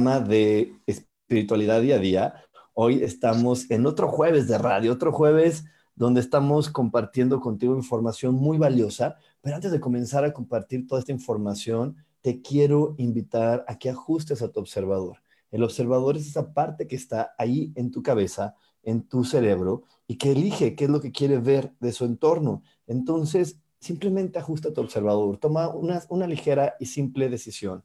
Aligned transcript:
De 0.00 0.80
espiritualidad 0.86 1.82
día 1.82 1.96
a 1.96 1.98
día. 1.98 2.34
Hoy 2.72 3.02
estamos 3.02 3.70
en 3.70 3.84
otro 3.84 4.08
jueves 4.08 4.48
de 4.48 4.56
radio, 4.56 4.92
otro 4.92 5.12
jueves 5.12 5.66
donde 5.94 6.20
estamos 6.22 6.70
compartiendo 6.70 7.38
contigo 7.38 7.76
información 7.76 8.34
muy 8.34 8.56
valiosa. 8.56 9.16
Pero 9.42 9.56
antes 9.56 9.70
de 9.70 9.78
comenzar 9.78 10.24
a 10.24 10.32
compartir 10.32 10.86
toda 10.86 11.00
esta 11.00 11.12
información, 11.12 11.96
te 12.22 12.40
quiero 12.40 12.94
invitar 12.96 13.62
a 13.68 13.76
que 13.76 13.90
ajustes 13.90 14.40
a 14.40 14.50
tu 14.50 14.60
observador. 14.60 15.18
El 15.50 15.62
observador 15.64 16.16
es 16.16 16.26
esa 16.26 16.54
parte 16.54 16.86
que 16.86 16.96
está 16.96 17.34
ahí 17.36 17.70
en 17.74 17.90
tu 17.90 18.02
cabeza, 18.02 18.54
en 18.82 19.02
tu 19.02 19.24
cerebro, 19.24 19.82
y 20.06 20.16
que 20.16 20.32
elige 20.32 20.74
qué 20.76 20.84
es 20.84 20.90
lo 20.90 21.02
que 21.02 21.12
quiere 21.12 21.38
ver 21.38 21.74
de 21.78 21.92
su 21.92 22.06
entorno. 22.06 22.62
Entonces, 22.86 23.58
simplemente 23.80 24.38
ajusta 24.38 24.72
tu 24.72 24.80
observador, 24.80 25.36
toma 25.36 25.68
una, 25.68 26.02
una 26.08 26.26
ligera 26.26 26.74
y 26.80 26.86
simple 26.86 27.28
decisión 27.28 27.84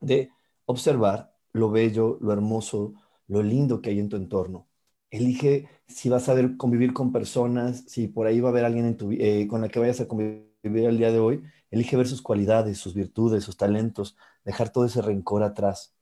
de 0.00 0.30
observar 0.68 1.34
lo 1.52 1.70
bello, 1.70 2.18
lo 2.20 2.32
hermoso, 2.32 2.94
lo 3.26 3.42
lindo 3.42 3.82
que 3.82 3.90
hay 3.90 3.98
en 4.00 4.08
tu 4.08 4.16
entorno. 4.16 4.68
Elige 5.10 5.68
si 5.86 6.08
vas 6.10 6.28
a 6.28 6.34
ver, 6.34 6.56
convivir 6.56 6.92
con 6.92 7.12
personas, 7.12 7.84
si 7.88 8.08
por 8.08 8.26
ahí 8.26 8.40
va 8.40 8.50
a 8.50 8.52
haber 8.52 8.64
alguien 8.66 8.84
en 8.86 8.96
tu, 8.96 9.10
eh, 9.12 9.46
con 9.48 9.62
la 9.62 9.68
que 9.68 9.80
vayas 9.80 10.00
a 10.00 10.08
convivir 10.08 10.44
el 10.62 10.98
día 10.98 11.10
de 11.12 11.18
hoy. 11.18 11.42
Elige 11.70 11.96
ver 11.96 12.06
sus 12.08 12.22
cualidades, 12.22 12.78
sus 12.78 12.94
virtudes, 12.94 13.44
sus 13.44 13.56
talentos, 13.56 14.16
dejar 14.44 14.70
todo 14.70 14.84
ese 14.84 15.02
rencor 15.02 15.42
atrás. 15.42 15.94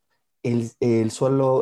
El, 0.42 0.70
el 0.80 1.10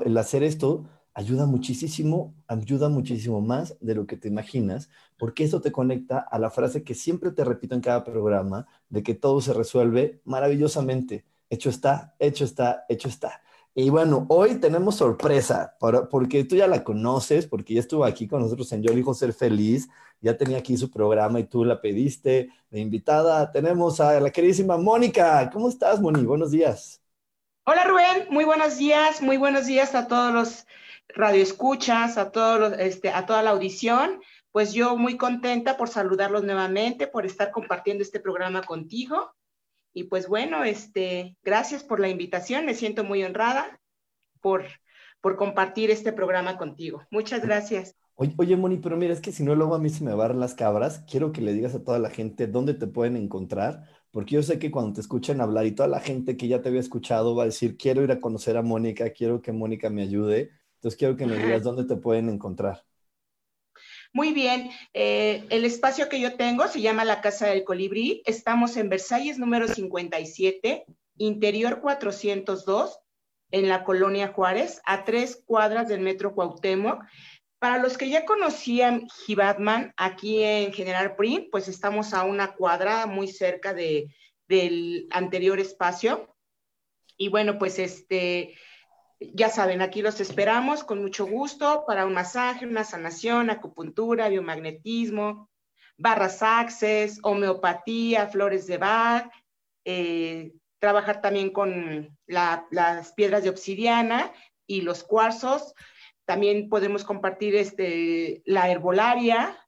el 0.04 0.18
hacer 0.18 0.42
esto 0.42 0.86
ayuda 1.14 1.46
muchísimo, 1.46 2.34
ayuda 2.48 2.88
muchísimo 2.88 3.40
más 3.40 3.76
de 3.80 3.94
lo 3.94 4.06
que 4.06 4.16
te 4.16 4.28
imaginas, 4.28 4.88
porque 5.18 5.44
eso 5.44 5.60
te 5.60 5.72
conecta 5.72 6.18
a 6.18 6.38
la 6.38 6.50
frase 6.50 6.82
que 6.84 6.94
siempre 6.94 7.30
te 7.30 7.44
repito 7.44 7.74
en 7.74 7.80
cada 7.82 8.04
programa, 8.04 8.66
de 8.88 9.02
que 9.02 9.14
todo 9.14 9.40
se 9.40 9.52
resuelve 9.54 10.20
maravillosamente 10.24 11.24
Hecho 11.50 11.70
está, 11.70 12.14
hecho 12.18 12.44
está, 12.44 12.84
hecho 12.88 13.08
está. 13.08 13.42
Y 13.76 13.90
bueno, 13.90 14.24
hoy 14.28 14.54
tenemos 14.60 14.94
sorpresa, 14.96 15.76
porque 16.10 16.44
tú 16.44 16.54
ya 16.54 16.68
la 16.68 16.84
conoces, 16.84 17.46
porque 17.46 17.74
ya 17.74 17.80
estuvo 17.80 18.04
aquí 18.04 18.28
con 18.28 18.40
nosotros 18.40 18.70
en 18.72 18.82
Yo 18.82 18.92
elijo 18.92 19.14
feliz, 19.14 19.88
ya 20.20 20.36
tenía 20.36 20.58
aquí 20.58 20.76
su 20.76 20.90
programa 20.90 21.40
y 21.40 21.44
tú 21.44 21.64
la 21.64 21.80
pediste 21.80 22.50
de 22.70 22.80
invitada. 22.80 23.50
Tenemos 23.50 24.00
a 24.00 24.20
la 24.20 24.30
queridísima 24.30 24.76
Mónica. 24.76 25.50
¿Cómo 25.52 25.68
estás, 25.68 26.00
Moni? 26.00 26.24
Buenos 26.24 26.52
días. 26.52 27.02
Hola, 27.66 27.84
Rubén. 27.84 28.28
Muy 28.30 28.44
buenos 28.44 28.78
días. 28.78 29.20
Muy 29.20 29.38
buenos 29.38 29.66
días 29.66 29.96
a 29.96 30.06
todos 30.06 30.32
los 30.32 30.66
radioescuchas, 31.08 32.16
a, 32.16 32.30
todos 32.30 32.60
los, 32.60 32.72
este, 32.78 33.10
a 33.10 33.26
toda 33.26 33.42
la 33.42 33.50
audición. 33.50 34.20
Pues 34.52 34.72
yo 34.72 34.96
muy 34.96 35.16
contenta 35.16 35.76
por 35.76 35.88
saludarlos 35.88 36.44
nuevamente, 36.44 37.08
por 37.08 37.26
estar 37.26 37.50
compartiendo 37.50 38.04
este 38.04 38.20
programa 38.20 38.62
contigo. 38.62 39.34
Y 39.94 40.04
pues 40.04 40.28
bueno, 40.28 40.64
este, 40.64 41.36
gracias 41.44 41.84
por 41.84 42.00
la 42.00 42.08
invitación, 42.08 42.66
me 42.66 42.74
siento 42.74 43.04
muy 43.04 43.22
honrada 43.22 43.80
por, 44.40 44.64
por 45.20 45.36
compartir 45.36 45.90
este 45.90 46.12
programa 46.12 46.58
contigo. 46.58 47.02
Muchas 47.10 47.42
gracias. 47.42 47.96
Oye, 48.16 48.34
oye, 48.36 48.56
Moni, 48.56 48.76
pero 48.78 48.96
mira, 48.96 49.12
es 49.12 49.20
que 49.20 49.32
si 49.32 49.42
no, 49.44 49.54
luego 49.54 49.74
a 49.74 49.78
mí 49.78 49.88
se 49.90 50.04
me 50.04 50.14
van 50.14 50.38
las 50.38 50.54
cabras. 50.54 51.04
Quiero 51.08 51.32
que 51.32 51.40
le 51.40 51.52
digas 51.52 51.74
a 51.74 51.82
toda 51.82 51.98
la 51.98 52.10
gente 52.10 52.46
dónde 52.48 52.74
te 52.74 52.86
pueden 52.86 53.16
encontrar, 53.16 53.84
porque 54.10 54.34
yo 54.34 54.42
sé 54.42 54.58
que 54.58 54.70
cuando 54.70 54.92
te 54.94 55.00
escuchan 55.00 55.40
hablar 55.40 55.66
y 55.66 55.72
toda 55.72 55.88
la 55.88 56.00
gente 56.00 56.36
que 56.36 56.48
ya 56.48 56.60
te 56.60 56.68
había 56.68 56.80
escuchado 56.80 57.34
va 57.34 57.44
a 57.44 57.46
decir, 57.46 57.76
quiero 57.76 58.02
ir 58.02 58.12
a 58.12 58.20
conocer 58.20 58.56
a 58.56 58.62
Mónica, 58.62 59.10
quiero 59.10 59.42
que 59.42 59.52
Mónica 59.52 59.90
me 59.90 60.02
ayude. 60.02 60.50
Entonces 60.76 60.98
quiero 60.98 61.16
que 61.16 61.26
me 61.26 61.36
digas 61.38 61.62
dónde 61.62 61.84
te 61.84 61.96
pueden 61.96 62.28
encontrar. 62.28 62.84
Muy 64.14 64.32
bien, 64.32 64.70
eh, 64.92 65.44
el 65.50 65.64
espacio 65.64 66.08
que 66.08 66.20
yo 66.20 66.36
tengo 66.36 66.68
se 66.68 66.80
llama 66.80 67.04
la 67.04 67.20
Casa 67.20 67.48
del 67.48 67.64
Colibrí. 67.64 68.22
Estamos 68.26 68.76
en 68.76 68.88
Versalles 68.88 69.40
número 69.40 69.66
57, 69.66 70.84
interior 71.16 71.80
402, 71.80 73.00
en 73.50 73.68
la 73.68 73.82
colonia 73.82 74.28
Juárez, 74.28 74.80
a 74.86 75.02
tres 75.02 75.42
cuadras 75.44 75.88
del 75.88 75.98
metro 75.98 76.32
Cuauhtémoc. 76.32 77.02
Para 77.58 77.78
los 77.78 77.98
que 77.98 78.08
ya 78.08 78.24
conocían 78.24 79.08
Gibatman 79.26 79.92
aquí 79.96 80.44
en 80.44 80.72
General 80.72 81.16
Print, 81.16 81.48
pues 81.50 81.66
estamos 81.66 82.14
a 82.14 82.22
una 82.22 82.54
cuadra 82.54 83.06
muy 83.06 83.26
cerca 83.26 83.74
de, 83.74 84.14
del 84.46 85.08
anterior 85.10 85.58
espacio. 85.58 86.36
Y 87.16 87.30
bueno, 87.30 87.58
pues 87.58 87.80
este, 87.80 88.54
ya 89.34 89.48
saben, 89.48 89.82
aquí 89.82 90.02
los 90.02 90.20
esperamos 90.20 90.84
con 90.84 91.00
mucho 91.00 91.26
gusto 91.26 91.84
para 91.86 92.06
un 92.06 92.14
masaje, 92.14 92.66
una 92.66 92.84
sanación, 92.84 93.50
acupuntura, 93.50 94.28
biomagnetismo, 94.28 95.48
barras 95.96 96.42
access, 96.42 97.18
homeopatía, 97.22 98.28
flores 98.28 98.66
de 98.66 98.78
Bach, 98.78 99.30
eh, 99.84 100.52
trabajar 100.78 101.20
también 101.20 101.50
con 101.50 102.16
las 102.26 103.12
piedras 103.14 103.42
de 103.42 103.50
obsidiana 103.50 104.32
y 104.66 104.82
los 104.82 105.02
cuarzos. 105.02 105.74
También 106.26 106.68
podemos 106.68 107.04
compartir 107.04 107.54
este, 107.54 108.42
la 108.44 108.70
herbolaria. 108.70 109.58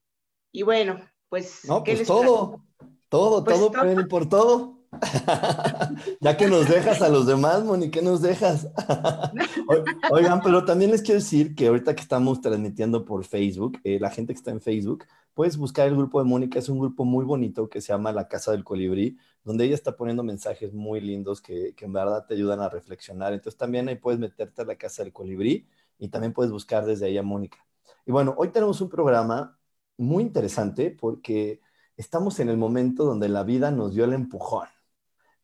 Y 0.53 0.63
bueno, 0.63 1.01
pues. 1.29 1.65
No, 1.65 1.85
pues 1.85 2.07
todo, 2.07 2.63
todo, 3.09 3.45
pues 3.45 3.59
todo, 3.59 3.71
todo, 3.71 4.09
por 4.09 4.29
todo. 4.29 4.76
ya 6.21 6.37
que 6.37 6.49
nos 6.49 6.69
dejas 6.69 7.03
a 7.03 7.09
los 7.09 7.27
demás, 7.27 7.65
Moni, 7.65 7.91
¿qué 7.91 8.03
nos 8.03 8.23
dejas? 8.23 8.69
Oigan, 10.11 10.41
pero 10.43 10.65
también 10.65 10.91
les 10.91 11.03
quiero 11.03 11.21
decir 11.21 11.55
que 11.55 11.69
ahorita 11.69 11.95
que 11.95 12.03
estamos 12.03 12.41
transmitiendo 12.41 13.05
por 13.05 13.25
Facebook, 13.25 13.79
eh, 13.85 13.99
la 14.01 14.11
gente 14.11 14.33
que 14.33 14.39
está 14.39 14.51
en 14.51 14.61
Facebook, 14.61 15.05
puedes 15.35 15.57
buscar 15.57 15.89
el 15.89 15.97
grupo 15.97 16.19
de 16.19 16.25
Mónica, 16.29 16.59
es 16.59 16.69
un 16.69 16.79
grupo 16.79 17.05
muy 17.05 17.25
bonito 17.25 17.69
que 17.69 17.81
se 17.81 17.93
llama 17.93 18.13
La 18.13 18.29
Casa 18.29 18.53
del 18.53 18.65
Colibrí, 18.65 19.19
donde 19.45 19.65
ella 19.65 19.75
está 19.75 19.97
poniendo 19.97 20.23
mensajes 20.23 20.73
muy 20.73 21.01
lindos 21.01 21.41
que, 21.41 21.75
que 21.75 21.85
en 21.85 21.93
verdad 21.93 22.27
te 22.27 22.35
ayudan 22.35 22.61
a 22.61 22.69
reflexionar. 22.69 23.33
Entonces 23.33 23.59
también 23.59 23.89
ahí 23.89 23.97
puedes 23.97 24.19
meterte 24.21 24.63
a 24.63 24.65
La 24.65 24.77
Casa 24.77 25.03
del 25.03 25.13
Colibrí 25.13 25.67
y 25.99 26.09
también 26.09 26.33
puedes 26.33 26.53
buscar 26.53 26.85
desde 26.87 27.07
ahí 27.07 27.19
a 27.19 27.23
Mónica. 27.23 27.59
Y 28.07 28.13
bueno, 28.13 28.35
hoy 28.39 28.49
tenemos 28.49 28.81
un 28.81 28.89
programa 28.89 29.59
muy 29.97 30.23
interesante 30.23 30.91
porque 30.91 31.61
estamos 31.97 32.41
en 32.41 32.49
el 32.49 32.57
momento 32.57 33.05
donde 33.05 33.29
la 33.29 33.43
vida 33.43 33.71
nos 33.71 33.95
dio 33.95 34.05
el 34.05 34.13
empujón 34.13 34.69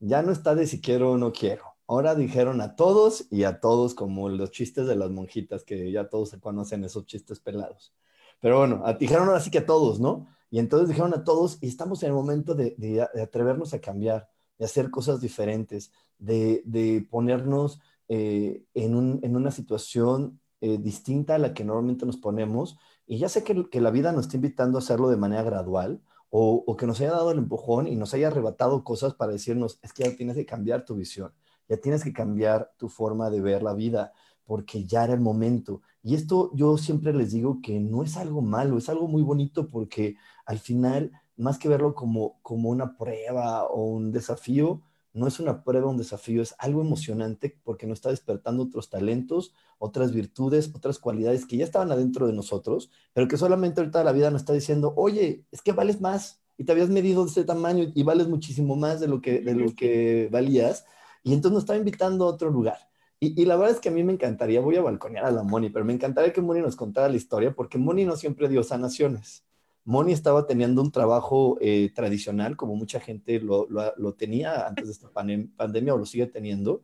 ya 0.02 0.22
no 0.22 0.32
está 0.32 0.54
de 0.54 0.66
si 0.66 0.80
quiero 0.80 1.12
o 1.12 1.18
no 1.18 1.32
quiero. 1.32 1.62
Ahora 1.86 2.14
dijeron 2.14 2.60
a 2.60 2.74
todos 2.74 3.26
y 3.30 3.44
a 3.44 3.60
todos 3.60 3.94
como 3.94 4.28
los 4.28 4.50
chistes 4.50 4.86
de 4.86 4.96
las 4.96 5.10
monjitas, 5.10 5.64
que 5.64 5.90
ya 5.92 6.08
todos 6.08 6.30
se 6.30 6.40
conocen 6.40 6.84
esos 6.84 7.06
chistes 7.06 7.38
pelados. 7.41 7.94
Pero 8.41 8.59
bueno, 8.59 8.82
dijeron 8.98 9.28
ahora 9.28 9.41
sí 9.41 9.50
que 9.50 9.59
a 9.59 9.66
todos, 9.66 10.00
¿no? 10.00 10.27
Y 10.50 10.59
entonces 10.59 10.88
dijeron 10.88 11.15
a 11.15 11.22
todos 11.24 11.59
y 11.62 11.68
estamos 11.68 12.03
en 12.03 12.09
el 12.09 12.15
momento 12.15 12.54
de, 12.54 13.09
atrevernos 13.22 13.74
a 13.74 13.80
cambiar, 13.80 14.28
de 14.59 14.65
hacer 14.65 14.91
cosas 14.91 15.21
diferentes, 15.21 15.92
de, 16.18 17.06
ponernos 17.09 17.80
eh, 18.09 18.65
en, 18.74 19.36
una 19.36 19.50
situación 19.50 20.41
eh, 20.60 20.78
distinta 20.78 21.36
a 21.36 21.38
la 21.38 21.54
que 21.54 21.65
normalmente 21.65 22.06
nos 22.06 22.16
ponemos. 22.16 22.77
Y 23.06 23.18
ya 23.18 23.28
sé 23.28 23.44
que 23.44 23.80
la 23.80 23.91
vida 23.91 24.12
nos 24.12 24.22
está 24.27 24.36
invitando 24.36 24.78
a 24.78 24.80
hacerlo 24.80 25.09
de 25.09 25.16
manera 25.16 25.42
gradual, 25.42 26.00
o, 26.34 26.76
que 26.78 26.86
nos 26.86 26.98
haya 27.00 27.10
dado 27.10 27.30
el 27.30 27.38
empujón 27.38 27.86
y 27.86 27.94
nos 27.94 28.14
haya 28.14 28.28
arrebatado 28.28 28.84
cosas 28.84 29.12
para 29.14 29.32
decirnos, 29.32 29.78
es 29.82 29.92
que 29.92 30.04
ya 30.04 30.16
tienes 30.16 30.34
que 30.34 30.46
cambiar 30.46 30.86
tu 30.86 30.94
visión, 30.94 31.30
ya 31.68 31.76
tienes 31.76 32.02
que 32.02 32.14
cambiar 32.14 32.72
tu 32.78 32.88
forma 32.88 33.28
de 33.28 33.42
ver 33.42 33.62
la 33.62 33.74
vida, 33.74 34.12
porque 34.46 34.86
ya 34.86 35.04
era 35.04 35.12
el 35.12 35.20
momento. 35.20 35.82
Y 36.02 36.14
esto 36.14 36.50
yo 36.54 36.78
siempre 36.78 37.12
les 37.12 37.32
digo 37.32 37.60
que 37.62 37.78
no 37.80 38.02
es 38.02 38.16
algo 38.16 38.40
malo, 38.40 38.78
es 38.78 38.88
algo 38.88 39.08
muy 39.08 39.22
bonito 39.22 39.68
porque 39.68 40.16
al 40.46 40.58
final, 40.58 41.12
más 41.36 41.58
que 41.58 41.68
verlo 41.68 41.94
como, 41.94 42.40
como 42.40 42.70
una 42.70 42.96
prueba 42.96 43.66
o 43.66 43.84
un 43.84 44.10
desafío, 44.10 44.80
no 45.14 45.26
es 45.26 45.41
una 45.41 45.62
prueba, 45.62 45.91
un 45.91 45.98
desafío, 45.98 46.42
es 46.42 46.54
algo 46.59 46.80
emocionante 46.80 47.59
porque 47.64 47.86
nos 47.86 47.98
está 47.98 48.10
despertando 48.10 48.62
otros 48.64 48.91
talentos, 48.91 49.53
otras 49.78 50.12
virtudes, 50.12 50.70
otras 50.74 50.98
cualidades 50.98 51.47
que 51.47 51.56
ya 51.56 51.64
estaban 51.64 51.92
adentro 51.92 52.26
de 52.26 52.32
nosotros, 52.32 52.91
pero 53.12 53.28
que 53.28 53.36
solamente 53.36 53.80
ahorita 53.80 54.04
la 54.04 54.12
vida 54.12 54.30
nos 54.30 54.42
está 54.42 54.53
diciendo, 54.53 54.94
oye, 54.97 55.44
es 55.50 55.62
que 55.62 55.72
vales 55.72 56.00
más 56.00 56.41
y 56.56 56.64
te 56.64 56.72
habías 56.72 56.88
medido 56.88 57.24
de 57.24 57.28
este 57.28 57.44
tamaño 57.44 57.91
y 57.94 58.03
vales 58.03 58.28
muchísimo 58.28 58.76
más 58.76 59.00
de 59.00 59.09
lo 59.09 59.20
que, 59.20 59.41
de 59.41 59.54
lo 59.54 59.74
que 59.74 60.28
valías. 60.30 60.84
Y 61.22 61.32
entonces 61.34 61.54
nos 61.54 61.62
está 61.65 61.76
invitando 61.76 62.24
a 62.24 62.28
otro 62.28 62.50
lugar. 62.50 62.78
Y, 63.24 63.44
la 63.44 63.54
verdad 63.54 63.76
es 63.76 63.80
que 63.80 63.88
a 63.88 63.92
mí 63.92 64.03
me 64.03 64.12
encantaría, 64.12 64.60
voy 64.60 64.74
a 64.76 64.82
balconear 64.82 65.26
a 65.26 65.30
la 65.30 65.44
Moni, 65.44 65.70
pero 65.70 65.84
me 65.84 65.92
encantaría 65.92 66.32
que 66.32 66.41
Moni 66.41 66.60
nos 66.60 66.74
contara 66.74 67.08
la 67.08 67.16
historia 67.16 67.54
porque 67.54 67.78
Moni 67.78 68.04
no 68.04 68.16
siempre 68.16 68.48
dio 68.48 68.65
sanaciones. 68.65 69.44
Moni 69.84 70.12
estaba 70.12 70.46
teniendo 70.46 70.82
un 70.82 70.92
trabajo 70.92 71.58
eh, 71.60 71.90
tradicional, 71.94 72.56
como 72.56 72.76
mucha 72.76 73.00
gente 73.00 73.40
lo, 73.40 73.66
lo, 73.68 74.14
tenía 74.14 74.66
antes 74.66 74.86
de 74.86 74.92
esta 74.92 75.10
pandemia 75.10 75.94
o 75.94 75.98
lo 75.98 76.06
sigue 76.06 76.26
teniendo. 76.26 76.82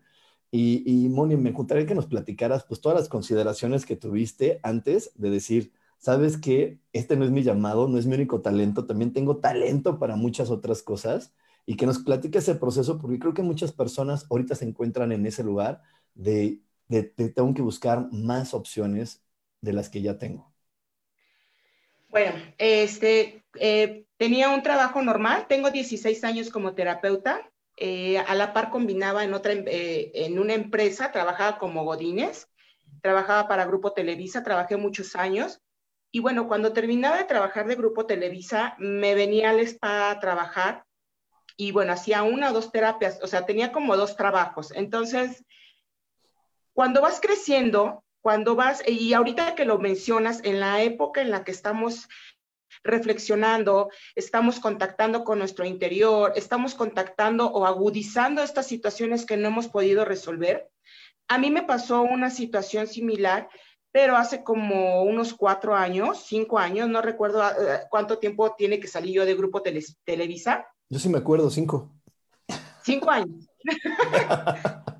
Y, 0.50 0.82
y, 0.86 1.08
Moni, 1.08 1.36
me 1.36 1.52
gustaría 1.52 1.86
que 1.86 1.94
nos 1.94 2.06
platicaras 2.06 2.64
pues 2.64 2.80
todas 2.80 2.98
las 2.98 3.08
consideraciones 3.08 3.86
que 3.86 3.96
tuviste 3.96 4.60
antes 4.62 5.12
de 5.14 5.30
decir, 5.30 5.72
sabes 5.98 6.38
que 6.38 6.80
este 6.92 7.16
no 7.16 7.24
es 7.24 7.30
mi 7.30 7.42
llamado, 7.42 7.88
no 7.88 7.98
es 7.98 8.06
mi 8.06 8.14
único 8.14 8.40
talento, 8.40 8.86
también 8.86 9.12
tengo 9.12 9.38
talento 9.38 9.98
para 9.98 10.16
muchas 10.16 10.50
otras 10.50 10.82
cosas 10.82 11.34
y 11.66 11.76
que 11.76 11.86
nos 11.86 11.98
platique 12.00 12.38
ese 12.38 12.54
proceso, 12.54 12.98
porque 12.98 13.18
creo 13.18 13.34
que 13.34 13.42
muchas 13.42 13.72
personas 13.72 14.26
ahorita 14.30 14.54
se 14.54 14.64
encuentran 14.64 15.12
en 15.12 15.26
ese 15.26 15.44
lugar 15.44 15.82
de, 16.14 16.62
de, 16.88 17.12
de 17.16 17.28
tengo 17.30 17.54
que 17.54 17.62
buscar 17.62 18.08
más 18.12 18.54
opciones 18.54 19.22
de 19.60 19.72
las 19.74 19.88
que 19.90 20.02
ya 20.02 20.18
tengo. 20.18 20.52
Bueno, 22.08 22.32
este, 22.56 23.44
eh, 23.60 24.04
tenía 24.16 24.48
un 24.48 24.62
trabajo 24.62 25.02
normal, 25.02 25.46
tengo 25.48 25.70
16 25.70 26.24
años 26.24 26.50
como 26.50 26.74
terapeuta, 26.74 27.50
eh, 27.76 28.18
a 28.18 28.34
la 28.34 28.52
par 28.52 28.70
combinaba 28.70 29.24
en, 29.24 29.34
otra, 29.34 29.52
eh, 29.52 30.10
en 30.14 30.38
una 30.38 30.54
empresa, 30.54 31.12
trabajaba 31.12 31.58
como 31.58 31.84
Godínez, 31.84 32.48
trabajaba 33.02 33.46
para 33.46 33.66
Grupo 33.66 33.92
Televisa, 33.92 34.42
trabajé 34.42 34.76
muchos 34.76 35.14
años. 35.14 35.60
Y 36.10 36.20
bueno, 36.20 36.48
cuando 36.48 36.72
terminaba 36.72 37.18
de 37.18 37.24
trabajar 37.24 37.68
de 37.68 37.76
Grupo 37.76 38.06
Televisa, 38.06 38.74
me 38.78 39.14
venía 39.14 39.50
al 39.50 39.60
spa 39.60 40.10
a 40.10 40.18
trabajar 40.18 40.84
y 41.56 41.72
bueno, 41.72 41.92
hacía 41.92 42.22
una 42.22 42.50
o 42.50 42.52
dos 42.54 42.72
terapias, 42.72 43.18
o 43.22 43.26
sea, 43.26 43.44
tenía 43.44 43.70
como 43.70 43.96
dos 43.96 44.16
trabajos. 44.16 44.72
Entonces, 44.72 45.44
cuando 46.72 47.02
vas 47.02 47.20
creciendo, 47.20 48.04
cuando 48.28 48.56
vas, 48.56 48.82
y 48.86 49.14
ahorita 49.14 49.54
que 49.54 49.64
lo 49.64 49.78
mencionas, 49.78 50.42
en 50.44 50.60
la 50.60 50.82
época 50.82 51.22
en 51.22 51.30
la 51.30 51.44
que 51.44 51.50
estamos 51.50 52.10
reflexionando, 52.84 53.88
estamos 54.16 54.60
contactando 54.60 55.24
con 55.24 55.38
nuestro 55.38 55.64
interior, 55.64 56.34
estamos 56.36 56.74
contactando 56.74 57.46
o 57.46 57.64
agudizando 57.64 58.42
estas 58.42 58.66
situaciones 58.66 59.24
que 59.24 59.38
no 59.38 59.48
hemos 59.48 59.68
podido 59.68 60.04
resolver. 60.04 60.68
A 61.26 61.38
mí 61.38 61.50
me 61.50 61.62
pasó 61.62 62.02
una 62.02 62.28
situación 62.28 62.86
similar, 62.86 63.48
pero 63.92 64.14
hace 64.14 64.44
como 64.44 65.04
unos 65.04 65.32
cuatro 65.32 65.74
años, 65.74 66.26
cinco 66.26 66.58
años, 66.58 66.86
no 66.86 67.00
recuerdo 67.00 67.42
eh, 67.48 67.80
cuánto 67.88 68.18
tiempo 68.18 68.54
tiene 68.58 68.78
que 68.78 68.88
salir 68.88 69.14
yo 69.14 69.24
de 69.24 69.36
Grupo 69.36 69.62
Televisa. 69.62 70.66
Yo 70.90 70.98
sí 70.98 71.08
me 71.08 71.16
acuerdo, 71.16 71.48
cinco. 71.48 71.90
Cinco 72.82 73.10
años. 73.10 73.48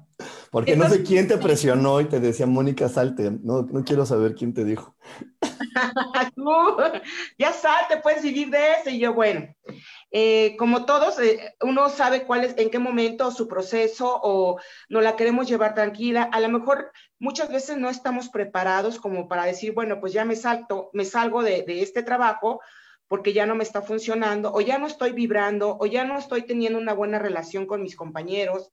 Porque 0.51 0.77
no 0.77 0.89
sé 0.89 1.03
quién 1.03 1.29
te 1.29 1.37
presionó 1.37 2.01
y 2.01 2.07
te 2.07 2.21
decía, 2.21 2.47
Mónica, 2.47 2.89
salte. 2.89 3.31
No, 3.43 3.63
no 3.63 3.85
quiero 3.85 4.07
saber 4.07 4.35
quién 4.35 4.55
te 4.55 4.65
dijo. 4.65 4.97
ya 7.39 7.53
salte, 7.53 7.99
puedes 8.03 8.23
vivir 8.23 8.49
de 8.51 8.73
eso. 8.73 8.91
Y 8.91 8.99
yo, 8.99 9.13
bueno, 9.15 9.55
eh, 10.11 10.57
como 10.59 10.87
todos, 10.87 11.19
eh, 11.21 11.55
uno 11.61 11.89
sabe 11.91 12.25
cuál 12.25 12.45
es, 12.45 12.55
en 12.57 12.71
qué 12.71 12.79
momento 12.79 13.31
su 13.31 13.47
proceso 13.47 14.21
o 14.23 14.59
no 14.89 15.01
la 15.01 15.17
queremos 15.17 15.49
llevar 15.49 15.75
tranquila. 15.75 16.29
A 16.33 16.41
lo 16.41 16.49
mejor 16.49 16.93
muchas 17.19 17.51
veces 17.51 17.77
no 17.77 17.91
estamos 17.91 18.31
preparados 18.31 18.99
como 18.99 19.29
para 19.29 19.45
decir, 19.45 19.75
bueno, 19.75 20.01
pues 20.01 20.13
ya 20.13 20.25
me 20.25 20.37
salto, 20.37 20.91
me 20.95 21.05
salgo 21.05 21.43
de, 21.43 21.63
de 21.63 21.83
este 21.83 22.03
trabajo 22.03 22.61
porque 23.09 23.33
ya 23.33 23.47
no 23.47 23.55
me 23.55 23.65
está 23.65 23.81
funcionando, 23.81 24.53
o 24.53 24.61
ya 24.61 24.79
no 24.79 24.87
estoy 24.87 25.13
vibrando, 25.13 25.79
o 25.81 25.87
ya 25.87 26.05
no 26.05 26.19
estoy 26.19 26.43
teniendo 26.43 26.79
una 26.79 26.93
buena 26.93 27.19
relación 27.19 27.67
con 27.67 27.83
mis 27.83 27.97
compañeros, 27.97 28.71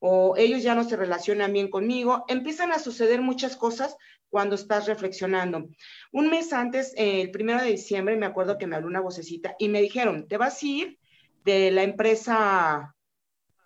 o 0.00 0.36
ellos 0.36 0.62
ya 0.62 0.74
no 0.74 0.84
se 0.84 0.96
relacionan 0.96 1.52
bien 1.52 1.70
conmigo. 1.70 2.24
Empiezan 2.28 2.72
a 2.72 2.78
suceder 2.78 3.20
muchas 3.20 3.56
cosas 3.56 3.96
cuando 4.30 4.54
estás 4.54 4.86
reflexionando. 4.86 5.68
Un 6.12 6.30
mes 6.30 6.52
antes, 6.52 6.92
el 6.96 7.30
primero 7.30 7.60
de 7.60 7.70
diciembre, 7.70 8.16
me 8.16 8.26
acuerdo 8.26 8.58
que 8.58 8.66
me 8.66 8.76
habló 8.76 8.88
una 8.88 9.00
vocecita 9.00 9.56
y 9.58 9.68
me 9.68 9.80
dijeron, 9.80 10.28
te 10.28 10.36
vas 10.36 10.62
a 10.62 10.66
ir 10.66 10.98
de 11.44 11.70
la 11.70 11.82
empresa 11.82 12.94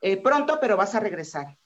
eh, 0.00 0.16
pronto, 0.16 0.58
pero 0.60 0.76
vas 0.76 0.94
a 0.94 1.00
regresar. 1.00 1.58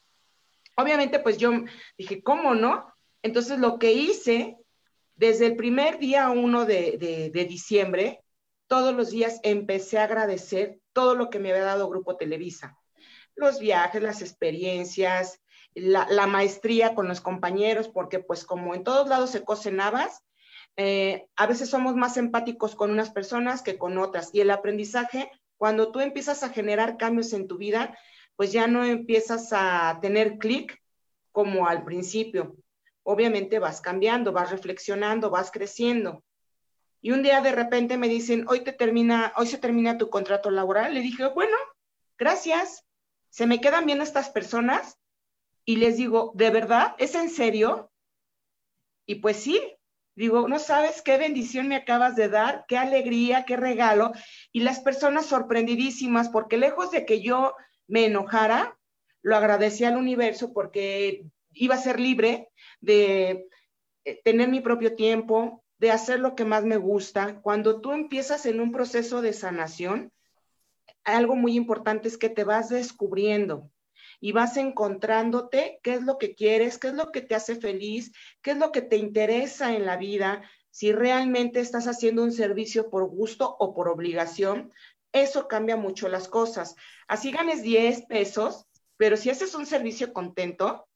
Obviamente, 0.77 1.21
pues 1.21 1.39
yo 1.39 1.53
dije, 1.97 2.23
¿cómo 2.23 2.55
no? 2.55 2.93
Entonces, 3.23 3.59
lo 3.59 3.79
que 3.79 3.93
hice 3.93 4.57
desde 5.15 5.47
el 5.47 5.57
primer 5.57 5.99
día 5.99 6.29
uno 6.31 6.65
de, 6.67 7.31
de 7.33 7.45
diciembre, 7.47 8.23
todos 8.67 8.95
los 8.95 9.11
días 9.11 9.41
empecé 9.43 9.99
a 9.99 10.05
agradecer 10.05 10.81
todo 10.93 11.15
lo 11.15 11.31
que 11.31 11.39
me 11.39 11.51
había 11.51 11.65
dado 11.65 11.89
Grupo 11.89 12.17
Televisa 12.17 12.77
los 13.37 13.61
viajes, 13.61 14.03
las 14.03 14.23
experiencias, 14.23 15.41
la, 15.75 16.27
maestría 16.27 16.95
con 16.95 17.07
los 17.07 17.21
compañeros, 17.21 17.89
porque 17.89 18.19
pues 18.19 18.45
como 18.45 18.75
en 18.75 18.83
todos 18.83 19.09
lados 19.09 19.31
se 19.31 19.45
cocinabas, 19.45 20.25
eh, 20.77 21.27
a 21.37 21.47
veces 21.47 21.71
somos 21.71 21.95
más 21.95 22.17
empáticos 22.17 22.75
con 22.75 22.91
unas 22.91 23.11
personas 23.11 23.63
que 23.63 23.79
con 23.79 23.99
otras. 23.99 24.31
Y 24.33 24.41
el 24.41 24.51
aprendizaje, 24.51 25.31
cuando 25.59 25.93
tú 25.93 26.01
empiezas 26.01 26.43
a 26.43 26.49
generar 26.49 26.97
cambios 26.97 27.33
en 27.35 27.47
tu 27.47 27.59
vida, 27.59 27.97
pues 28.37 28.53
ya 28.53 28.67
no 28.67 28.85
empiezas 28.85 29.53
a 29.53 29.99
tener 30.01 30.39
clic 30.39 30.83
como 31.31 31.67
al 31.67 31.85
principio. 31.85 32.57
Obviamente 33.03 33.59
vas 33.59 33.81
cambiando, 33.81 34.33
vas 34.33 34.51
reflexionando, 34.51 35.31
vas 35.31 35.51
creciendo. 35.51 36.25
Y 37.03 37.13
un 37.13 37.23
día 37.23 37.41
de 37.41 37.53
repente 37.53 37.99
me 37.99 38.09
dicen, 38.09 38.47
hoy 38.49 38.61
te 38.61 38.73
termina, 38.73 39.33
hoy 39.37 39.47
se 39.47 39.59
termina 39.59 39.99
tu 39.99 40.09
contrato 40.09 40.51
laboral. 40.51 40.95
Le 40.95 41.01
dije, 41.01 41.27
bueno, 41.29 41.57
gracias 42.19 42.86
se 43.31 43.47
me 43.47 43.61
quedan 43.61 43.87
bien 43.87 44.01
estas 44.01 44.31
personas 44.31 44.99
y 45.65 45.77
les 45.77 45.97
digo, 45.97 46.33
¿de 46.35 46.51
verdad? 46.51 46.95
¿Es 46.99 47.15
en 47.15 47.29
serio? 47.29 47.91
Y 49.07 49.17
pues 49.17 49.39
sí, 49.39 49.61
digo, 50.15 50.49
no 50.49 50.59
sabes 50.59 51.03
qué 51.03 51.19
bendición 51.19 51.69
me 51.69 51.77
acabas 51.77 52.17
de 52.17 52.29
dar, 52.29 52.65
qué 52.69 52.79
alegría, 52.79 53.45
qué 53.45 53.57
regalo. 53.57 54.13
Y 54.53 54.61
las 54.61 54.81
personas 54.81 55.27
sorprendidísimas, 55.27 56.29
porque 56.29 56.57
lejos 56.57 56.91
de 56.91 57.05
que 57.05 57.21
yo 57.21 57.55
me 57.87 58.07
enojara, 58.07 58.79
lo 59.23 59.37
agradecí 59.37 59.85
al 59.85 59.97
universo 59.97 60.53
porque 60.53 61.25
iba 61.53 61.75
a 61.75 61.79
ser 61.79 61.99
libre 61.99 62.49
de 62.81 63.49
eh, 64.05 64.21
tener 64.23 64.49
mi 64.49 64.61
propio 64.61 64.95
tiempo, 64.95 65.65
de 65.79 65.91
hacer 65.91 66.21
lo 66.21 66.35
que 66.35 66.45
más 66.45 66.65
me 66.65 66.77
gusta. 66.77 67.41
Cuando 67.43 67.81
tú 67.81 67.93
empiezas 67.93 68.47
en 68.47 68.61
un 68.61 68.73
proceso 68.73 69.23
de 69.23 69.33
sanación, 69.33 70.13
algo 71.07 71.37
muy 71.37 71.57
importante 71.57 72.09
es 72.09 72.19
que 72.19 72.29
te 72.29 72.45
vas 72.45 72.69
descubriendo 72.69 73.71
y 74.21 74.33
vas 74.33 74.57
encontrándote 74.57 75.79
qué 75.83 75.95
es 75.95 76.03
lo 76.03 76.19
que 76.19 76.35
quieres, 76.35 76.79
qué 76.79 76.89
es 76.89 76.95
lo 76.95 77.13
que 77.13 77.21
te 77.21 77.35
hace 77.35 77.57
feliz, 77.57 78.13
qué 78.43 78.53
es 78.53 78.57
lo 78.57 78.73
que 78.73 78.83
te 78.83 78.97
interesa 78.97 79.75
en 79.75 79.87
la 79.87 79.97
vida, 79.97 80.43
si 80.71 80.93
realmente 80.93 81.61
estás 81.61 81.87
haciendo 81.87 82.23
un 82.23 82.33
servicio 82.33 82.91
por 82.91 83.09
gusto 83.09 83.57
o 83.59 83.75
por 83.75 83.89
obligación, 83.89 84.73
eso 85.13 85.49
cambia 85.49 85.77
mucho 85.77 86.09
las 86.09 86.29
cosas. 86.29 86.75
Así 87.09 87.31
ganes 87.31 87.63
10 87.63 88.07
pesos, 88.07 88.67
pero 88.97 89.17
si 89.17 89.31
haces 89.31 89.55
un 89.55 89.65
servicio 89.65 90.13
contento, 90.13 90.87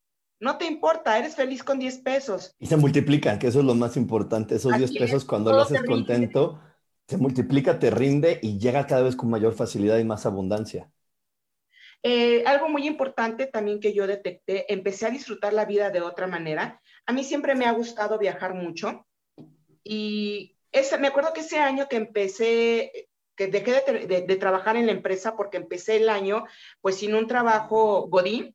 no 0.41 0.59
te 0.59 0.67
importa, 0.67 1.19
eres 1.19 1.37
feliz 1.37 1.63
con 1.63 1.79
10 1.79 1.99
pesos. 1.99 2.55
Y 2.59 2.67
se 2.67 2.77
multiplican, 2.77 3.39
que 3.39 3.47
eso 3.47 3.61
es 3.61 3.65
lo 3.65 3.75
más 3.75 3.97
importante, 3.97 4.57
esos 4.57 4.77
10 4.77 4.93
pesos 4.93 5.25
cuando 5.25 5.53
lo 5.53 5.61
haces 5.61 5.83
contento 5.83 6.61
se 7.11 7.17
multiplica, 7.17 7.81
te 7.81 7.91
rinde 7.91 8.39
y 8.41 8.57
llega 8.61 8.87
cada 8.87 9.03
vez 9.03 9.17
con 9.17 9.31
mayor 9.31 9.53
facilidad 9.53 9.99
y 9.99 10.05
más 10.05 10.27
abundancia. 10.27 10.93
Eh, 12.05 12.45
algo 12.47 12.69
muy 12.69 12.87
importante 12.87 13.47
también 13.47 13.81
que 13.81 13.93
yo 13.93 14.07
detecté, 14.07 14.73
empecé 14.73 15.07
a 15.07 15.11
disfrutar 15.11 15.53
la 15.53 15.65
vida 15.65 15.91
de 15.91 16.03
otra 16.03 16.29
manera. 16.29 16.81
A 17.07 17.13
mí 17.13 17.25
siempre 17.25 17.57
me 17.57 17.67
ha 17.67 17.73
gustado 17.73 18.17
viajar 18.17 18.55
mucho 18.55 19.09
y 19.83 20.57
ese, 20.71 20.99
me 20.99 21.09
acuerdo 21.09 21.33
que 21.33 21.41
ese 21.41 21.59
año 21.59 21.89
que 21.89 21.97
empecé, 21.97 23.09
que 23.35 23.49
dejé 23.49 23.83
de, 24.07 24.37
trabajar 24.37 24.77
en 24.77 24.87
la 24.87 24.93
empresa 24.93 25.37
porque 25.37 25.57
empecé 25.57 25.97
el 25.97 26.09
año 26.09 26.45
pues 26.81 26.99
sin 26.99 27.17
un 27.17 27.27
trabajo 27.27 28.07
godín, 28.09 28.55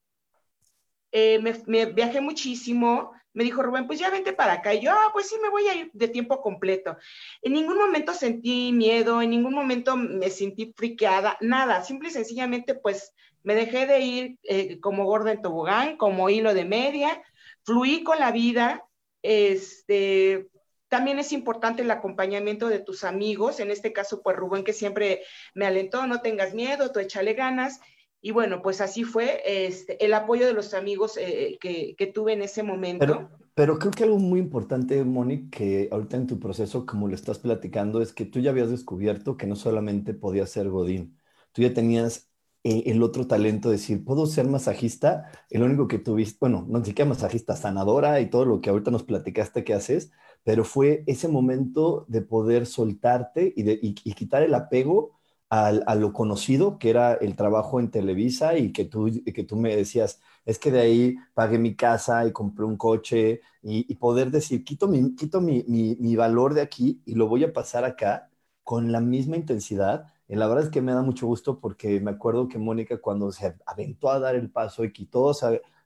eh, 1.12 1.40
me, 1.68 1.86
viajé 1.88 2.22
muchísimo, 2.22 3.12
me 3.36 3.44
dijo 3.44 3.62
Rubén, 3.62 3.86
pues 3.86 4.00
ya 4.00 4.10
vente 4.10 4.34
para 4.34 4.54
acá. 4.54 4.74
Y 4.74 4.82
yo, 4.82 4.92
ah, 4.92 5.10
pues 5.14 5.28
sí, 5.28 5.36
me 5.42 5.50
voy 5.50 5.68
a 5.68 5.76
ir 5.76 5.92
de 5.94 6.08
tiempo 6.08 6.42
completo. 6.42 6.98
En 7.42 7.54
ningún 7.54 7.78
momento 7.78 8.14
sentí 8.14 8.72
miedo, 8.72 9.22
en 9.22 9.30
ningún 9.30 9.54
momento 9.54 9.96
me 9.98 10.30
sentí 10.30 10.74
friqueada, 10.76 11.38
nada. 11.42 11.84
Simple 11.84 12.10
y 12.10 12.12
sencillamente, 12.12 12.74
pues 12.74 13.14
me 13.44 13.54
dejé 13.54 13.86
de 13.86 14.00
ir 14.00 14.40
eh, 14.44 14.80
como 14.80 15.04
gorda 15.04 15.34
en 15.34 15.42
tobogán, 15.42 15.98
como 15.98 16.30
hilo 16.30 16.54
de 16.54 16.66
media, 16.66 17.22
fluí 17.64 18.04
con 18.04 18.20
la 18.20 18.32
vida. 18.32 18.86
Este, 19.22 20.48
también 20.88 21.20
es 21.20 21.34
importante 21.34 21.82
el 21.82 21.92
acompañamiento 21.92 22.70
de 22.70 22.80
tus 22.80 23.04
amigos, 23.04 23.60
en 23.60 23.70
este 23.70 23.92
caso, 23.92 24.22
pues 24.24 24.38
Rubén, 24.38 24.64
que 24.64 24.72
siempre 24.72 25.24
me 25.54 25.66
alentó, 25.66 26.08
no 26.08 26.22
tengas 26.22 26.54
miedo, 26.54 26.92
tú 26.94 27.00
échale 27.00 27.34
ganas. 27.34 27.82
Y 28.26 28.32
bueno, 28.32 28.64
pues 28.64 28.82
así 28.82 29.04
fue 29.04 29.40
este, 29.46 30.04
el 30.04 30.12
apoyo 30.16 30.48
de 30.48 30.54
los 30.54 30.74
amigos 30.74 31.16
eh, 31.16 31.60
que, 31.62 31.96
que, 31.96 32.08
tuve 32.08 32.34
en 32.34 32.42
ese 32.42 32.64
momento. 32.64 33.06
Pero, 33.06 33.30
pero, 33.54 33.78
creo 33.78 33.92
que 33.92 34.04
algo 34.04 34.18
muy 34.18 34.40
importante, 34.40 35.04
Moni, 35.04 35.52
que 35.52 35.90
ahorita 35.92 36.18
en 36.18 36.26
tu 36.26 36.40
proceso, 36.40 36.88
como 36.88 37.08
lo 37.08 37.14
estás 37.14 37.38
platicando, 37.38 38.02
es 38.02 38.14
que 38.14 38.26
tú 38.26 38.40
ya 38.40 38.50
habías 38.50 38.72
descubierto 38.72 39.38
que 39.38 39.46
no 39.46 39.56
solamente 39.56 40.16
podías 40.16 40.50
ser 40.50 40.72
Godín, 40.72 41.20
tú 41.52 41.62
ya 41.62 41.76
tenías 41.76 42.32
eh, 42.64 42.82
el 42.88 43.04
otro 43.04 43.28
talento 43.28 43.70
de 43.70 43.76
decir, 43.76 44.04
puedo 44.04 44.26
ser 44.26 44.48
masajista, 44.48 45.30
el 45.52 45.62
único 45.62 45.88
que 45.88 46.00
tuviste, 46.00 46.40
bueno, 46.42 46.66
no 46.68 46.84
siquiera 46.84 47.08
masajista, 47.08 47.56
sanadora 47.56 48.20
y 48.22 48.32
todo 48.32 48.46
lo 48.46 48.60
que 48.60 48.72
ahorita 48.72 48.90
nos 48.90 49.04
platicaste 49.04 49.64
que 49.64 49.76
haces, 49.76 50.12
pero 50.44 50.64
fue 50.64 51.04
ese 51.06 51.28
momento 51.28 52.06
de 52.08 52.24
poder 52.24 52.66
soltarte 52.66 53.54
y, 53.56 53.62
de, 53.62 53.78
y, 53.84 53.94
quitar 53.94 54.42
el 54.42 54.56
apego 54.56 55.15
a 55.64 55.96
lo 55.96 56.14
conocido, 56.14 56.78
que 56.80 56.90
era 56.90 57.14
el 57.14 57.36
trabajo 57.36 57.80
en 57.80 57.92
Televisa 57.92 58.58
y 58.58 58.72
que 58.72 58.86
tú, 58.86 59.10
que 59.24 59.44
tú 59.44 59.56
me 59.56 59.76
decías, 59.76 60.20
es 60.46 60.60
que 60.60 60.72
de 60.72 60.80
ahí 60.82 61.16
pagué 61.34 61.58
mi 61.58 61.76
casa 61.76 62.26
y 62.26 62.32
compré 62.32 62.66
un 62.66 62.78
coche 62.78 63.42
y, 63.62 63.96
poder 63.96 64.32
decir, 64.32 64.64
quito, 64.64 64.88
mi, 64.88 65.16
quito 65.16 65.42
mi, 65.42 65.64
mi, 65.68 66.16
valor 66.16 66.54
de 66.54 66.62
aquí 66.62 67.02
y 67.06 67.16
lo 67.16 67.28
voy 67.28 67.44
a 67.44 67.54
pasar 67.54 67.84
acá 67.86 68.30
con 68.64 68.92
la 68.92 69.00
misma 69.02 69.38
intensidad 69.38 70.08
y 70.28 70.36
la 70.36 70.48
verdad 70.48 70.66
es 70.66 70.70
que 70.72 70.82
me 70.82 70.94
da 70.94 71.02
mucho 71.02 71.28
gusto 71.28 71.60
porque 71.60 72.00
me 72.00 72.12
acuerdo 72.12 72.48
que 72.48 72.58
Mónica 72.58 72.98
cuando 73.00 73.32
se 73.32 73.56
aventó 73.66 74.10
a 74.10 74.20
dar 74.20 74.36
el 74.36 74.50
paso 74.52 74.84
y 74.84 74.92
quitó, 74.92 75.32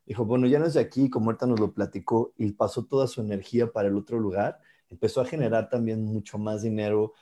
dijo, 0.06 0.26
bueno, 0.26 0.48
ya 0.48 0.60
no 0.60 0.66
es 0.66 0.74
de 0.74 0.80
aquí, 0.82 1.10
como 1.10 1.28
ahorita 1.28 1.46
nos 1.46 1.60
lo 1.60 1.74
platicó, 1.74 2.34
y 2.38 2.52
pasó 2.54 2.86
toda 2.86 3.08
su 3.08 3.22
energía 3.22 3.72
para 3.72 3.90
el 3.90 3.96
otro 3.98 4.20
lugar, 4.20 4.60
empezó 4.90 5.22
a 5.22 5.26
generar 5.26 5.70
también 5.70 6.04
mucho 6.04 6.38
más 6.38 6.62
dinero, 6.62 7.14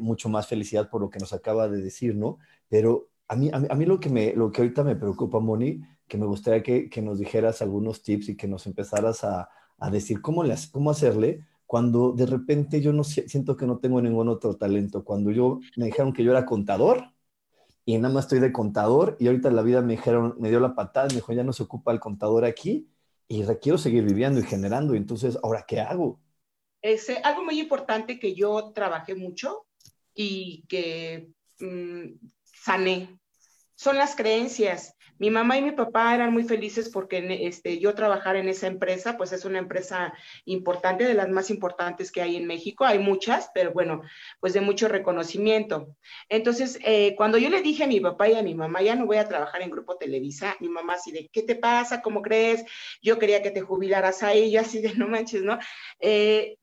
mucho 0.00 0.28
más 0.28 0.46
felicidad 0.46 0.90
por 0.90 1.00
lo 1.00 1.10
que 1.10 1.18
nos 1.18 1.32
acaba 1.32 1.68
de 1.68 1.82
decir, 1.82 2.14
¿no? 2.16 2.38
Pero 2.68 3.08
a 3.28 3.36
mí, 3.36 3.50
a 3.52 3.74
mí, 3.74 3.84
lo, 3.86 4.00
que 4.00 4.10
me, 4.10 4.34
lo 4.34 4.50
que 4.50 4.62
ahorita 4.62 4.84
me 4.84 4.96
preocupa, 4.96 5.40
Moni, 5.40 5.82
que 6.06 6.18
me 6.18 6.26
gustaría 6.26 6.62
que, 6.62 6.90
que 6.90 7.00
nos 7.00 7.18
dijeras 7.18 7.62
algunos 7.62 8.02
tips 8.02 8.30
y 8.30 8.36
que 8.36 8.48
nos 8.48 8.66
empezaras 8.66 9.24
a, 9.24 9.48
a 9.78 9.90
decir 9.90 10.20
cómo, 10.20 10.44
le, 10.44 10.54
cómo 10.70 10.90
hacerle 10.90 11.44
cuando 11.66 12.12
de 12.12 12.26
repente 12.26 12.80
yo 12.82 12.92
no 12.92 13.02
siento 13.02 13.56
que 13.56 13.66
no 13.66 13.78
tengo 13.78 14.00
ningún 14.02 14.28
otro 14.28 14.56
talento, 14.56 15.04
cuando 15.04 15.30
yo 15.30 15.60
me 15.76 15.86
dijeron 15.86 16.12
que 16.12 16.22
yo 16.22 16.30
era 16.30 16.44
contador 16.44 17.04
y 17.84 17.96
nada 17.98 18.12
más 18.12 18.26
estoy 18.26 18.40
de 18.40 18.52
contador 18.52 19.16
y 19.18 19.26
ahorita 19.26 19.50
la 19.50 19.62
vida 19.62 19.80
me 19.82 19.94
dijeron, 19.94 20.36
me 20.38 20.50
dio 20.50 20.60
la 20.60 20.74
patada, 20.74 21.08
me 21.08 21.14
dijo, 21.14 21.32
ya 21.32 21.44
no 21.44 21.52
se 21.52 21.62
ocupa 21.62 21.92
el 21.92 22.00
contador 22.00 22.44
aquí 22.44 22.88
y 23.26 23.42
requiero 23.44 23.78
seguir 23.78 24.04
viviendo 24.04 24.38
y 24.40 24.42
generando, 24.42 24.94
y 24.94 24.98
entonces, 24.98 25.38
¿ahora 25.42 25.64
qué 25.66 25.80
hago? 25.80 26.20
Es 26.82 27.10
algo 27.22 27.44
muy 27.44 27.60
importante 27.60 28.18
que 28.18 28.34
yo 28.34 28.72
trabajé 28.74 29.14
mucho 29.14 29.66
y 30.14 30.64
que 30.68 31.28
mm, 31.60 32.14
sané. 32.44 33.18
Son 33.74 33.96
las 33.96 34.14
creencias. 34.14 34.94
Mi 35.18 35.30
mamá 35.30 35.56
y 35.56 35.62
mi 35.62 35.70
papá 35.70 36.12
eran 36.16 36.32
muy 36.32 36.42
felices 36.42 36.88
porque 36.88 37.46
este, 37.46 37.78
yo 37.78 37.94
trabajar 37.94 38.34
en 38.34 38.48
esa 38.48 38.66
empresa, 38.66 39.16
pues 39.16 39.32
es 39.32 39.44
una 39.44 39.60
empresa 39.60 40.12
importante, 40.46 41.04
de 41.04 41.14
las 41.14 41.28
más 41.28 41.48
importantes 41.50 42.10
que 42.10 42.22
hay 42.22 42.34
en 42.34 42.46
México. 42.46 42.84
Hay 42.84 42.98
muchas, 42.98 43.48
pero 43.54 43.72
bueno, 43.72 44.02
pues 44.40 44.52
de 44.52 44.60
mucho 44.60 44.88
reconocimiento. 44.88 45.94
Entonces, 46.28 46.76
eh, 46.84 47.14
cuando 47.16 47.38
yo 47.38 47.50
le 47.50 47.62
dije 47.62 47.84
a 47.84 47.86
mi 47.86 48.00
papá 48.00 48.28
y 48.28 48.34
a 48.34 48.42
mi 48.42 48.56
mamá, 48.56 48.82
ya 48.82 48.96
no 48.96 49.06
voy 49.06 49.18
a 49.18 49.28
trabajar 49.28 49.62
en 49.62 49.70
Grupo 49.70 49.96
Televisa, 49.96 50.56
mi 50.58 50.68
mamá 50.68 50.94
así 50.94 51.12
de, 51.12 51.28
¿qué 51.32 51.42
te 51.42 51.54
pasa? 51.54 52.02
¿Cómo 52.02 52.20
crees? 52.20 52.64
Yo 53.00 53.20
quería 53.20 53.42
que 53.42 53.52
te 53.52 53.60
jubilaras 53.60 54.24
a 54.24 54.32
ella, 54.32 54.62
así 54.62 54.80
de, 54.80 54.92
no 54.94 55.06
manches, 55.06 55.42
¿no? 55.42 55.56
Eh, 56.00 56.56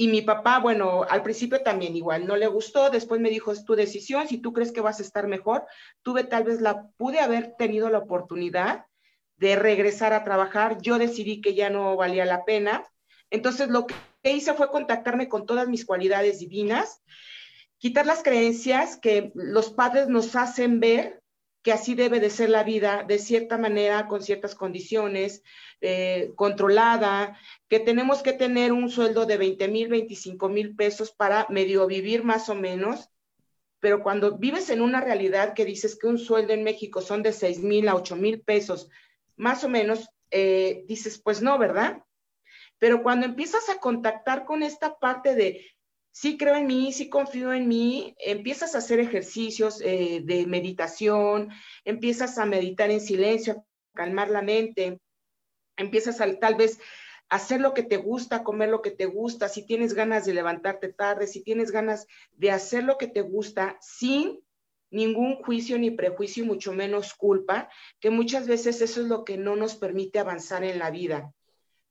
y 0.00 0.08
mi 0.08 0.22
papá, 0.22 0.60
bueno, 0.60 1.04
al 1.10 1.22
principio 1.22 1.62
también 1.62 1.94
igual, 1.94 2.26
no 2.26 2.34
le 2.34 2.46
gustó, 2.46 2.88
después 2.88 3.20
me 3.20 3.28
dijo, 3.28 3.52
es 3.52 3.66
tu 3.66 3.74
decisión, 3.74 4.26
si 4.26 4.38
tú 4.38 4.54
crees 4.54 4.72
que 4.72 4.80
vas 4.80 4.98
a 4.98 5.02
estar 5.02 5.28
mejor, 5.28 5.66
tuve 6.00 6.24
tal 6.24 6.44
vez 6.44 6.62
la, 6.62 6.88
pude 6.96 7.20
haber 7.20 7.52
tenido 7.58 7.90
la 7.90 7.98
oportunidad 7.98 8.86
de 9.36 9.56
regresar 9.56 10.14
a 10.14 10.24
trabajar, 10.24 10.78
yo 10.80 10.98
decidí 10.98 11.42
que 11.42 11.52
ya 11.52 11.68
no 11.68 11.96
valía 11.96 12.24
la 12.24 12.46
pena, 12.46 12.82
entonces 13.28 13.68
lo 13.68 13.86
que 13.86 14.32
hice 14.32 14.54
fue 14.54 14.70
contactarme 14.70 15.28
con 15.28 15.44
todas 15.44 15.68
mis 15.68 15.84
cualidades 15.84 16.38
divinas, 16.38 17.02
quitar 17.76 18.06
las 18.06 18.22
creencias 18.22 18.96
que 18.96 19.32
los 19.34 19.68
padres 19.68 20.08
nos 20.08 20.34
hacen 20.34 20.80
ver 20.80 21.19
que 21.62 21.72
así 21.72 21.94
debe 21.94 22.20
de 22.20 22.30
ser 22.30 22.48
la 22.50 22.64
vida, 22.64 23.04
de 23.06 23.18
cierta 23.18 23.58
manera, 23.58 24.06
con 24.08 24.22
ciertas 24.22 24.54
condiciones, 24.54 25.42
eh, 25.80 26.32
controlada, 26.36 27.38
que 27.68 27.80
tenemos 27.80 28.22
que 28.22 28.32
tener 28.32 28.72
un 28.72 28.88
sueldo 28.88 29.26
de 29.26 29.36
20 29.36 29.68
mil, 29.68 29.88
25 29.88 30.48
mil 30.48 30.74
pesos 30.74 31.10
para 31.10 31.46
medio 31.50 31.86
vivir 31.86 32.24
más 32.24 32.48
o 32.48 32.54
menos, 32.54 33.10
pero 33.78 34.02
cuando 34.02 34.38
vives 34.38 34.70
en 34.70 34.80
una 34.80 35.00
realidad 35.00 35.54
que 35.54 35.64
dices 35.64 35.98
que 35.98 36.06
un 36.06 36.18
sueldo 36.18 36.52
en 36.52 36.64
México 36.64 37.00
son 37.00 37.22
de 37.22 37.32
6 37.32 37.60
mil 37.60 37.88
a 37.88 37.94
8 37.94 38.16
mil 38.16 38.40
pesos, 38.40 38.88
más 39.36 39.64
o 39.64 39.68
menos, 39.68 40.08
eh, 40.30 40.84
dices, 40.86 41.20
pues 41.22 41.42
no, 41.42 41.58
¿verdad? 41.58 42.04
Pero 42.78 43.02
cuando 43.02 43.26
empiezas 43.26 43.68
a 43.68 43.78
contactar 43.78 44.44
con 44.44 44.62
esta 44.62 44.98
parte 44.98 45.34
de 45.34 45.66
sí 46.12 46.36
creo 46.36 46.56
en 46.56 46.66
mí, 46.66 46.92
sí 46.92 47.08
confío 47.08 47.52
en 47.52 47.68
mí, 47.68 48.14
empiezas 48.18 48.74
a 48.74 48.78
hacer 48.78 49.00
ejercicios 49.00 49.80
eh, 49.80 50.22
de 50.24 50.46
meditación, 50.46 51.50
empiezas 51.84 52.38
a 52.38 52.46
meditar 52.46 52.90
en 52.90 53.00
silencio, 53.00 53.64
calmar 53.94 54.30
la 54.30 54.42
mente, 54.42 55.00
empiezas 55.76 56.20
a 56.20 56.38
tal 56.38 56.56
vez 56.56 56.78
hacer 57.28 57.60
lo 57.60 57.74
que 57.74 57.84
te 57.84 57.96
gusta, 57.96 58.42
comer 58.42 58.68
lo 58.68 58.82
que 58.82 58.90
te 58.90 59.06
gusta, 59.06 59.48
si 59.48 59.64
tienes 59.64 59.94
ganas 59.94 60.26
de 60.26 60.34
levantarte 60.34 60.92
tarde, 60.92 61.26
si 61.26 61.42
tienes 61.42 61.70
ganas 61.70 62.06
de 62.32 62.50
hacer 62.50 62.84
lo 62.84 62.98
que 62.98 63.06
te 63.06 63.20
gusta 63.22 63.78
sin 63.80 64.40
ningún 64.90 65.36
juicio 65.36 65.78
ni 65.78 65.92
prejuicio, 65.92 66.44
mucho 66.44 66.72
menos 66.72 67.14
culpa, 67.14 67.68
que 68.00 68.10
muchas 68.10 68.48
veces 68.48 68.80
eso 68.80 69.00
es 69.00 69.06
lo 69.06 69.24
que 69.24 69.36
no 69.36 69.54
nos 69.54 69.76
permite 69.76 70.18
avanzar 70.18 70.64
en 70.64 70.80
la 70.80 70.90
vida. 70.90 71.32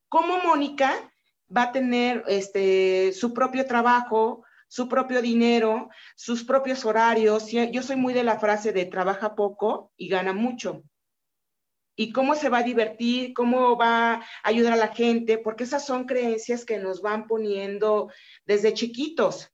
¿Cómo 0.09 0.43
Mónica 0.43 1.08
va 1.55 1.63
a 1.63 1.71
tener 1.71 2.23
este, 2.27 3.11
su 3.13 3.33
propio 3.33 3.65
trabajo, 3.65 4.43
su 4.67 4.87
propio 4.87 5.21
dinero, 5.21 5.89
sus 6.15 6.43
propios 6.43 6.85
horarios. 6.85 7.47
Yo 7.49 7.83
soy 7.83 7.95
muy 7.95 8.13
de 8.13 8.23
la 8.23 8.39
frase 8.39 8.71
de 8.71 8.85
trabaja 8.85 9.35
poco 9.35 9.91
y 9.97 10.07
gana 10.07 10.33
mucho. 10.33 10.83
Y 11.95 12.13
cómo 12.13 12.35
se 12.35 12.47
va 12.47 12.59
a 12.59 12.63
divertir, 12.63 13.33
cómo 13.33 13.75
va 13.75 14.13
a 14.13 14.25
ayudar 14.43 14.73
a 14.73 14.77
la 14.77 14.87
gente, 14.89 15.37
porque 15.37 15.65
esas 15.65 15.85
son 15.85 16.05
creencias 16.05 16.63
que 16.63 16.77
nos 16.77 17.01
van 17.01 17.27
poniendo 17.27 18.09
desde 18.45 18.73
chiquitos. 18.73 19.51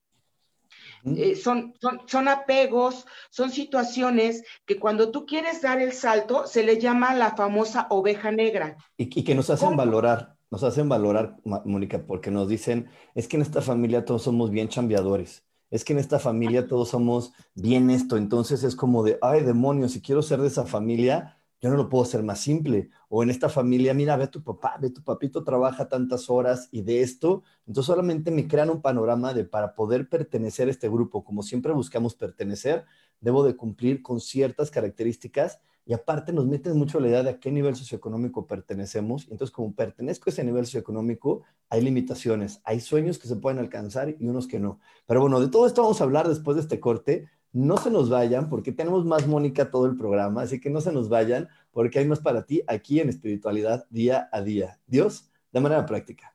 Eh, 1.05 1.35
son, 1.35 1.73
son, 1.79 2.01
son, 2.07 2.27
apegos, 2.27 3.05
son 3.29 3.51
situaciones 3.51 4.43
que 4.65 4.79
cuando 4.79 5.11
tú 5.11 5.27
quieres 5.27 5.61
dar 5.61 5.79
el 5.79 5.93
salto 5.93 6.47
se 6.47 6.63
le 6.63 6.79
llama 6.79 7.13
la 7.13 7.35
famosa 7.35 7.85
oveja 7.91 8.31
negra. 8.31 8.75
Y, 8.97 9.23
que 9.23 9.35
nos 9.35 9.51
hacen 9.51 9.75
valorar 9.75 10.34
nos 10.51 10.63
hacen 10.63 10.89
valorar, 10.89 11.37
Mónica, 11.43 12.05
porque 12.05 12.31
nos 12.31 12.47
dicen, 12.47 12.87
es 13.13 13.27
que 13.27 13.37
en 13.37 13.41
esta 13.41 13.61
familia 13.61 14.05
todos 14.05 14.23
somos 14.23 14.51
bien 14.51 14.69
chambeadores, 14.69 15.45
es 15.69 15.83
que 15.83 15.93
en 15.93 15.99
esta 15.99 16.19
familia 16.19 16.67
todos 16.67 16.89
somos 16.89 17.33
bien 17.55 17.89
esto, 17.89 18.17
entonces 18.17 18.63
es 18.63 18.75
como 18.75 19.03
de, 19.03 19.17
ay, 19.21 19.43
demonios, 19.43 19.93
si 19.93 20.01
quiero 20.01 20.21
ser 20.21 20.41
de 20.41 20.47
esa 20.47 20.65
familia, 20.65 21.37
yo 21.61 21.69
no 21.69 21.77
lo 21.77 21.89
puedo 21.89 22.03
hacer 22.03 22.21
más 22.21 22.41
simple. 22.41 22.89
O 23.09 23.23
en 23.23 23.29
esta 23.29 23.49
familia, 23.49 23.93
mira, 23.93 24.15
ve 24.17 24.25
a 24.25 24.31
tu 24.31 24.43
papá, 24.43 24.77
ve 24.79 24.91
tu 24.91 25.03
papito 25.03 25.43
trabaja 25.43 25.89
tantas 25.89 26.29
horas 26.29 26.69
y 26.71 26.81
de 26.81 27.01
esto, 27.01 27.43
entonces 27.65 27.87
solamente 27.87 28.29
me 28.29 28.47
crean 28.47 28.69
un 28.69 28.81
panorama 28.81 29.33
de 29.33 29.45
para 29.45 29.73
poder 29.73 30.07
pertenecer 30.07 30.67
a 30.67 30.71
este 30.71 30.89
grupo, 30.89 31.23
como 31.23 31.41
siempre 31.41 31.73
buscamos 31.73 32.13
pertenecer, 32.13 32.85
debo 33.19 33.43
de 33.43 33.55
cumplir 33.55 34.03
con 34.03 34.19
ciertas 34.19 34.69
características 34.69 35.59
y 35.85 35.93
aparte 35.93 36.33
nos 36.33 36.47
meten 36.47 36.77
mucho 36.77 36.99
la 36.99 37.07
idea 37.07 37.23
de 37.23 37.29
a 37.29 37.39
qué 37.39 37.51
nivel 37.51 37.75
socioeconómico 37.75 38.47
pertenecemos. 38.47 39.27
Entonces, 39.29 39.51
como 39.51 39.73
pertenezco 39.73 40.29
a 40.29 40.33
ese 40.33 40.43
nivel 40.43 40.65
socioeconómico, 40.65 41.43
hay 41.69 41.81
limitaciones, 41.81 42.59
hay 42.63 42.79
sueños 42.79 43.19
que 43.19 43.27
se 43.27 43.35
pueden 43.35 43.59
alcanzar 43.59 44.09
y 44.09 44.27
unos 44.27 44.47
que 44.47 44.59
no. 44.59 44.79
Pero 45.05 45.21
bueno, 45.21 45.39
de 45.39 45.47
todo 45.47 45.67
esto 45.67 45.83
vamos 45.83 46.01
a 46.01 46.05
hablar 46.05 46.27
después 46.27 46.55
de 46.55 46.61
este 46.63 46.79
corte. 46.79 47.29
No 47.51 47.77
se 47.77 47.91
nos 47.91 48.09
vayan 48.09 48.49
porque 48.49 48.71
tenemos 48.71 49.05
más 49.05 49.27
Mónica 49.27 49.69
todo 49.69 49.85
el 49.85 49.95
programa, 49.95 50.41
así 50.41 50.59
que 50.59 50.69
no 50.69 50.81
se 50.81 50.91
nos 50.91 51.07
vayan 51.07 51.47
porque 51.71 51.99
hay 51.99 52.05
más 52.05 52.19
para 52.19 52.45
ti 52.45 52.63
aquí 52.67 52.99
en 52.99 53.09
espiritualidad 53.09 53.85
día 53.89 54.27
a 54.31 54.41
día. 54.41 54.79
Dios, 54.87 55.29
de 55.53 55.61
manera 55.61 55.85
práctica. 55.85 56.34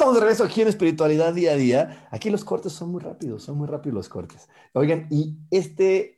Estamos 0.00 0.14
de 0.14 0.22
regreso 0.22 0.44
aquí 0.44 0.62
en 0.62 0.68
Espiritualidad 0.68 1.34
Día 1.34 1.52
a 1.52 1.56
Día. 1.56 2.08
Aquí 2.10 2.30
los 2.30 2.42
cortes 2.42 2.72
son 2.72 2.90
muy 2.90 3.02
rápidos, 3.02 3.42
son 3.42 3.58
muy 3.58 3.68
rápidos 3.68 3.96
los 3.96 4.08
cortes. 4.08 4.48
Oigan, 4.72 5.06
y 5.10 5.36
este 5.50 6.16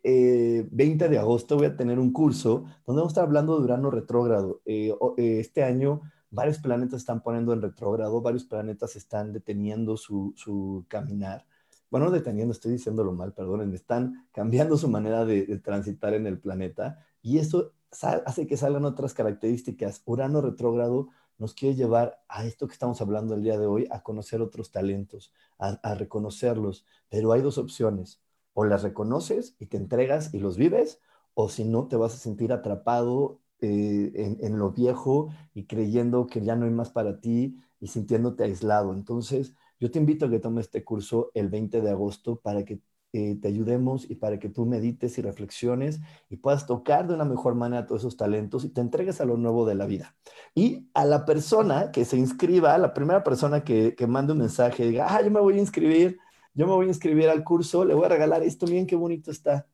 20 0.71 1.05
eh, 1.05 1.09
de 1.09 1.19
agosto 1.19 1.57
voy 1.57 1.67
a 1.67 1.77
tener 1.77 1.99
un 1.99 2.13
curso 2.13 2.65
donde 2.87 3.01
vamos 3.01 3.07
a 3.07 3.15
estar 3.15 3.25
hablando 3.25 3.59
de 3.59 3.65
Urano 3.65 3.91
retrógrado. 3.91 4.61
Eh, 4.67 4.95
eh, 5.17 5.41
este 5.41 5.65
año 5.65 6.01
varios 6.31 6.59
planetas 6.59 7.01
están 7.01 7.25
poniendo 7.25 7.53
en 7.53 7.61
retrógrado, 7.61 8.23
varios 8.23 8.45
planetas 8.45 8.95
están 8.95 9.33
deteniendo 9.33 9.97
su, 9.97 10.33
su 10.37 10.85
caminar. 10.87 11.45
Bueno, 11.91 12.13
deteniendo, 12.13 12.53
estoy 12.53 12.71
diciéndolo 12.71 13.11
mal, 13.11 13.33
perdonen, 13.33 13.75
están 13.75 14.29
cambiando 14.31 14.77
su 14.77 14.87
manera 14.87 15.25
de, 15.25 15.45
de 15.45 15.59
transitar 15.59 16.15
en 16.15 16.29
el 16.29 16.39
planeta 16.39 17.05
y 17.21 17.39
eso 17.39 17.73
hace 18.01 18.47
que 18.47 18.57
salgan 18.57 18.85
otras 18.85 19.13
características. 19.13 20.03
Urano 20.07 20.41
retrógrado 20.41 21.09
nos 21.43 21.55
quiere 21.55 21.75
llevar 21.75 22.23
a 22.29 22.47
esto 22.47 22.69
que 22.69 22.73
estamos 22.73 23.01
hablando 23.01 23.35
el 23.35 23.43
día 23.43 23.59
de 23.59 23.67
hoy, 23.67 23.89
a 23.91 24.05
conocer 24.05 24.41
otros 24.41 24.71
talentos, 24.71 25.33
a, 25.59 25.95
reconocerlos. 25.97 26.87
Pero 27.09 27.33
hay 27.33 27.43
dos 27.43 27.59
opciones. 27.59 28.23
O 28.55 28.65
las 28.65 28.85
reconoces 28.85 29.57
y 29.59 29.67
te 29.67 29.77
entregas 29.77 30.33
y 30.33 30.39
los 30.39 30.57
vives, 30.57 31.01
o 31.35 31.49
si 31.49 31.65
no, 31.65 31.89
te 31.89 31.97
vas 31.97 32.15
a 32.15 32.19
sentir 32.19 32.53
atrapado 32.53 33.41
eh, 33.61 34.37
en, 34.41 34.57
lo 34.57 34.71
viejo 34.71 35.31
y 35.53 35.65
creyendo 35.67 36.29
que 36.29 36.43
ya 36.43 36.55
no 36.55 36.67
hay 36.67 36.71
más 36.71 36.91
para 36.91 37.21
ti 37.21 37.59
y 37.81 37.89
sintiéndote 37.89 38.45
aislado. 38.45 38.93
Entonces, 38.93 39.53
yo 39.81 39.91
te 39.91 39.99
invito 39.99 40.27
a 40.27 40.31
que 40.31 40.39
tomes 40.39 40.67
este 40.67 40.85
curso 40.85 41.33
el 41.35 41.49
20 41.49 41.81
de 41.81 41.91
agosto 41.91 42.37
para 42.37 42.65
que 42.65 42.81
eh, 43.15 43.37
te 43.41 43.49
ayudemos 43.49 44.11
y 44.11 44.15
para 44.15 44.39
que 44.39 44.49
tú 44.49 44.65
medites 44.65 45.19
y 45.19 45.23
reflexiones 45.23 46.01
y 46.31 46.37
puedas 46.37 46.67
tocar 46.67 47.07
de 47.07 47.13
una 47.13 47.27
mejor 47.27 47.55
manera 47.55 47.87
todos 47.87 48.01
esos 48.01 48.17
talentos 48.17 48.65
y 48.65 48.71
te 48.71 48.81
entregues 48.81 49.21
a 49.21 49.27
lo 49.27 49.37
nuevo 49.37 49.67
de 49.67 49.75
la 49.75 49.85
vida. 49.85 50.17
Y 50.55 50.89
a 50.95 51.05
la 51.05 51.27
persona 51.27 51.93
que 51.93 52.07
se 52.07 52.17
inscriba, 52.17 52.79
la 52.79 52.95
primera 52.95 53.23
persona 53.23 53.65
que, 53.65 53.95
que 53.95 54.07
mande 54.07 54.33
un 54.33 54.39
mensaje, 54.39 54.87
diga, 54.87 55.07
ah, 55.11 55.21
yo 55.23 55.31
me 55.31 55.41
voy 55.41 55.57
a 55.57 55.61
inscribir, 55.61 56.19
yo 56.55 56.67
me 56.67 56.73
voy 56.73 56.87
a 56.87 56.89
inscribir 56.89 57.29
al 57.29 57.45
curso, 57.45 57.85
le 57.85 57.93
voy 57.93 58.07
a 58.07 58.09
regalar 58.09 58.43
esto, 58.43 58.67
miren 58.67 58.87
qué 58.87 58.97
bonito 58.97 59.31
está. 59.31 59.67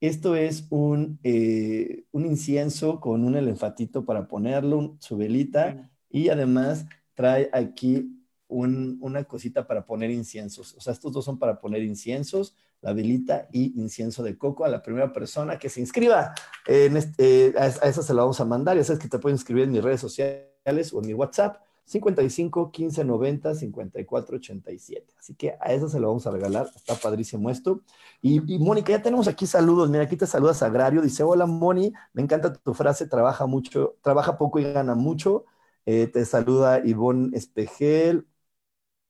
Esto 0.00 0.34
es 0.34 0.66
un, 0.70 1.20
eh, 1.22 2.04
un 2.12 2.24
incienso 2.24 2.98
con 2.98 3.24
un 3.24 3.36
elefatito 3.36 4.06
para 4.06 4.26
ponerlo, 4.26 4.96
su 5.00 5.18
velita, 5.18 5.90
y 6.08 6.30
además 6.30 6.86
trae 7.14 7.50
aquí 7.52 8.16
una 8.48 9.24
cosita 9.24 9.66
para 9.66 9.84
poner 9.84 10.10
inciensos. 10.10 10.74
O 10.74 10.80
sea, 10.80 10.94
estos 10.94 11.12
dos 11.12 11.26
son 11.26 11.38
para 11.38 11.60
poner 11.60 11.82
inciensos 11.82 12.56
la 12.82 12.92
velita 12.92 13.48
y 13.52 13.78
incienso 13.80 14.22
de 14.22 14.38
coco 14.38 14.64
a 14.64 14.68
la 14.68 14.82
primera 14.82 15.12
persona 15.12 15.58
que 15.58 15.68
se 15.68 15.80
inscriba. 15.80 16.34
En 16.66 16.96
este, 16.96 17.54
a, 17.58 17.66
esa 17.66 18.02
se 18.02 18.14
la 18.14 18.22
vamos 18.22 18.40
a 18.40 18.44
mandar. 18.44 18.76
Ya 18.76 18.84
sabes 18.84 19.00
que 19.00 19.08
te 19.08 19.18
pueden 19.18 19.36
inscribir 19.36 19.64
en 19.64 19.72
mis 19.72 19.82
redes 19.82 20.00
sociales 20.00 20.92
o 20.92 21.00
en 21.00 21.06
mi 21.06 21.14
WhatsApp. 21.14 21.62
55 21.84 22.70
15 22.70 23.04
90 23.04 23.54
54 23.54 24.36
87. 24.36 25.14
Así 25.18 25.34
que 25.34 25.56
a 25.60 25.72
esa 25.72 25.88
se 25.88 25.98
la 25.98 26.06
vamos 26.06 26.24
a 26.26 26.30
regalar. 26.30 26.68
Está 26.74 26.94
padrísimo 26.94 27.50
esto. 27.50 27.82
Y, 28.22 28.40
Mónica, 28.58 28.92
ya 28.92 29.02
tenemos 29.02 29.26
aquí 29.26 29.44
saludos. 29.46 29.90
Mira, 29.90 30.04
aquí 30.04 30.16
te 30.16 30.26
saluda 30.26 30.54
Sagrario. 30.54 31.02
Dice: 31.02 31.24
Hola, 31.24 31.46
Moni. 31.46 31.92
Me 32.12 32.22
encanta 32.22 32.52
tu 32.52 32.74
frase. 32.74 33.06
Trabaja 33.06 33.46
mucho, 33.46 33.96
trabaja 34.02 34.38
poco 34.38 34.60
y 34.60 34.72
gana 34.72 34.94
mucho. 34.94 35.46
Eh, 35.84 36.06
te 36.06 36.24
saluda 36.24 36.80
Ivonne 36.84 37.36
Espejel. 37.36 38.26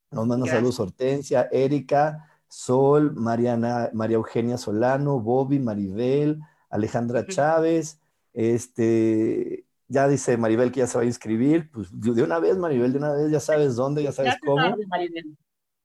Nos 0.09 0.27
manda 0.27 0.47
saludos 0.47 0.79
Hortensia, 0.79 1.47
Erika. 1.51 2.30
Sol, 2.51 3.13
Mariana, 3.15 3.89
María 3.93 4.17
Eugenia 4.17 4.57
Solano, 4.57 5.21
Bobby, 5.21 5.57
Maribel, 5.57 6.41
Alejandra 6.69 7.25
Chávez, 7.25 8.01
este, 8.33 9.65
ya 9.87 10.09
dice 10.09 10.35
Maribel 10.35 10.69
que 10.73 10.81
ya 10.81 10.87
se 10.87 10.97
va 10.97 11.05
a 11.05 11.07
inscribir, 11.07 11.71
pues 11.71 11.87
de 11.93 12.21
una 12.21 12.39
vez, 12.39 12.57
Maribel, 12.57 12.91
de 12.91 12.97
una 12.97 13.13
vez, 13.13 13.31
ya 13.31 13.39
sabes 13.39 13.77
dónde, 13.77 14.03
ya 14.03 14.11
sabes 14.11 14.35
cómo. 14.45 14.61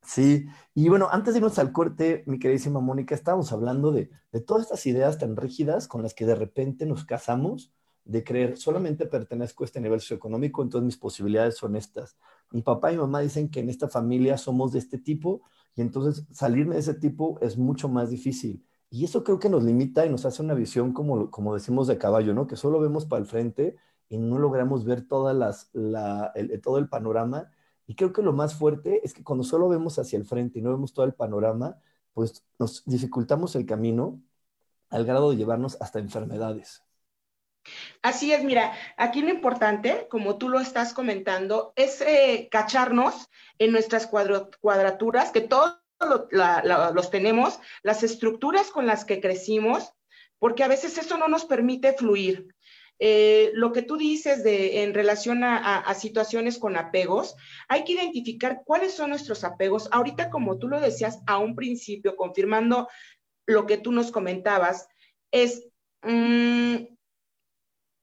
Sí, 0.03 0.49
y 0.75 0.89
bueno, 0.89 1.09
antes 1.13 1.35
de 1.35 1.39
irnos 1.39 1.57
al 1.61 1.71
corte, 1.71 2.25
mi 2.27 2.41
queridísima 2.41 2.81
Mónica, 2.81 3.15
estábamos 3.15 3.53
hablando 3.53 3.93
de, 3.93 4.11
de 4.33 4.41
todas 4.41 4.65
estas 4.65 4.85
ideas 4.87 5.19
tan 5.19 5.37
rígidas 5.37 5.87
con 5.87 6.03
las 6.03 6.15
que 6.15 6.27
de 6.27 6.35
repente 6.35 6.85
nos 6.85 7.05
casamos, 7.05 7.73
de 8.05 8.25
creer 8.25 8.57
solamente 8.57 9.07
pertenezco 9.07 9.63
a 9.63 9.67
este 9.67 9.81
nivel 9.81 10.01
socioeconómico, 10.01 10.63
entonces 10.63 10.85
mis 10.85 10.97
posibilidades 10.97 11.57
son 11.57 11.77
estas. 11.77 12.17
Mi 12.51 12.63
papá 12.63 12.93
y 12.93 12.97
mamá 12.97 13.21
dicen 13.21 13.51
que 13.51 13.61
en 13.61 13.71
esta 13.71 13.89
familia 13.89 14.37
somos 14.37 14.73
de 14.73 14.81
este 14.81 14.99
tipo, 14.99 15.43
y 15.77 15.83
entonces 15.83 16.27
salirme 16.33 16.75
de 16.75 16.81
ese 16.81 16.95
tipo 16.95 17.39
es 17.43 17.59
mucho 17.59 17.89
más 17.89 18.11
difícil. 18.11 18.67
Y 18.91 19.05
eso 19.05 19.23
creo 19.25 19.39
que 19.39 19.51
nos 19.51 19.63
limita 19.63 20.07
y 20.07 20.11
nos 20.11 20.25
hace 20.25 20.43
una 20.43 20.55
visión, 20.55 20.93
como, 20.93 21.31
como 21.31 21.55
decimos, 21.55 21.87
de 21.87 21.99
caballo, 21.99 22.35
¿no? 22.35 22.47
Que 22.47 22.57
solo 22.57 22.81
vemos 22.81 23.05
para 23.05 23.21
el 23.21 23.27
frente 23.27 23.77
y 24.09 24.17
no 24.19 24.39
logramos 24.39 24.85
ver 24.85 25.07
todas 25.07 25.37
las, 25.37 25.71
el, 26.35 26.61
todo 26.63 26.79
el 26.79 26.89
panorama. 26.89 27.51
Y 27.87 27.95
creo 27.95 28.13
que 28.13 28.23
lo 28.23 28.33
más 28.33 28.55
fuerte 28.55 29.03
es 29.05 29.13
que 29.13 29.23
cuando 29.23 29.45
solo 29.45 29.69
vemos 29.69 29.99
hacia 29.99 30.19
el 30.19 30.25
frente 30.25 30.59
y 30.59 30.63
no 30.63 30.71
vemos 30.71 30.95
todo 30.95 31.05
el 31.05 31.15
panorama, 31.15 31.79
pues 32.15 32.45
nos 32.59 32.85
dificultamos 32.87 33.55
el 33.57 33.67
camino 33.67 34.23
al 34.91 35.05
grado 35.05 35.31
de 35.31 35.37
llevarnos 35.37 35.77
hasta 35.81 35.99
enfermedades. 35.99 36.86
Así 38.03 38.33
es, 38.33 38.45
mira, 38.45 38.73
aquí 38.97 39.23
lo 39.23 39.31
importante, 39.31 40.07
como 40.11 40.39
tú 40.39 40.49
lo 40.49 40.61
estás 40.61 40.93
comentando, 40.93 41.73
es 41.77 42.01
eh, 42.01 42.49
cacharnos 42.51 43.29
en 43.59 43.73
nuestras 43.73 44.07
cuadraturas, 44.07 45.33
que 45.33 45.41
todos 45.41 45.81
los 46.01 47.11
tenemos, 47.11 47.59
las 47.83 48.03
estructuras 48.03 48.71
con 48.71 48.87
las 48.87 49.05
que 49.05 49.21
crecimos, 49.21 49.93
porque 50.39 50.63
a 50.63 50.69
veces 50.69 50.99
eso 50.99 51.17
no 51.17 51.29
nos 51.29 51.45
permite 51.45 51.95
fluir. 51.95 52.49
Eh, 52.99 53.51
lo 53.55 53.73
que 53.73 53.83
tú 53.83 53.97
dices 53.97 54.43
de, 54.43 54.83
en 54.83 54.95
relación 54.95 55.45
a, 55.45 55.93
situaciones 55.95 56.59
con 56.59 56.77
apegos, 56.77 57.37
hay 57.69 57.85
que 57.85 57.93
identificar 57.93 58.63
cuáles 58.65 58.95
son 58.95 59.11
nuestros 59.11 59.45
apegos. 59.45 59.89
Ahorita, 59.93 60.31
como 60.31 60.59
tú 60.59 60.69
lo 60.69 60.81
decías 60.81 61.21
a 61.27 61.39
un 61.39 61.55
principio, 61.55 62.17
confirmando 62.17 62.89
lo 63.47 63.67
que 63.67 63.77
tú 63.77 63.93
nos 63.93 64.11
comentabas, 64.11 64.89
es, 65.31 65.69
mm, 66.03 66.96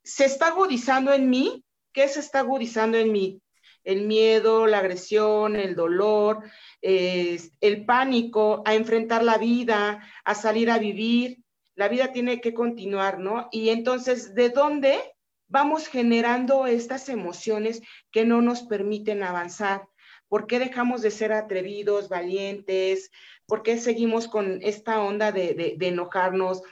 se 0.03 0.25
está 0.25 0.47
agudizando 0.47 1.13
en 1.13 1.29
mí. 1.29 1.63
¿Qué 1.91 2.07
se 2.07 2.19
está 2.19 2.39
agudizando 2.39 2.97
en 2.97 3.11
mí? 3.11 3.41
El 3.83 4.07
miedo, 4.07 4.65
la 4.65 4.79
agresión, 4.79 5.55
el 5.55 5.75
dolor, 5.75 6.43
el 6.81 7.85
pánico 7.85 8.63
a 8.65 8.73
enfrentar 8.73 9.23
la 9.23 9.37
vida, 9.37 10.01
a 10.23 10.35
salir 10.35 10.71
a 10.71 10.79
vivir. 10.79 11.39
La 11.75 11.87
vida 11.89 12.11
tiene 12.11 12.39
que 12.41 12.53
continuar, 12.53 13.19
¿no? 13.19 13.49
Y 13.51 13.69
entonces, 13.69 14.33
¿de 14.35 14.49
dónde 14.49 15.13
vamos 15.53 15.87
generando 15.87 16.65
estas 16.65 17.09
emociones 17.09 17.83
que 18.11 18.25
no 18.25 18.41
nos 18.41 18.63
permiten 18.63 19.21
avanzar. 19.21 19.87
¿Por 20.27 20.47
qué 20.47 20.57
dejamos 20.57 21.03
de 21.03 21.11
ser 21.11 21.31
atrevidos, 21.31 22.09
valientes? 22.09 23.11
¿Por 23.45 23.61
qué 23.61 23.77
seguimos 23.77 24.27
con 24.27 24.59
esta 24.63 24.99
onda 24.99 25.31
de, 25.31 25.75
de 25.77 25.87
enojarnos? 25.87 26.63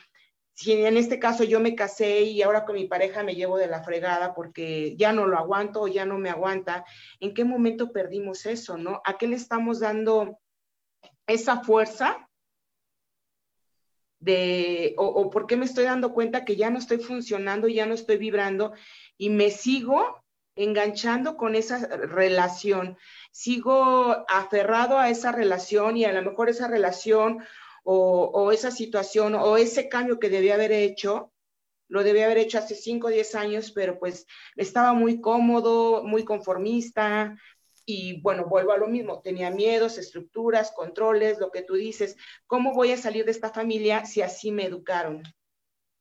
Si 0.53 0.73
en 0.73 0.97
este 0.97 1.19
caso 1.19 1.43
yo 1.43 1.59
me 1.59 1.75
casé 1.75 2.21
y 2.21 2.41
ahora 2.41 2.65
con 2.65 2.75
mi 2.75 2.85
pareja 2.85 3.23
me 3.23 3.35
llevo 3.35 3.57
de 3.57 3.67
la 3.67 3.83
fregada 3.83 4.33
porque 4.33 4.95
ya 4.97 5.13
no 5.13 5.25
lo 5.25 5.37
aguanto 5.37 5.81
o 5.81 5.87
ya 5.87 6.05
no 6.05 6.17
me 6.17 6.29
aguanta, 6.29 6.85
¿en 7.19 7.33
qué 7.33 7.45
momento 7.45 7.91
perdimos 7.91 8.45
eso, 8.45 8.77
no? 8.77 9.01
¿A 9.05 9.17
qué 9.17 9.27
le 9.27 9.35
estamos 9.35 9.79
dando 9.79 10.39
esa 11.25 11.61
fuerza 11.61 12.27
de, 14.19 14.93
o, 14.97 15.29
por 15.31 15.47
qué 15.47 15.57
me 15.57 15.65
estoy 15.65 15.85
dando 15.85 16.13
cuenta 16.13 16.45
que 16.45 16.55
ya 16.55 16.69
no 16.69 16.77
estoy 16.77 16.99
funcionando, 16.99 17.67
ya 17.67 17.87
no 17.87 17.95
estoy 17.95 18.17
vibrando 18.17 18.73
y 19.17 19.29
me 19.29 19.49
sigo 19.49 20.23
enganchando 20.55 21.37
con 21.37 21.55
esa 21.55 21.87
relación, 21.87 22.97
sigo 23.31 24.25
aferrado 24.29 24.99
a 24.99 25.09
esa 25.09 25.31
relación 25.31 25.97
y 25.97 26.05
a 26.05 26.13
lo 26.13 26.21
mejor 26.21 26.49
esa 26.49 26.67
relación 26.67 27.39
o, 27.83 28.51
esa 28.51 28.71
situación 28.71 29.35
o 29.35 29.57
ese 29.57 29.89
cambio 29.89 30.19
que 30.19 30.29
debía 30.29 30.55
haber 30.55 30.71
hecho, 30.71 31.31
lo 31.87 32.03
debía 32.03 32.25
haber 32.25 32.37
hecho 32.37 32.57
hace 32.57 32.75
5 32.75 33.07
o 33.07 33.09
10 33.09 33.35
años, 33.35 33.71
pero 33.71 33.99
pues 33.99 34.25
estaba 34.55 34.93
muy 34.93 35.19
cómodo, 35.19 36.03
muy 36.03 36.23
conformista 36.23 37.35
y 37.85 38.21
bueno, 38.21 38.45
vuelvo 38.45 38.71
a 38.71 38.77
lo 38.77 38.87
mismo, 38.87 39.21
tenía 39.21 39.51
miedos, 39.51 39.97
estructuras, 39.97 40.71
controles, 40.71 41.39
lo 41.39 41.51
que 41.51 41.63
tú 41.63 41.73
dices, 41.73 42.15
¿cómo 42.47 42.73
voy 42.73 42.91
a 42.91 42.97
salir 42.97 43.25
de 43.25 43.31
esta 43.31 43.49
familia 43.49 44.05
si 44.05 44.21
así 44.21 44.51
me 44.51 44.65
educaron? 44.65 45.23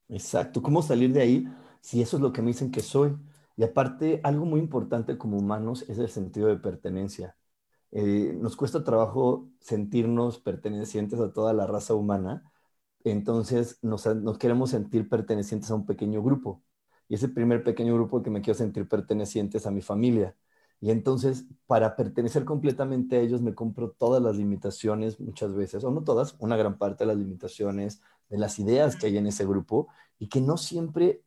Exacto, 0.09 0.63
¿cómo 0.63 0.83
salir 0.83 1.13
de 1.13 1.23
ahí 1.23 1.49
si 1.81 2.03
eso 2.03 2.17
es 2.17 2.23
lo 2.23 2.33
que 2.33 2.43
me 2.43 2.49
dicen 2.49 2.71
que 2.71 2.81
soy? 2.81 3.17
Y 3.57 3.63
aparte, 3.63 4.21
algo 4.23 4.45
muy 4.45 4.61
importante 4.61 5.19
como 5.19 5.39
humanos 5.39 5.85
es 5.89 5.99
el 5.99 6.09
sentido 6.09 6.49
de 6.49 6.57
pertenencia. 6.57 7.37
Eh, 7.93 8.37
nos 8.41 8.57
cuesta 8.57 8.85
trabajo 8.85 9.49
sentirnos 9.61 10.39
pertenecientes 10.39 11.19
a 11.21 11.33
toda 11.33 11.53
la 11.53 11.67
raza 11.67 11.95
humana, 11.95 12.51
entonces 13.05 13.79
nos, 13.83 14.05
queremos 14.39 14.71
sentir 14.71 15.09
pertenecientes 15.09 15.71
a 15.71 15.75
un 15.75 15.87
pequeño 15.87 16.23
grupo. 16.23 16.63
Y 17.09 17.15
ese 17.15 17.29
primer 17.29 17.65
pequeño 17.65 17.95
grupo 17.95 18.23
que 18.23 18.31
me 18.31 18.41
quiero 18.43 18.59
sentir 18.59 18.89
pertenecientes 18.89 19.67
a 19.67 19.71
mi 19.71 19.83
familia. 19.83 20.37
Y 20.81 20.91
entonces, 20.91 21.47
para 21.67 21.97
pertenecer 21.97 22.45
completamente 22.45 23.17
a 23.17 23.21
ellos, 23.21 23.43
me 23.43 23.55
compro 23.55 23.91
todas 23.93 24.23
las 24.23 24.37
limitaciones 24.37 25.21
muchas 25.21 25.55
veces, 25.55 25.85
o 25.85 25.91
no 25.91 26.05
todas, 26.05 26.37
una 26.39 26.57
gran 26.57 26.79
parte 26.79 27.05
de 27.05 27.09
las 27.09 27.19
limitaciones 27.19 28.01
de 28.29 28.39
las 28.39 28.59
ideas 28.59 28.97
que 28.97 29.07
hay 29.07 29.17
en 29.19 29.27
ese 29.27 29.45
grupo 29.45 29.89
y 30.19 30.29
que 30.29 30.41
no 30.41 30.57
siempre 30.57 31.23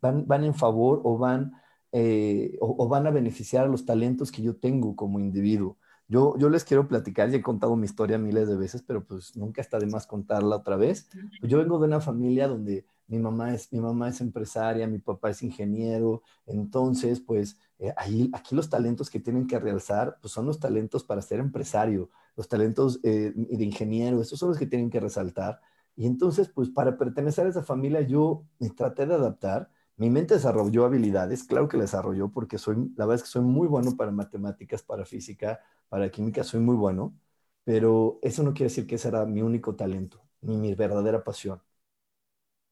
van, 0.00 0.26
van 0.26 0.44
en 0.44 0.54
favor 0.54 1.00
o 1.04 1.18
van, 1.18 1.54
eh, 1.92 2.56
o 2.60 2.88
van 2.88 3.06
a 3.06 3.10
beneficiar 3.10 3.64
a 3.66 3.68
los 3.68 3.84
talentos 3.84 4.30
que 4.30 4.42
yo 4.42 4.56
tengo 4.56 4.94
como 4.96 5.18
individuo. 5.18 5.76
Yo, 6.08 6.36
yo 6.38 6.48
les 6.48 6.64
quiero 6.64 6.86
platicar, 6.86 7.30
ya 7.30 7.38
he 7.38 7.42
contado 7.42 7.74
mi 7.74 7.84
historia 7.86 8.16
miles 8.16 8.48
de 8.48 8.56
veces, 8.56 8.82
pero 8.82 9.04
pues 9.04 9.36
nunca 9.36 9.60
está 9.60 9.78
de 9.78 9.86
más 9.86 10.06
contarla 10.06 10.56
otra 10.56 10.76
vez. 10.76 11.08
Pues 11.40 11.50
yo 11.50 11.58
vengo 11.58 11.78
de 11.80 11.86
una 11.86 12.00
familia 12.00 12.46
donde 12.46 12.86
mi 13.08 13.18
mamá 13.18 13.52
es, 13.54 13.72
mi 13.72 13.80
mamá 13.80 14.08
es 14.08 14.20
empresaria, 14.20 14.86
mi 14.86 14.98
papá 14.98 15.30
es 15.30 15.42
ingeniero, 15.42 16.22
entonces 16.46 17.20
pues 17.20 17.58
eh, 17.78 17.92
ahí, 17.96 18.30
aquí 18.32 18.54
los 18.54 18.70
talentos 18.70 19.10
que 19.10 19.20
tienen 19.20 19.46
que 19.46 19.58
realzar 19.58 20.18
pues 20.20 20.32
son 20.32 20.46
los 20.46 20.60
talentos 20.60 21.02
para 21.04 21.22
ser 21.22 21.40
empresario, 21.40 22.10
los 22.36 22.48
talentos 22.48 23.00
eh, 23.02 23.32
de 23.34 23.64
ingeniero, 23.64 24.20
esos 24.20 24.38
son 24.38 24.50
los 24.50 24.58
que 24.58 24.66
tienen 24.66 24.90
que 24.90 25.00
resaltar. 25.00 25.60
Y 25.96 26.06
entonces 26.06 26.48
pues 26.48 26.68
para 26.68 26.96
pertenecer 26.98 27.46
a 27.46 27.50
esa 27.50 27.62
familia 27.62 28.00
yo 28.02 28.44
me 28.60 28.70
traté 28.70 29.06
de 29.06 29.14
adaptar 29.14 29.70
mi 29.96 30.10
mente 30.10 30.34
desarrolló 30.34 30.84
habilidades, 30.84 31.44
claro 31.44 31.68
que 31.68 31.78
la 31.78 31.84
desarrolló 31.84 32.28
porque 32.30 32.58
soy, 32.58 32.76
la 32.96 33.06
verdad 33.06 33.14
es 33.16 33.22
que 33.22 33.30
soy 33.30 33.42
muy 33.42 33.66
bueno 33.66 33.96
para 33.96 34.10
matemáticas, 34.10 34.82
para 34.82 35.06
física, 35.06 35.60
para 35.88 36.10
química, 36.10 36.44
soy 36.44 36.60
muy 36.60 36.76
bueno, 36.76 37.18
pero 37.64 38.18
eso 38.22 38.42
no 38.42 38.52
quiere 38.54 38.66
decir 38.70 38.86
que 38.86 38.96
ese 38.96 39.08
era 39.08 39.26
mi 39.26 39.42
único 39.42 39.76
talento, 39.76 40.22
ni 40.40 40.56
mi 40.56 40.74
verdadera 40.74 41.24
pasión. 41.24 41.60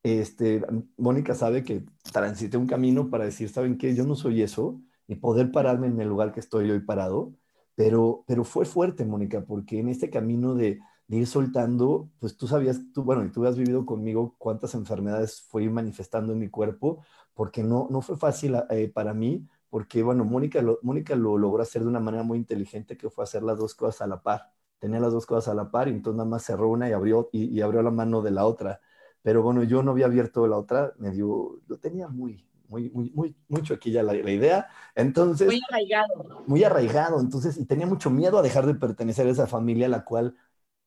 Este, 0.02 0.62
Mónica 0.98 1.34
sabe 1.34 1.64
que 1.64 1.84
transité 2.12 2.58
un 2.58 2.66
camino 2.66 3.08
para 3.08 3.24
decir, 3.24 3.48
¿saben 3.48 3.78
qué? 3.78 3.94
Yo 3.94 4.04
no 4.04 4.16
soy 4.16 4.42
eso 4.42 4.80
y 5.06 5.14
poder 5.16 5.50
pararme 5.50 5.86
en 5.86 5.98
el 6.00 6.08
lugar 6.08 6.32
que 6.32 6.40
estoy 6.40 6.70
hoy 6.70 6.80
parado, 6.80 7.32
pero, 7.74 8.22
pero 8.26 8.44
fue 8.44 8.66
fuerte, 8.66 9.04
Mónica, 9.06 9.44
porque 9.46 9.78
en 9.80 9.88
este 9.88 10.10
camino 10.10 10.54
de, 10.54 10.78
ir 11.08 11.26
soltando, 11.26 12.10
pues 12.18 12.36
tú 12.36 12.46
sabías, 12.46 12.80
tú, 12.92 13.02
bueno, 13.02 13.24
y 13.24 13.30
tú 13.30 13.46
has 13.46 13.56
vivido 13.56 13.86
conmigo 13.86 14.34
cuántas 14.38 14.74
enfermedades 14.74 15.42
fui 15.42 15.68
manifestando 15.70 16.32
en 16.34 16.38
mi 16.38 16.48
cuerpo, 16.50 17.02
porque 17.34 17.62
no, 17.62 17.88
no 17.90 18.00
fue 18.02 18.16
fácil 18.18 18.56
eh, 18.70 18.88
para 18.88 19.14
mí, 19.14 19.46
porque, 19.74 20.04
bueno, 20.04 20.24
Mónica 20.24 20.62
lo, 20.62 20.78
Mónica 20.82 21.16
lo 21.16 21.36
logró 21.36 21.60
hacer 21.60 21.82
de 21.82 21.88
una 21.88 21.98
manera 21.98 22.22
muy 22.22 22.38
inteligente, 22.38 22.96
que 22.96 23.10
fue 23.10 23.24
hacer 23.24 23.42
las 23.42 23.58
dos 23.58 23.74
cosas 23.74 24.02
a 24.02 24.06
la 24.06 24.22
par. 24.22 24.52
Tenía 24.78 25.00
las 25.00 25.12
dos 25.12 25.26
cosas 25.26 25.48
a 25.48 25.54
la 25.56 25.68
par 25.68 25.88
y 25.88 25.90
entonces 25.90 26.16
nada 26.16 26.30
más 26.30 26.44
cerró 26.44 26.68
una 26.68 26.88
y 26.88 26.92
abrió, 26.92 27.28
y, 27.32 27.60
abrió 27.60 27.82
la 27.82 27.90
mano 27.90 28.22
de 28.22 28.30
la 28.30 28.46
otra. 28.46 28.80
Pero 29.20 29.42
bueno, 29.42 29.64
yo 29.64 29.82
no 29.82 29.90
había 29.90 30.06
abierto 30.06 30.46
la 30.46 30.58
otra, 30.58 30.92
me 30.98 31.10
dio, 31.10 31.60
lo 31.66 31.76
tenía 31.80 32.06
muy, 32.06 32.46
muy, 32.68 32.88
muy, 32.90 33.10
muy, 33.16 33.36
mucho 33.48 33.74
aquí 33.74 33.90
ya 33.90 34.04
la, 34.04 34.12
la, 34.12 34.30
idea. 34.30 34.68
Entonces. 34.94 35.48
Muy 35.48 35.60
arraigado. 35.68 36.44
Muy 36.46 36.62
arraigado. 36.62 37.18
Entonces, 37.18 37.58
y 37.58 37.64
tenía 37.66 37.88
mucho 37.88 38.10
miedo 38.10 38.38
a 38.38 38.42
dejar 38.42 38.66
de 38.66 38.76
pertenecer 38.76 39.26
a 39.26 39.30
esa 39.30 39.48
familia 39.48 39.86
a 39.86 39.90
la 39.90 40.04
cual 40.04 40.36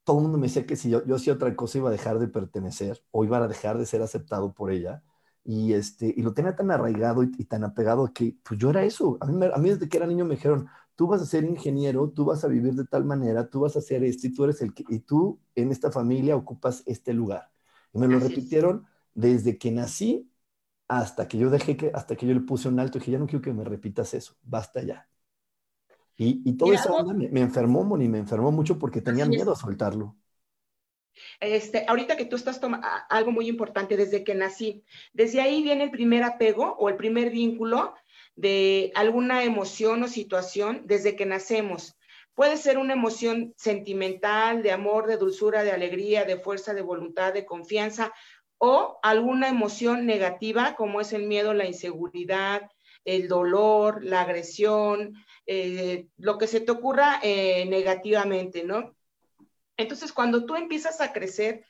todo 0.06 0.20
el 0.20 0.24
mundo 0.24 0.38
me 0.38 0.48
decía 0.48 0.66
que 0.66 0.78
si 0.78 0.90
yo, 0.90 1.06
yo 1.06 1.16
hacía 1.16 1.34
otra 1.34 1.54
cosa 1.58 1.78
iba 1.78 1.90
a 1.90 1.92
dejar 1.92 2.20
de 2.20 2.30
pertenecer 2.30 3.04
o 3.12 3.26
iba 3.26 3.38
a 3.38 3.50
dejar 3.50 3.78
de 3.80 3.86
ser 3.86 4.02
aceptado 4.02 4.54
por 4.54 4.72
ella. 4.72 5.04
Y, 5.50 5.72
este, 5.72 6.14
y 6.16 6.24
lo 6.24 6.34
tenía 6.34 6.58
tan 6.58 6.70
arraigado 6.72 7.24
y, 7.24 7.30
tan 7.46 7.64
apegado 7.64 8.12
que 8.14 8.36
pues 8.44 8.60
yo 8.60 8.70
era 8.70 8.84
eso. 8.84 9.18
A 9.22 9.26
mí, 9.26 9.46
a 9.46 9.58
mí 9.58 9.70
desde 9.70 9.88
que 9.88 9.96
era 9.96 10.06
niño 10.06 10.26
me 10.26 10.36
dijeron, 10.36 10.68
tú 10.98 11.08
vas 11.08 11.22
a 11.22 11.26
ser 11.26 11.46
ingeniero, 11.46 12.10
tú 12.10 12.26
vas 12.26 12.44
a 12.44 12.50
vivir 12.50 12.74
de 12.76 12.84
tal 12.86 13.06
manera, 13.06 13.50
tú 13.50 13.62
vas 13.62 13.78
a 13.78 13.80
hacer 13.80 14.04
esto 14.04 14.28
y 14.28 14.34
tú 14.34 14.44
eres 14.44 14.62
el 14.62 14.74
que, 14.74 14.84
y 14.90 15.00
tú 15.00 15.40
en 15.56 15.72
esta 15.72 15.90
familia 15.90 16.36
ocupas 16.36 16.84
este 16.86 17.14
lugar. 17.14 17.50
Y 17.94 18.00
me 18.00 18.10
lo 18.10 18.20
repitieron 18.20 18.86
desde 19.14 19.58
que 19.58 19.72
nací 19.72 20.30
hasta 20.90 21.30
que 21.30 21.38
yo 21.38 21.50
dejé 21.50 21.78
que, 21.78 21.92
hasta 21.94 22.18
que 22.18 22.28
yo 22.28 22.34
le 22.34 22.42
puse 22.42 22.68
un 22.68 22.80
alto 22.80 22.98
y 22.98 23.00
dije, 23.00 23.12
ya 23.14 23.20
no 23.20 23.28
quiero 23.28 23.42
que 23.42 23.54
me 23.54 23.64
repitas 23.64 24.14
eso, 24.14 24.36
basta 24.44 24.84
ya. 24.84 25.08
Y, 26.18 26.42
y 26.50 26.58
todo 26.58 26.74
eso 26.74 27.06
me, 27.06 27.40
enfermó, 27.42 27.86
Moni, 27.86 28.10
me 28.10 28.18
enfermó 28.18 28.52
mucho 28.52 28.78
porque 28.78 29.02
tenía 29.02 29.26
miedo 29.26 29.54
a 29.54 29.56
soltarlo. 29.56 30.18
Este, 31.40 31.86
ahorita 31.88 32.18
que 32.18 32.26
tú 32.26 32.36
estás 32.36 32.60
tomando 32.60 32.88
algo 33.10 33.32
muy 33.32 33.48
importante 33.48 33.98
desde 33.98 34.24
que 34.24 34.36
nací, 34.36 34.84
desde 35.14 35.42
ahí 35.42 35.62
viene 35.64 35.86
el 35.86 35.92
primer 35.92 36.24
apego 36.24 36.76
o 36.80 36.90
el 36.90 36.96
primer 36.96 37.30
vínculo 37.30 37.94
de 38.36 38.92
alguna 38.96 39.44
emoción 39.44 40.04
o 40.04 40.08
situación 40.08 40.84
desde 40.86 41.16
que 41.16 41.26
nacemos. 41.26 41.98
Puede 42.36 42.58
ser 42.58 42.78
una 42.78 42.94
emoción 42.94 43.54
sentimental, 43.58 44.62
de 44.62 44.72
amor, 44.72 45.08
de 45.08 45.18
dulzura, 45.18 45.64
de 45.64 45.72
alegría, 45.72 46.24
de 46.24 46.38
fuerza, 46.38 46.76
de 46.76 46.84
voluntad, 46.84 47.34
de 47.34 47.46
confianza, 47.46 48.14
o 48.60 49.00
alguna 49.04 49.50
emoción 49.50 50.06
negativa 50.06 50.76
como 50.76 51.02
es 51.02 51.14
el 51.14 51.24
miedo, 51.24 51.54
la 51.54 51.66
inseguridad, 51.66 52.70
el 53.06 53.28
dolor, 53.28 54.04
la 54.04 54.22
agresión, 54.22 55.16
eh, 55.46 56.08
lo 56.18 56.38
que 56.38 56.48
se 56.48 56.60
te 56.60 56.72
ocurra 56.72 57.20
eh, 57.24 57.66
negativamente, 57.66 58.64
¿no? 58.64 58.97
Entonces, 59.78 60.12
cuando 60.12 60.46
tú 60.46 60.56
empiezas 60.56 61.02
a 61.02 61.14
crecer, 61.14 61.66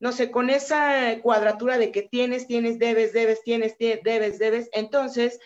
no 0.00 0.12
sé, 0.12 0.30
con 0.30 0.50
esa 0.50 1.20
cuadratura 1.22 1.78
de 1.78 1.92
que 1.92 2.02
tienes, 2.02 2.46
tienes, 2.46 2.78
debes, 2.78 3.12
debes, 3.12 3.42
tienes, 3.42 3.76
debes, 3.78 4.38
debes, 4.38 4.68
entonces 4.72 5.38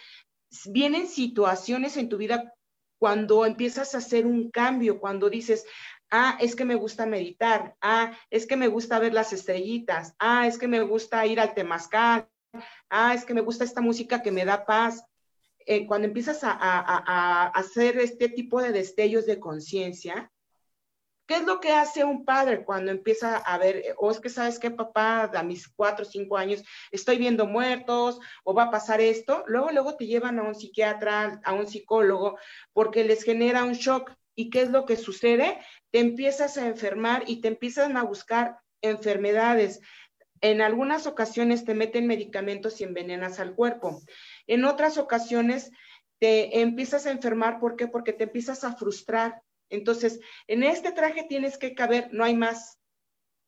vienen 0.66 1.06
situaciones 1.06 1.96
en 1.96 2.08
tu 2.08 2.16
vida 2.16 2.54
cuando 2.98 3.46
empiezas 3.46 3.94
a 3.94 3.98
hacer 3.98 4.26
un 4.26 4.50
cambio, 4.50 4.98
cuando 4.98 5.30
dices, 5.30 5.66
ah, 6.10 6.36
es 6.40 6.56
que 6.56 6.64
me 6.64 6.74
gusta 6.74 7.06
meditar, 7.06 7.76
ah, 7.80 8.16
es 8.30 8.46
que 8.46 8.56
me 8.56 8.68
gusta 8.68 8.98
ver 8.98 9.14
las 9.14 9.32
estrellitas, 9.32 10.14
ah, 10.18 10.46
es 10.46 10.58
que 10.58 10.66
me 10.66 10.80
gusta 10.80 11.24
ir 11.26 11.38
al 11.38 11.54
temazcal, 11.54 12.28
ah, 12.90 13.14
es 13.14 13.24
que 13.24 13.34
me 13.34 13.40
gusta 13.40 13.64
esta 13.64 13.80
música 13.80 14.22
que 14.22 14.32
me 14.32 14.44
da 14.44 14.64
paz, 14.66 15.04
eh, 15.70 15.86
cuando 15.86 16.08
empiezas 16.08 16.40
a, 16.42 17.48
hacer 17.48 17.98
este 17.98 18.30
tipo 18.30 18.62
de 18.62 18.72
destellos 18.72 19.26
de 19.26 19.38
conciencia, 19.38 20.32
¿qué 21.28 21.36
es 21.36 21.44
lo 21.44 21.60
que 21.60 21.72
hace 21.72 22.04
un 22.04 22.24
padre 22.24 22.64
cuando 22.64 22.90
empieza 22.90 23.36
a 23.36 23.58
ver, 23.58 23.94
o 23.98 24.10
es 24.10 24.18
que 24.18 24.30
sabes 24.30 24.58
que 24.58 24.70
papá, 24.70 25.30
a 25.34 25.42
mis 25.42 25.68
cuatro 25.68 26.04
o 26.04 26.08
cinco 26.08 26.38
años 26.38 26.64
estoy 26.90 27.18
viendo 27.18 27.46
muertos, 27.46 28.18
o 28.44 28.54
va 28.54 28.64
a 28.64 28.70
pasar 28.70 29.02
esto? 29.02 29.44
Luego, 29.46 29.70
luego 29.70 29.96
te 29.96 30.06
llevan 30.06 30.38
a 30.38 30.42
un 30.42 30.54
psiquiatra, 30.54 31.40
a 31.44 31.52
un 31.52 31.68
psicólogo, 31.68 32.38
porque 32.72 33.04
les 33.04 33.22
genera 33.22 33.64
un 33.64 33.74
shock. 33.74 34.10
¿Y 34.34 34.50
qué 34.50 34.62
es 34.62 34.70
lo 34.70 34.86
que 34.86 34.96
sucede? 34.96 35.58
Te 35.90 35.98
empiezas 35.98 36.56
a 36.56 36.66
enfermar 36.66 37.24
y 37.26 37.40
te 37.40 37.48
empiezan 37.48 37.96
a 37.96 38.04
buscar 38.04 38.58
enfermedades. 38.80 39.80
En 40.40 40.62
algunas 40.62 41.06
ocasiones 41.06 41.64
te 41.64 41.74
meten 41.74 42.06
medicamentos 42.06 42.80
y 42.80 42.84
envenenas 42.84 43.38
al 43.38 43.54
cuerpo. 43.54 44.00
En 44.46 44.64
otras 44.64 44.96
ocasiones 44.96 45.72
te 46.20 46.60
empiezas 46.60 47.06
a 47.06 47.10
enfermar, 47.10 47.60
¿por 47.60 47.76
qué? 47.76 47.86
Porque 47.86 48.12
te 48.12 48.24
empiezas 48.24 48.64
a 48.64 48.74
frustrar. 48.74 49.42
Entonces, 49.70 50.20
en 50.46 50.62
este 50.62 50.92
traje 50.92 51.24
tienes 51.28 51.58
que 51.58 51.74
caber, 51.74 52.08
no 52.12 52.24
hay 52.24 52.34
más. 52.34 52.78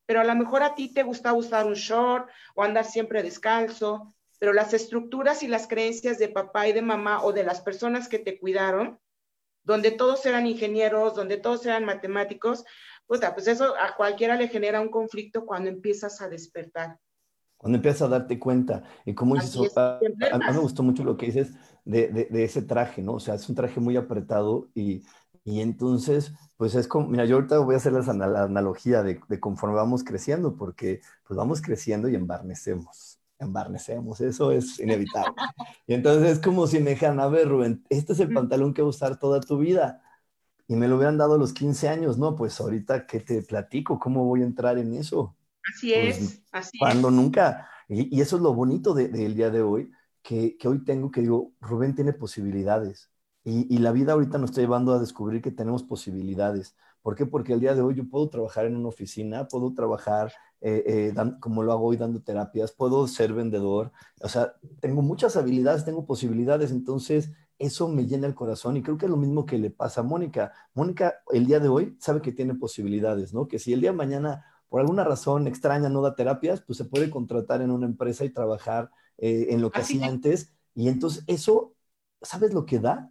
Pero 0.06 0.20
a 0.20 0.24
lo 0.24 0.34
mejor 0.34 0.62
a 0.62 0.74
ti 0.74 0.92
te 0.92 1.02
gusta 1.02 1.32
usar 1.32 1.66
un 1.66 1.74
short 1.74 2.28
o 2.54 2.62
andar 2.62 2.84
siempre 2.84 3.22
descalzo. 3.22 4.14
pero 4.38 4.54
las 4.54 4.72
estructuras 4.72 5.42
y 5.42 5.48
las 5.48 5.66
creencias 5.66 6.18
de 6.18 6.28
papá 6.28 6.66
y 6.66 6.72
de 6.72 6.80
mamá 6.80 7.22
o 7.22 7.32
de 7.32 7.44
las 7.44 7.60
personas 7.60 8.08
que 8.08 8.18
te 8.18 8.38
cuidaron, 8.38 8.98
donde 9.64 9.90
todos 9.90 10.24
eran 10.24 10.46
ingenieros, 10.46 11.14
donde 11.14 11.36
todos 11.36 11.66
eran 11.66 11.84
matemáticos, 11.84 12.64
pues 13.06 13.48
eso 13.48 13.74
a 13.76 13.96
cualquiera 13.96 14.36
le 14.36 14.48
genera 14.48 14.80
un 14.80 14.88
conflicto 14.88 15.44
cuando 15.44 15.68
empiezas 15.68 16.22
a 16.22 16.28
despertar. 16.28 16.96
Cuando 17.58 17.76
empiezas 17.76 18.02
a 18.02 18.08
darte 18.08 18.38
cuenta, 18.38 18.84
y 19.04 19.14
como 19.14 19.34
dices, 19.34 19.76
a, 19.76 19.98
mí 20.00 20.44
me 20.52 20.58
gustó 20.58 20.82
mucho 20.82 21.04
lo 21.04 21.18
que 21.18 21.26
dices 21.26 21.52
de, 21.84 22.08
de, 22.08 22.44
ese 22.44 22.62
traje, 22.62 23.02
¿no? 23.02 23.14
O 23.14 23.20
sea, 23.20 23.34
es 23.34 23.46
un 23.48 23.54
traje 23.54 23.78
muy 23.80 23.96
apretado 23.96 24.70
y, 24.74 25.02
y 25.50 25.60
entonces, 25.60 26.32
pues 26.56 26.76
es 26.76 26.86
como, 26.86 27.08
mira, 27.08 27.24
yo 27.24 27.36
ahorita 27.36 27.58
voy 27.58 27.74
a 27.74 27.78
hacer 27.78 27.92
la, 27.92 28.44
analogía 28.44 29.02
de, 29.02 29.20
de, 29.28 29.40
conforme 29.40 29.74
vamos 29.74 30.04
creciendo, 30.04 30.54
porque 30.54 31.00
pues 31.26 31.36
vamos 31.36 31.60
creciendo 31.60 32.08
y 32.08 32.14
embarnecemos, 32.14 33.18
embarnecemos, 33.38 34.20
eso 34.20 34.52
es 34.52 34.78
inevitable. 34.78 35.34
y 35.88 35.94
entonces 35.94 36.30
es 36.30 36.38
como 36.38 36.68
si 36.68 36.78
me 36.78 36.90
dijeran, 36.90 37.18
a 37.18 37.26
ver, 37.26 37.48
Rubén, 37.48 37.84
este 37.88 38.12
es 38.12 38.20
el 38.20 38.32
pantalón 38.32 38.72
que 38.74 38.82
vas 38.82 38.94
a 38.94 39.06
usar 39.06 39.18
toda 39.18 39.40
tu 39.40 39.58
vida 39.58 40.02
y 40.68 40.76
me 40.76 40.86
lo 40.86 40.96
hubieran 40.98 41.18
dado 41.18 41.34
a 41.34 41.38
los 41.38 41.52
15 41.52 41.88
años, 41.88 42.16
¿no? 42.16 42.36
Pues 42.36 42.60
ahorita, 42.60 43.04
¿qué 43.04 43.18
te 43.18 43.42
platico? 43.42 43.98
¿Cómo 43.98 44.24
voy 44.24 44.42
a 44.42 44.44
entrar 44.44 44.78
en 44.78 44.94
eso? 44.94 45.36
Así 45.74 45.92
pues, 45.92 46.18
es, 46.18 46.42
así 46.52 46.78
cuando 46.78 47.10
nunca. 47.10 47.68
Y, 47.88 48.20
eso 48.20 48.36
es 48.36 48.42
lo 48.42 48.54
bonito 48.54 48.94
del 48.94 49.34
día 49.34 49.50
de 49.50 49.62
hoy, 49.62 49.90
que, 50.22 50.56
que, 50.56 50.68
hoy 50.68 50.84
tengo 50.84 51.10
que 51.10 51.22
digo, 51.22 51.54
Rubén 51.60 51.96
tiene 51.96 52.12
posibilidades. 52.12 53.09
Y, 53.50 53.66
y, 53.74 53.78
la 53.78 53.90
vida 53.90 54.12
ahorita 54.12 54.38
nos 54.38 54.50
está 54.50 54.60
llevando 54.60 54.92
a 54.92 55.00
descubrir 55.00 55.42
que 55.42 55.50
tenemos 55.50 55.82
posibilidades. 55.82 56.76
¿Por 57.02 57.16
qué? 57.16 57.26
Porque 57.26 57.52
el 57.52 57.60
día 57.60 57.74
de 57.74 57.82
hoy 57.82 57.96
yo 57.96 58.08
puedo 58.08 58.28
trabajar 58.28 58.66
en 58.66 58.76
una 58.76 58.88
oficina, 58.88 59.48
puedo 59.48 59.74
trabajar 59.74 60.32
eh, 60.60 61.12
eh, 61.16 61.32
como 61.40 61.62
lo 61.62 61.72
hago 61.72 61.86
hoy 61.86 61.96
dando 61.96 62.20
terapias, 62.22 62.70
puedo 62.70 63.08
ser 63.08 63.32
vendedor, 63.32 63.90
o 64.20 64.28
sea, 64.28 64.54
tengo 64.80 65.00
muchas 65.02 65.36
habilidades, 65.36 65.84
tengo 65.84 66.04
posibilidades, 66.06 66.70
entonces 66.70 67.32
eso 67.58 67.88
me 67.88 68.06
llena 68.06 68.26
el 68.26 68.34
corazón 68.34 68.76
y 68.76 68.82
creo 68.82 68.98
que 68.98 69.06
es 69.06 69.10
lo 69.10 69.16
mismo 69.16 69.46
que 69.46 69.58
le 69.58 69.70
pasa 69.70 70.02
a 70.02 70.04
Mónica. 70.04 70.52
Mónica 70.74 71.14
el 71.32 71.46
día 71.46 71.60
de 71.60 71.68
hoy 71.68 71.96
sabe 71.98 72.20
que 72.20 72.32
tiene 72.32 72.54
posibilidades, 72.54 73.34
¿no? 73.34 73.48
Que 73.48 73.58
si 73.58 73.72
el 73.72 73.80
día 73.80 73.90
de 73.90 73.96
mañana 73.96 74.44
por 74.68 74.80
alguna 74.80 75.02
razón 75.02 75.46
extraña 75.46 75.88
no 75.88 76.02
da 76.02 76.14
terapias, 76.14 76.60
pues 76.60 76.76
se 76.78 76.84
puede 76.84 77.10
contratar 77.10 77.62
en 77.62 77.70
una 77.70 77.86
empresa 77.86 78.24
y 78.24 78.30
trabajar 78.30 78.90
eh, 79.18 79.48
en 79.50 79.60
lo 79.60 79.70
que 79.70 79.80
hacía 79.80 80.06
antes. 80.06 80.52
Y 80.74 80.88
entonces 80.88 81.24
eso, 81.26 81.74
¿sabes 82.22 82.54
lo 82.54 82.66
que 82.66 82.78
da? 82.78 83.10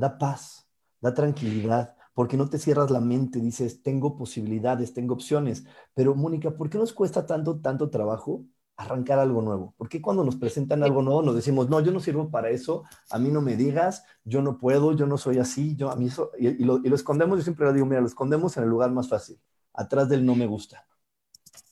Da 0.00 0.18
paz, 0.18 0.66
da 1.00 1.12
tranquilidad, 1.12 1.94
porque 2.14 2.36
no 2.36 2.48
te 2.48 2.58
cierras 2.58 2.90
la 2.90 3.00
mente, 3.00 3.40
dices, 3.40 3.82
tengo 3.82 4.16
posibilidades, 4.16 4.94
tengo 4.94 5.14
opciones. 5.14 5.64
Pero 5.94 6.14
Mónica, 6.14 6.56
¿por 6.56 6.70
qué 6.70 6.78
nos 6.78 6.92
cuesta 6.92 7.26
tanto, 7.26 7.60
tanto 7.60 7.90
trabajo 7.90 8.46
arrancar 8.80 9.18
algo 9.18 9.42
nuevo. 9.42 9.74
Porque 9.76 10.00
cuando 10.00 10.24
nos 10.24 10.36
presentan 10.36 10.82
algo 10.82 11.02
nuevo 11.02 11.20
nos 11.20 11.34
decimos, 11.34 11.68
no, 11.68 11.80
yo 11.80 11.92
no 11.92 12.00
sirvo 12.00 12.30
para 12.30 12.48
eso, 12.48 12.84
a 13.10 13.18
mí 13.18 13.28
no 13.28 13.42
me 13.42 13.54
digas, 13.54 14.04
yo 14.24 14.40
no 14.40 14.56
puedo, 14.56 14.96
yo 14.96 15.06
no 15.06 15.18
soy 15.18 15.38
así, 15.38 15.76
yo 15.76 15.90
a 15.90 15.96
mí 15.96 16.06
eso, 16.06 16.30
y, 16.38 16.64
lo, 16.64 16.80
escondemos, 16.94 17.38
yo 17.38 17.44
siempre 17.44 17.66
le 17.66 17.74
digo, 17.74 17.84
mira, 17.84 18.00
lo 18.00 18.06
escondemos 18.06 18.56
en 18.56 18.62
el 18.62 18.70
lugar 18.70 18.90
más 18.90 19.06
fácil, 19.06 19.38
atrás 19.74 20.08
del 20.08 20.24
no 20.24 20.34
me 20.34 20.46
gusta. 20.46 20.86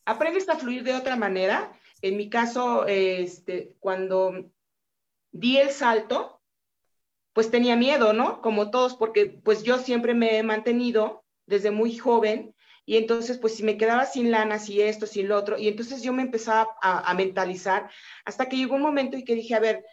Aprendes 0.05 0.49
a 0.51 0.57
fluir 0.57 0.85
de 0.85 0.95
otra 0.95 1.17
manera. 1.17 1.73
En 2.03 2.17
mi 2.17 2.29
caso, 2.29 2.87
este, 2.87 3.77
cuando 3.81 4.33
di 5.33 5.57
el 5.57 5.71
salto, 5.71 6.38
pues 7.33 7.51
tenía 7.51 7.77
miedo, 7.77 8.13
¿no? 8.13 8.41
Como 8.41 8.71
todos, 8.71 8.95
porque 8.95 9.27
pues 9.27 9.63
yo 9.63 9.79
siempre 9.79 10.15
me 10.15 10.39
he 10.39 10.43
mantenido 10.43 11.25
desde 11.47 11.71
muy 11.71 11.97
joven 11.97 12.55
y 12.89 12.97
entonces, 12.97 13.37
pues 13.37 13.55
si 13.55 13.65
me 13.65 13.77
quedaba 13.77 14.07
sin 14.07 14.31
lana, 14.31 14.59
si 14.59 14.81
esto, 14.81 15.07
si 15.07 15.23
lo 15.23 15.37
otro, 15.37 15.59
y 15.59 15.69
entonces 15.69 16.03
yo 16.03 16.15
me 16.15 16.23
empezaba 16.23 16.69
a, 16.81 17.13
mentalizar 17.13 17.91
hasta 18.25 18.49
que 18.49 18.57
llegó 18.57 18.77
un 18.77 18.81
momento 18.81 19.19
y 19.19 19.25
que 19.25 19.35
dije, 19.35 19.55
a 19.55 19.61
ver, 19.61 19.85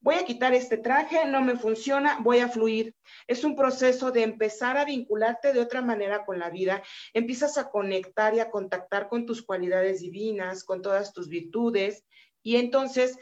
voy 0.00 0.16
a 0.16 0.24
quitar 0.24 0.52
este 0.52 0.76
traje, 0.76 1.24
no 1.26 1.40
me 1.40 1.54
funciona, 1.54 2.18
voy 2.22 2.40
a 2.40 2.48
fluir. 2.48 2.96
Es 3.28 3.44
un 3.44 3.54
proceso 3.54 4.10
de 4.10 4.24
empezar 4.24 4.76
a 4.76 4.84
vincularte 4.84 5.52
de 5.52 5.60
otra 5.60 5.82
manera 5.82 6.24
con 6.24 6.40
la 6.40 6.50
vida, 6.50 6.82
empiezas 7.14 7.58
a 7.58 7.70
conectar 7.70 8.34
y 8.34 8.40
a 8.40 8.50
contactar 8.50 9.08
con 9.08 9.24
tus 9.24 9.40
cualidades 9.42 10.00
divinas, 10.00 10.64
con 10.64 10.82
todas 10.82 11.12
tus 11.12 11.28
virtudes, 11.28 12.04
y 12.42 12.56
entonces 12.56 13.16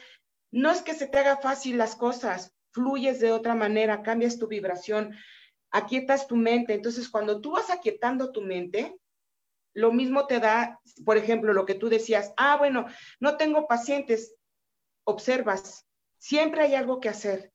no 0.50 0.70
es 0.70 0.80
que 0.80 0.94
se 0.94 1.08
te 1.08 1.18
haga 1.18 1.36
fácil 1.36 1.76
las 1.76 1.94
cosas, 1.94 2.54
fluyes 2.74 3.20
de 3.20 3.32
otra 3.32 3.54
manera, 3.54 4.02
cambias 4.02 4.38
tu 4.38 4.48
vibración, 4.48 5.14
aquietas 5.70 6.26
tu 6.26 6.36
mente. 6.36 6.74
Entonces, 6.74 7.08
cuando 7.08 7.40
tú 7.40 7.52
vas 7.52 7.70
aquietando 7.70 8.32
tu 8.32 8.42
mente, 8.42 8.98
lo 9.72 9.92
mismo 9.92 10.26
te 10.26 10.40
da, 10.40 10.80
por 11.04 11.16
ejemplo, 11.16 11.52
lo 11.52 11.64
que 11.64 11.74
tú 11.74 11.88
decías, 11.88 12.32
ah, 12.36 12.56
bueno, 12.56 12.86
no 13.20 13.36
tengo 13.36 13.66
pacientes, 13.66 14.34
observas, 15.04 15.86
siempre 16.18 16.62
hay 16.62 16.74
algo 16.74 17.00
que 17.00 17.08
hacer, 17.08 17.52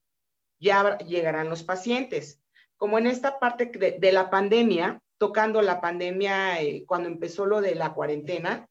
ya 0.59 0.97
llegarán 0.99 1.49
los 1.49 1.63
pacientes. 1.63 2.41
Como 2.77 2.97
en 2.97 3.07
esta 3.07 3.39
parte 3.39 3.65
de, 3.65 4.11
la 4.11 4.29
pandemia, 4.29 5.01
tocando 5.17 5.61
la 5.61 5.81
pandemia 5.81 6.61
eh, 6.61 6.85
cuando 6.85 7.09
empezó 7.09 7.45
lo 7.45 7.61
de 7.61 7.75
la 7.75 7.93
cuarentena, 7.93 8.69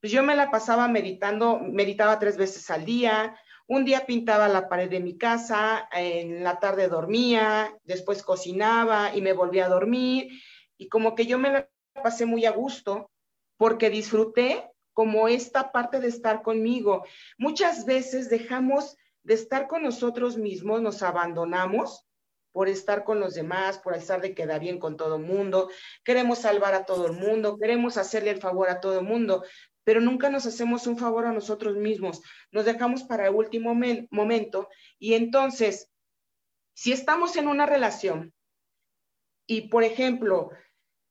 pues 0.00 0.12
yo 0.12 0.22
me 0.22 0.36
la 0.36 0.50
pasaba 0.50 0.88
meditando, 0.88 1.60
meditaba 1.60 2.18
tres 2.18 2.36
veces 2.36 2.70
al 2.70 2.84
día, 2.84 3.36
un 3.68 3.84
día 3.84 4.06
pintaba 4.06 4.48
la 4.48 4.68
pared 4.68 4.88
de 4.88 4.98
mi 4.98 5.18
casa, 5.18 5.88
en 5.92 6.42
la 6.42 6.58
tarde 6.58 6.88
dormía, 6.88 7.76
después 7.84 8.22
cocinaba 8.22 9.14
y 9.14 9.20
me 9.20 9.34
volvía 9.34 9.66
a 9.66 9.68
dormir. 9.68 10.30
Y 10.78 10.88
como 10.88 11.14
que 11.14 11.26
yo 11.26 11.38
me 11.38 11.52
la 11.52 11.68
pasé 12.02 12.24
muy 12.24 12.46
a 12.46 12.50
gusto 12.50 13.10
porque 13.58 13.90
disfruté 13.90 14.70
como 14.94 15.28
esta 15.28 15.70
parte 15.70 16.00
de 16.00 16.08
estar 16.08 16.42
conmigo. 16.42 17.04
Muchas 17.36 17.84
veces 17.84 18.30
dejamos 18.30 18.96
de 19.22 19.34
estar 19.34 19.68
con 19.68 19.82
nosotros 19.82 20.38
mismos, 20.38 20.80
nos 20.80 21.02
abandonamos 21.02 22.06
por 22.52 22.68
estar 22.68 23.04
con 23.04 23.20
los 23.20 23.34
demás, 23.34 23.78
por 23.78 23.94
estar 23.94 24.22
de 24.22 24.34
quedar 24.34 24.60
bien 24.60 24.78
con 24.78 24.96
todo 24.96 25.16
el 25.16 25.22
mundo, 25.22 25.68
queremos 26.02 26.38
salvar 26.38 26.72
a 26.72 26.86
todo 26.86 27.06
el 27.06 27.12
mundo, 27.12 27.58
queremos 27.58 27.98
hacerle 27.98 28.30
el 28.30 28.40
favor 28.40 28.70
a 28.70 28.80
todo 28.80 28.98
el 28.98 29.04
mundo, 29.04 29.44
pero 29.88 30.02
nunca 30.02 30.28
nos 30.28 30.44
hacemos 30.44 30.86
un 30.86 30.98
favor 30.98 31.24
a 31.24 31.32
nosotros 31.32 31.74
mismos, 31.74 32.20
nos 32.52 32.66
dejamos 32.66 33.04
para 33.04 33.28
el 33.28 33.34
último 33.34 33.74
momento 34.10 34.68
y 34.98 35.14
entonces, 35.14 35.90
si 36.74 36.92
estamos 36.92 37.36
en 37.36 37.48
una 37.48 37.64
relación 37.64 38.34
y, 39.46 39.68
por 39.68 39.84
ejemplo, 39.84 40.50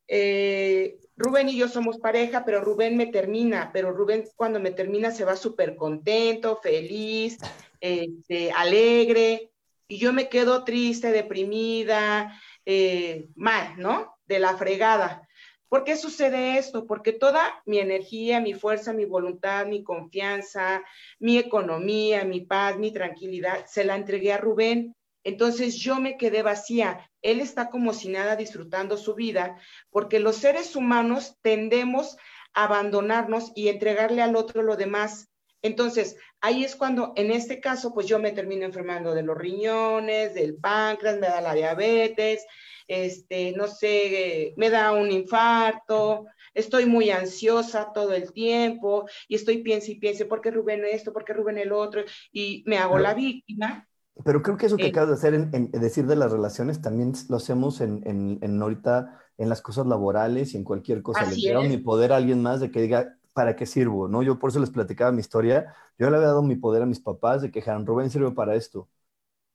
eh, 0.08 1.00
Rubén 1.16 1.50
y 1.50 1.58
yo 1.58 1.68
somos 1.70 1.98
pareja, 1.98 2.46
pero 2.46 2.62
Rubén 2.62 2.98
me 2.98 3.08
termina, 3.08 3.72
pero 3.74 3.94
Rubén 3.94 4.26
cuando 4.36 4.60
me 4.60 4.70
termina 4.70 5.10
se 5.10 5.26
va 5.26 5.36
súper 5.36 5.76
contento, 5.76 6.60
feliz, 6.62 7.40
este, 7.80 8.52
alegre, 8.52 9.50
y 9.88 9.98
yo 9.98 10.13
me 10.13 10.30
quedo 10.30 10.63
triste, 10.63 11.10
deprimida, 11.10 12.40
eh, 12.63 13.28
mal, 13.34 13.74
¿no? 13.80 14.20
De 14.28 14.38
la 14.38 14.56
fregada. 14.56 15.27
¿Por 15.69 15.84
qué 15.84 15.97
sucede 15.97 16.58
esto? 16.58 16.88
Porque 16.88 17.12
toda 17.12 17.62
mi 17.65 17.80
energía, 17.80 18.39
mi 18.39 18.53
fuerza, 18.53 18.93
mi 18.93 19.06
voluntad, 19.06 19.65
mi 19.65 19.84
confianza, 19.84 20.84
mi 21.19 21.38
economía, 21.38 22.23
mi 22.23 22.41
paz, 22.41 22.77
mi 22.77 22.91
tranquilidad, 22.91 23.65
se 23.65 23.84
la 23.84 23.95
entregué 23.95 24.32
a 24.32 24.38
Rubén. 24.38 24.95
Entonces 25.25 25.75
yo 25.75 25.99
me 25.99 26.17
quedé 26.17 26.41
vacía. 26.41 27.10
Él 27.21 27.41
está 27.41 27.69
como 27.69 27.91
si 27.91 28.08
nada 28.08 28.38
disfrutando 28.38 28.95
su 28.95 29.13
vida, 29.13 29.58
porque 29.89 30.19
los 30.19 30.38
seres 30.38 30.75
humanos 30.77 31.36
tendemos 31.41 32.15
a 32.53 32.63
abandonarnos 32.63 33.51
y 33.53 33.67
entregarle 33.67 34.21
al 34.21 34.38
otro 34.38 34.63
lo 34.63 34.77
demás. 34.77 35.27
Entonces, 35.67 36.15
ahí 36.41 36.63
es 36.63 36.75
cuando, 36.75 37.13
en 37.15 37.32
este 37.32 37.60
caso, 37.60 37.93
pues 37.93 38.08
yo 38.08 38.19
me 38.19 38.32
termino 38.32 38.65
enfermando 38.65 39.13
de 39.13 39.21
los 39.21 39.38
riñones, 39.38 40.34
del 40.34 40.56
páncreas, 40.56 41.19
me 41.19 41.27
da 41.27 41.41
la 41.41 41.53
diabetes, 41.53 42.45
este, 42.88 43.51
no 43.51 43.67
sé, 43.67 44.53
me 44.56 44.69
da 44.69 44.93
un 44.93 45.12
infarto, 45.12 46.25
estoy 46.53 46.86
muy 46.86 47.10
ansiosa 47.10 47.91
todo 47.93 48.13
el 48.13 48.32
tiempo 48.32 49.06
y 49.27 49.36
estoy 49.36 49.58
piense 49.58 49.91
y 49.91 49.99
piense, 49.99 50.25
¿por 50.25 50.39
qué 50.39 50.51
Rubén 50.51 50.86
esto? 50.86 51.12
¿Por 51.12 51.25
qué 51.25 51.34
Rubén 51.34 51.58
el 51.58 51.73
otro? 51.73 52.01
Y 52.32 52.63
me 52.65 52.77
hago 52.77 52.97
la 52.97 53.13
víctima. 53.13 53.86
Pero 54.23 54.41
creo 54.41 54.58
que 54.58 54.65
eso 54.65 54.77
que 54.77 54.86
eh, 54.86 54.89
acabas 54.89 55.10
de 55.10 55.15
hacer, 55.15 55.34
en, 55.34 55.69
decir 55.71 56.08
de 56.08 56.15
las 56.15 56.32
relaciones, 56.32 56.82
también 56.82 57.13
lo 57.30 57.38
hacemos 57.38 57.82
en, 57.82 58.01
en, 58.41 58.62
ahorita 58.62 59.19
en 59.38 59.49
las 59.49 59.62
cosas 59.62 59.86
laborales 59.86 60.53
y 60.53 60.58
en 60.58 60.63
cualquier 60.63 61.03
cosa. 61.03 61.25
Le 61.25 61.36
quiero 61.36 61.62
mi 61.63 61.77
poder 61.77 62.13
a 62.13 62.15
alguien 62.15 62.41
más 62.41 62.60
de 62.62 62.71
que 62.71 62.82
diga, 62.82 63.16
¿para 63.38 63.56
qué 63.56 63.67
sirvo? 63.67 64.08
¿no? 64.08 64.23
Yo 64.23 64.39
por 64.39 64.50
eso 64.50 64.60
les 64.60 64.71
platicaba 64.71 65.12
mi 65.12 65.21
historia. 65.21 65.76
Yo 66.00 66.10
le 66.10 66.17
había 66.17 66.30
dado 66.30 66.41
mi 66.41 66.56
poder 66.56 66.82
a 66.82 66.88
mis 66.88 67.00
papás 67.00 67.43
de 67.43 67.52
que 67.52 67.60
dijeran, 67.60 67.86
Rubén 67.86 68.10
sirve 68.10 68.32
para 68.32 68.56
esto. 68.56 68.89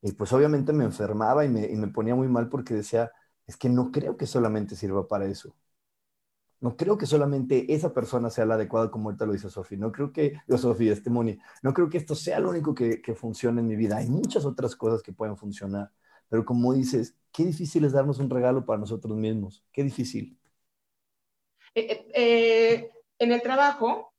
Y 0.03 0.13
pues 0.13 0.33
obviamente 0.33 0.73
me 0.73 0.85
enfermaba 0.85 1.45
y 1.45 1.49
me, 1.49 1.89
ponía 1.89 2.15
muy 2.15 2.29
mal 2.29 2.49
porque 2.49 2.75
decía, 2.75 3.13
es 3.47 3.57
que 3.57 3.69
no 3.69 3.93
creo 3.93 4.17
que 4.17 4.27
solamente 4.27 4.77
sirva 4.77 5.09
para 5.09 5.27
eso. 5.27 5.57
No 6.61 6.77
creo 6.77 6.97
que 6.97 7.07
solamente 7.07 7.75
esa 7.75 7.93
persona 7.93 8.31
sea 8.31 8.47
la 8.47 8.55
adecuada, 8.55 8.91
como 8.91 9.09
ahorita 9.09 9.27
lo 9.27 9.33
dice 9.33 9.51
Sofía. 9.51 9.79
No 9.79 9.91
creo 9.91 10.13
que, 10.13 10.35
yo, 10.47 10.59
Sofía, 10.59 10.93
este 10.93 11.11
no 11.11 11.75
creo 11.75 11.91
que 11.91 11.99
esto 11.99 12.15
sea 12.15 12.39
lo 12.39 12.51
único 12.51 12.75
que, 12.75 13.03
funcione 13.17 13.61
en 13.63 13.67
mi 13.67 13.77
vida. 13.77 13.97
Hay 13.97 14.09
muchas 14.09 14.45
otras 14.45 14.77
cosas 14.77 15.03
que 15.03 15.13
pueden 15.13 15.37
funcionar. 15.37 15.91
Pero 16.29 16.45
como 16.45 16.73
dices, 16.73 17.17
qué 17.33 17.45
difícil 17.45 17.85
es 17.85 17.93
darnos 17.93 18.19
un 18.21 18.31
regalo 18.31 18.65
para 18.65 18.79
nosotros 18.79 19.17
mismos. 19.17 19.65
Qué 19.73 19.83
difícil. 19.83 20.39
Eh, 21.75 22.07
eh, 22.15 22.91
en 23.23 23.33
el 23.33 23.43
trabajo, 23.43 24.13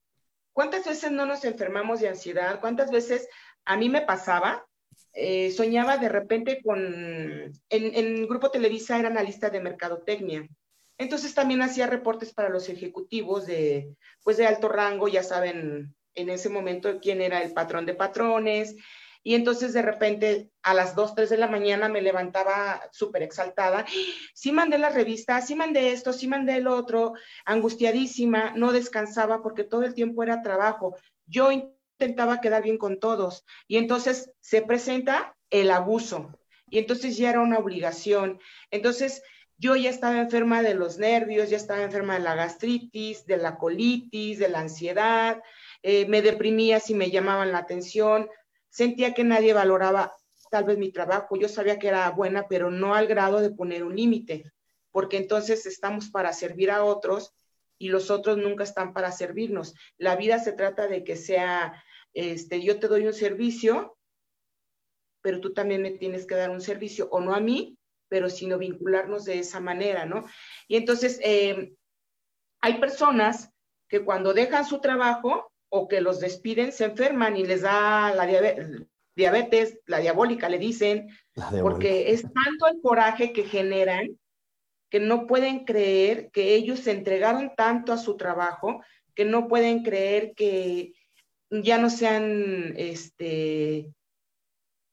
¿cuántas 0.54 0.86
veces 0.86 1.12
no 1.12 1.26
nos 1.26 1.44
enfermamos 1.44 2.00
de 2.00 2.08
ansiedad? 2.08 2.60
¿Cuántas 2.62 2.90
veces 2.90 3.28
a 3.66 3.76
mí 3.76 3.90
me 3.90 4.02
pasaba? 4.02 4.66
Eh, 5.14 5.52
soñaba 5.52 5.98
de 5.98 6.10
repente 6.10 6.62
con, 6.64 6.80
en, 6.80 7.54
en 7.70 8.28
Grupo 8.28 8.50
Televisa 8.50 8.98
era 8.98 9.10
analista 9.10 9.50
de 9.50 9.60
mercadotecnia. 9.60 10.48
Entonces 10.98 11.34
también 11.34 11.62
hacía 11.62 11.88
reportes 11.88 12.34
para 12.34 12.50
los 12.50 12.70
ejecutivos 12.70 13.46
de, 13.46 13.94
pues 14.24 14.38
de 14.38 14.48
alto 14.48 14.70
rango, 14.70 15.08
ya 15.08 15.24
saben 15.24 15.94
en 16.16 16.30
ese 16.30 16.50
momento 16.50 17.00
quién 17.02 17.22
era 17.22 17.42
el 17.42 17.54
patrón 17.54 17.86
de 17.86 17.96
patrones, 17.96 18.76
y 19.24 19.36
entonces 19.36 19.74
de 19.74 19.82
repente 19.82 20.52
a 20.62 20.74
las 20.74 20.96
2, 20.96 21.16
3 21.16 21.30
de 21.30 21.38
la 21.38 21.48
mañana 21.48 21.88
me 21.88 22.02
levantaba 22.02 22.82
súper 22.92 23.24
exaltada. 23.24 23.86
Sí 24.34 24.52
mandé 24.52 24.78
la 24.78 24.90
revista, 24.90 25.42
sí 25.42 25.56
mandé 25.56 25.94
esto, 25.94 26.12
sí 26.12 26.28
mandé 26.28 26.58
el 26.58 26.68
otro, 26.68 27.14
angustiadísima, 27.46 28.52
no 28.56 28.74
descansaba 28.74 29.42
porque 29.42 29.64
todo 29.64 29.84
el 29.84 29.94
tiempo 29.94 30.24
era 30.24 30.42
trabajo. 30.42 30.98
Yo 31.26 31.52
intentaba 31.52 32.42
quedar 32.42 32.64
bien 32.64 32.78
con 32.78 33.00
todos 33.00 33.46
y 33.68 33.78
entonces 33.78 34.32
se 34.42 34.62
presenta 34.62 35.36
el 35.50 35.72
abuso 35.72 36.38
y 36.70 36.80
entonces 36.80 37.16
ya 37.16 37.30
era 37.30 37.40
una 37.40 37.60
obligación. 37.60 38.40
Entonces 38.72 39.24
yo 39.58 39.78
ya 39.78 39.90
estaba 39.90 40.20
enferma 40.20 40.62
de 40.62 40.74
los 40.74 40.98
nervios, 40.98 41.50
ya 41.50 41.58
estaba 41.58 41.84
enferma 41.84 42.16
de 42.16 42.22
la 42.22 42.36
gastritis, 42.36 43.26
de 43.26 43.38
la 43.38 43.58
colitis, 43.58 44.40
de 44.40 44.50
la 44.50 44.60
ansiedad, 44.60 45.42
eh, 45.84 46.06
me 46.08 46.22
deprimía 46.22 46.80
si 46.80 46.94
me 46.94 47.12
llamaban 47.12 47.52
la 47.52 47.60
atención, 47.60 48.30
sentía 48.74 49.14
que 49.14 49.24
nadie 49.24 49.54
valoraba 49.54 50.16
tal 50.50 50.64
vez 50.64 50.78
mi 50.78 50.92
trabajo. 50.92 51.36
Yo 51.36 51.48
sabía 51.48 51.78
que 51.78 51.88
era 51.88 52.10
buena, 52.10 52.48
pero 52.48 52.72
no 52.72 52.96
al 52.96 53.08
grado 53.08 53.40
de 53.40 53.52
poner 53.52 53.84
un 53.84 53.96
límite, 53.96 54.52
porque 54.92 55.18
entonces 55.18 55.66
estamos 55.68 56.10
para 56.10 56.34
servir 56.34 56.72
a 56.72 56.84
otros 56.84 57.34
y 57.78 57.90
los 57.90 58.10
otros 58.10 58.38
nunca 58.38 58.64
están 58.64 58.94
para 58.94 59.12
servirnos. 59.12 59.76
La 59.98 60.16
vida 60.16 60.40
se 60.40 60.54
trata 60.54 60.88
de 60.88 61.04
que 61.04 61.16
sea, 61.16 61.84
este, 62.14 62.64
yo 62.64 62.80
te 62.80 62.88
doy 62.88 63.06
un 63.06 63.14
servicio, 63.14 63.96
pero 65.22 65.40
tú 65.40 65.54
también 65.54 65.84
me 65.84 65.92
tienes 65.92 66.26
que 66.26 66.36
dar 66.36 66.50
un 66.50 66.62
servicio, 66.62 67.10
o 67.12 67.20
no 67.20 67.36
a 67.36 67.40
mí, 67.40 67.78
pero 68.10 68.30
sino 68.30 68.58
vincularnos 68.58 69.26
de 69.26 69.40
esa 69.40 69.60
manera, 69.60 70.06
¿no? 70.06 70.26
Y 70.68 70.78
entonces, 70.78 71.20
eh, 71.24 71.74
hay 72.60 72.80
personas 72.80 73.52
que 73.88 74.04
cuando 74.04 74.34
dejan 74.34 74.66
su 74.66 74.80
trabajo, 74.82 75.53
o 75.76 75.88
que 75.88 76.02
los 76.02 76.20
despiden, 76.20 76.72
se 76.72 76.86
enferman 76.86 77.36
y 77.36 77.46
les 77.46 77.62
da 77.62 78.14
la 78.14 78.28
diabetes, 79.16 79.80
la 79.88 79.98
diabólica, 79.98 80.48
le 80.48 80.60
dicen, 80.60 81.08
porque 81.64 82.12
es 82.12 82.22
tanto 82.22 82.68
el 82.68 82.80
coraje 82.80 83.34
que 83.34 83.44
generan 83.44 84.20
que 84.92 85.00
no 85.00 85.26
pueden 85.26 85.66
creer 85.66 86.30
que 86.30 86.54
ellos 86.54 86.82
se 86.82 86.92
entregaron 86.92 87.56
tanto 87.58 87.92
a 87.92 87.98
su 87.98 88.18
trabajo, 88.18 88.84
que 89.16 89.26
no 89.26 89.48
pueden 89.48 89.82
creer 89.82 90.36
que 90.36 90.94
ya 91.50 91.80
no 91.80 91.90
sean, 91.90 92.76
este, 92.78 93.92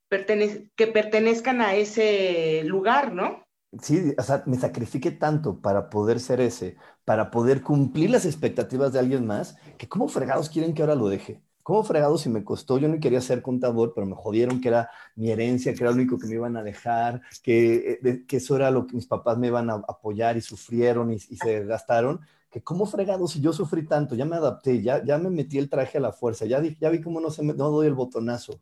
que 0.09 0.87
pertenezcan 0.87 1.61
a 1.61 1.75
ese 1.75 2.63
lugar, 2.65 3.13
¿no? 3.13 3.47
Sí, 3.83 4.15
o 4.19 4.23
sea, 4.23 4.43
me 4.47 4.57
sacrifique 4.59 5.13
tanto 5.13 5.61
para 5.61 5.91
poder 5.91 6.19
ser 6.19 6.41
ese, 6.41 6.77
para 7.05 7.31
poder 7.31 7.63
cumplir 7.63 8.11
las 8.11 8.25
expectativas 8.27 8.93
de 8.93 8.99
alguien 8.99 9.25
más, 9.27 9.57
que 9.79 9.89
cómo 9.89 10.09
fregados 10.09 10.49
quieren 10.51 10.75
que 10.75 10.83
ahora 10.83 10.97
lo 10.97 11.09
deje. 11.09 11.41
¿Cómo 11.63 11.85
fregados 11.85 12.23
si 12.23 12.29
me 12.31 12.43
costó? 12.43 12.79
Yo 12.79 12.89
no 12.89 12.99
quería 12.99 13.21
ser 13.21 13.43
contador, 13.43 13.93
pero 13.95 14.07
me 14.09 14.17
jodieron 14.17 14.61
que 14.61 14.69
era 14.69 14.91
mi 15.15 15.31
herencia, 15.31 15.73
que 15.73 15.85
era 15.85 15.91
lo 15.93 15.97
único 15.97 16.19
que 16.19 16.27
me 16.27 16.35
iban 16.35 16.57
a 16.57 16.65
dejar, 16.65 17.23
que, 17.45 18.01
eh, 18.03 18.25
que 18.27 18.39
eso 18.39 18.57
era 18.57 18.73
lo 18.73 18.87
que 18.89 18.97
mis 18.97 19.07
papás 19.07 19.39
me 19.39 19.47
iban 19.47 19.71
a 19.71 19.75
apoyar 19.75 20.37
y 20.37 20.41
sufrieron 20.41 21.13
y, 21.13 21.21
se 21.21 21.65
gastaron. 21.65 22.21
Que 22.51 22.63
cómo 22.65 22.87
fregados 22.87 23.33
si 23.33 23.41
yo 23.41 23.53
sufrí 23.53 23.87
tanto, 23.87 24.17
ya 24.17 24.25
me 24.25 24.35
adapté, 24.35 24.83
ya, 24.83 25.05
ya 25.05 25.17
me 25.19 25.31
metí 25.31 25.59
el 25.59 25.71
traje 25.71 25.99
a 25.99 26.01
la 26.01 26.13
fuerza, 26.13 26.45
ya, 26.47 26.61
ya 26.81 26.91
vi 26.91 27.01
cómo 27.01 27.21
no, 27.21 27.31
se 27.31 27.45
me, 27.45 27.55
no 27.55 27.71
doy 27.71 27.87
el 27.87 27.95
botonazo. 27.95 28.61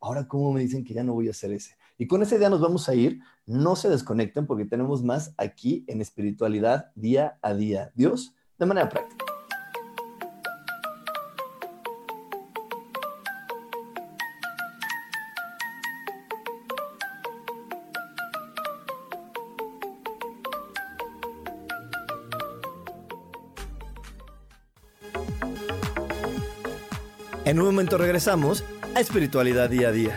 Ahora, 0.00 0.28
¿cómo 0.28 0.52
me 0.52 0.60
dicen 0.62 0.84
que 0.84 0.94
ya 0.94 1.04
no 1.04 1.14
voy 1.14 1.28
a 1.28 1.32
hacer 1.32 1.52
ese? 1.52 1.76
Y 1.98 2.06
con 2.06 2.22
esa 2.22 2.36
idea 2.36 2.50
nos 2.50 2.60
vamos 2.60 2.88
a 2.88 2.94
ir. 2.94 3.20
No 3.46 3.76
se 3.76 3.88
desconecten 3.88 4.46
porque 4.46 4.64
tenemos 4.64 5.02
más 5.02 5.34
aquí 5.36 5.84
en 5.88 6.00
espiritualidad 6.00 6.92
día 6.94 7.38
a 7.42 7.54
día. 7.54 7.90
Dios, 7.94 8.34
de 8.58 8.66
manera 8.66 8.88
práctica. 8.88 9.24
En 27.52 27.58
un 27.58 27.66
momento 27.66 27.98
regresamos 27.98 28.64
a 28.94 29.00
Espiritualidad 29.00 29.68
Día 29.68 29.88
a 29.88 29.92
Día. 29.92 30.16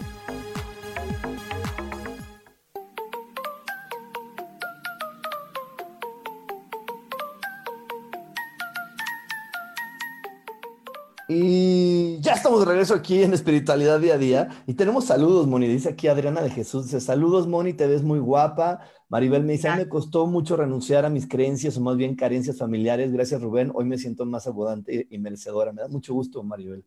Regreso 12.81 12.95
aquí 12.95 13.21
en 13.21 13.31
Espiritualidad 13.35 13.99
Día 13.99 14.15
a 14.15 14.17
Día. 14.17 14.49
Y 14.65 14.73
tenemos 14.73 15.05
saludos, 15.05 15.45
Moni. 15.45 15.67
Dice 15.67 15.89
aquí 15.89 16.07
Adriana 16.07 16.41
de 16.41 16.49
Jesús. 16.49 16.85
Dice, 16.85 16.99
saludos, 16.99 17.45
Moni, 17.45 17.73
te 17.73 17.85
ves 17.85 18.01
muy 18.01 18.17
guapa. 18.17 18.79
Maribel 19.07 19.43
me 19.43 19.53
dice, 19.53 19.69
me 19.75 19.87
costó 19.87 20.25
mucho 20.25 20.55
renunciar 20.55 21.05
a 21.05 21.11
mis 21.11 21.27
creencias 21.27 21.77
o 21.77 21.81
más 21.81 21.95
bien 21.95 22.15
carencias 22.15 22.57
familiares. 22.57 23.13
Gracias, 23.13 23.39
Rubén. 23.39 23.71
Hoy 23.75 23.85
me 23.85 23.99
siento 23.99 24.25
más 24.25 24.47
abundante 24.47 25.05
y 25.11 25.19
merecedora. 25.19 25.71
Me 25.71 25.83
da 25.83 25.89
mucho 25.89 26.15
gusto, 26.15 26.41
Maribel. 26.41 26.83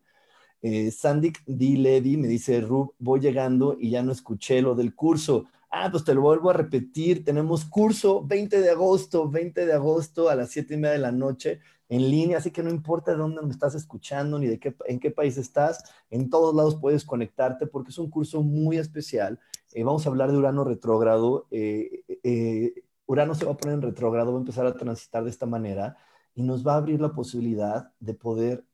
Eh, 0.61 0.91
Sandy 0.91 1.31
D. 1.45 1.77
Levy 1.77 2.17
me 2.17 2.27
dice, 2.27 2.59
Rub, 2.59 2.93
voy 2.99 3.21
llegando 3.21 3.77
y 3.79 3.91
ya 3.91 4.03
no 4.03 4.11
escuché 4.11 4.61
lo 4.61 4.75
del 4.75 4.93
curso. 4.95 5.45
Ah, 5.71 5.87
pues 5.89 6.03
te 6.03 6.13
lo 6.13 6.19
vuelvo 6.19 6.49
a 6.49 6.53
repetir. 6.53 7.23
Tenemos 7.23 7.63
curso 7.63 8.21
20 8.21 8.59
de 8.59 8.69
agosto, 8.69 9.29
20 9.29 9.65
de 9.65 9.71
agosto 9.71 10.29
a 10.29 10.35
las 10.35 10.49
7 10.49 10.73
y 10.73 10.77
media 10.77 10.91
de 10.91 10.99
la 10.99 11.13
noche 11.13 11.61
en 11.89 12.09
línea, 12.09 12.37
así 12.39 12.51
que 12.51 12.63
no 12.63 12.69
importa 12.69 13.11
de 13.11 13.17
dónde 13.17 13.41
me 13.41 13.51
estás 13.51 13.75
escuchando 13.75 14.39
ni 14.39 14.47
de 14.47 14.59
qué, 14.59 14.75
en 14.87 14.99
qué 14.99 15.11
país 15.11 15.37
estás, 15.37 15.83
en 16.09 16.29
todos 16.29 16.55
lados 16.55 16.77
puedes 16.77 17.05
conectarte 17.05 17.67
porque 17.67 17.91
es 17.91 17.97
un 17.97 18.09
curso 18.09 18.41
muy 18.41 18.77
especial. 18.77 19.39
Eh, 19.73 19.83
vamos 19.83 20.05
a 20.05 20.09
hablar 20.09 20.31
de 20.31 20.37
Urano 20.37 20.63
retrógrado. 20.63 21.47
Eh, 21.51 22.03
eh, 22.23 22.73
Urano 23.05 23.35
se 23.35 23.45
va 23.45 23.53
a 23.53 23.57
poner 23.57 23.75
en 23.75 23.81
retrógrado, 23.83 24.31
va 24.31 24.37
a 24.37 24.41
empezar 24.41 24.65
a 24.65 24.75
transitar 24.75 25.23
de 25.23 25.29
esta 25.29 25.45
manera 25.45 25.97
y 26.33 26.43
nos 26.43 26.65
va 26.65 26.73
a 26.73 26.77
abrir 26.77 27.01
la 27.01 27.13
posibilidad 27.13 27.91
de 27.99 28.13
poder 28.13 28.65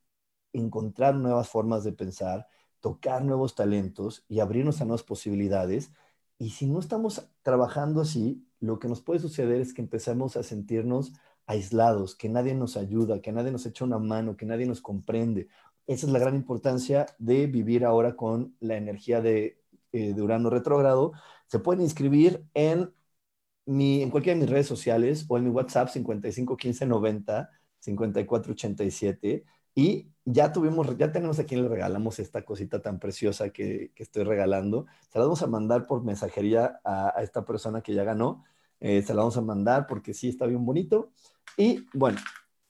encontrar 0.54 1.16
nuevas 1.16 1.50
formas 1.50 1.84
de 1.84 1.94
pensar, 1.94 2.48
tocar 2.80 3.24
nuevos 3.24 3.56
talentos 3.56 4.26
y 4.28 4.40
abrirnos 4.40 4.82
a 4.82 4.86
nuevas 4.86 5.04
posibilidades. 5.04 5.92
Y 6.38 6.52
si 6.52 6.68
no 6.68 6.80
estamos 6.80 7.28
trabajando 7.44 8.02
así, 8.02 8.48
lo 8.60 8.80
que 8.80 8.88
nos 8.88 9.02
puede 9.02 9.20
suceder 9.20 9.62
es 9.62 9.74
que 9.74 9.82
empezamos 9.82 10.38
a 10.38 10.44
sentirnos 10.44 11.14
aislados, 11.52 12.16
que 12.16 12.30
nadie 12.30 12.56
nos 12.56 12.78
ayuda, 12.78 13.22
que 13.22 13.32
nadie 13.32 13.52
nos 13.52 13.66
echa 13.66 13.86
una 13.86 14.00
mano, 14.00 14.38
que 14.38 14.46
nadie 14.46 14.66
nos 14.66 14.82
comprende. 14.82 15.48
Esa 15.88 16.08
es 16.08 16.14
la 16.14 16.20
gran 16.20 16.36
importancia 16.36 17.08
de 17.20 17.48
vivir 17.48 17.86
ahora 17.86 18.16
con 18.16 18.56
la 18.60 18.78
energía 18.78 19.22
de, 19.22 19.60
eh, 19.92 20.14
de 20.14 20.22
Urano 20.22 20.50
retrógrado. 20.50 21.14
Se 21.48 21.60
pueden 21.60 21.84
inscribir 21.84 22.46
en, 22.54 22.94
mi, 23.66 24.02
en 24.02 24.10
cualquiera 24.12 24.36
de 24.38 24.42
mis 24.46 24.50
redes 24.52 24.68
sociales 24.68 25.26
o 25.28 25.38
en 25.38 25.46
mi 25.46 25.50
WhatsApp 25.50 25.90
551590 25.90 27.50
5487 27.80 29.46
y 29.74 30.12
ya 30.26 30.52
tuvimos, 30.54 30.98
ya 30.98 31.12
tenemos 31.12 31.40
a 31.40 31.46
quien 31.46 31.64
le 31.64 31.70
regalamos 31.70 32.20
esta 32.20 32.44
cosita 32.46 32.82
tan 32.82 33.00
preciosa 33.00 33.50
que, 33.52 33.92
que 33.96 34.04
estoy 34.04 34.24
regalando. 34.24 34.86
Se 35.10 35.18
la 35.18 35.26
vamos 35.26 35.42
a 35.42 35.48
mandar 35.48 35.88
por 35.88 36.04
mensajería 36.04 36.80
a, 36.84 37.18
a 37.18 37.24
esta 37.24 37.46
persona 37.46 37.82
que 37.82 37.94
ya 37.96 38.04
ganó. 38.04 38.44
Eh, 38.80 39.02
se 39.02 39.14
la 39.14 39.20
vamos 39.22 39.38
a 39.38 39.42
mandar 39.42 39.88
porque 39.88 40.14
sí 40.14 40.30
está 40.30 40.46
bien 40.48 40.66
bonito. 40.66 41.12
Y 41.58 41.86
bueno, 41.94 42.18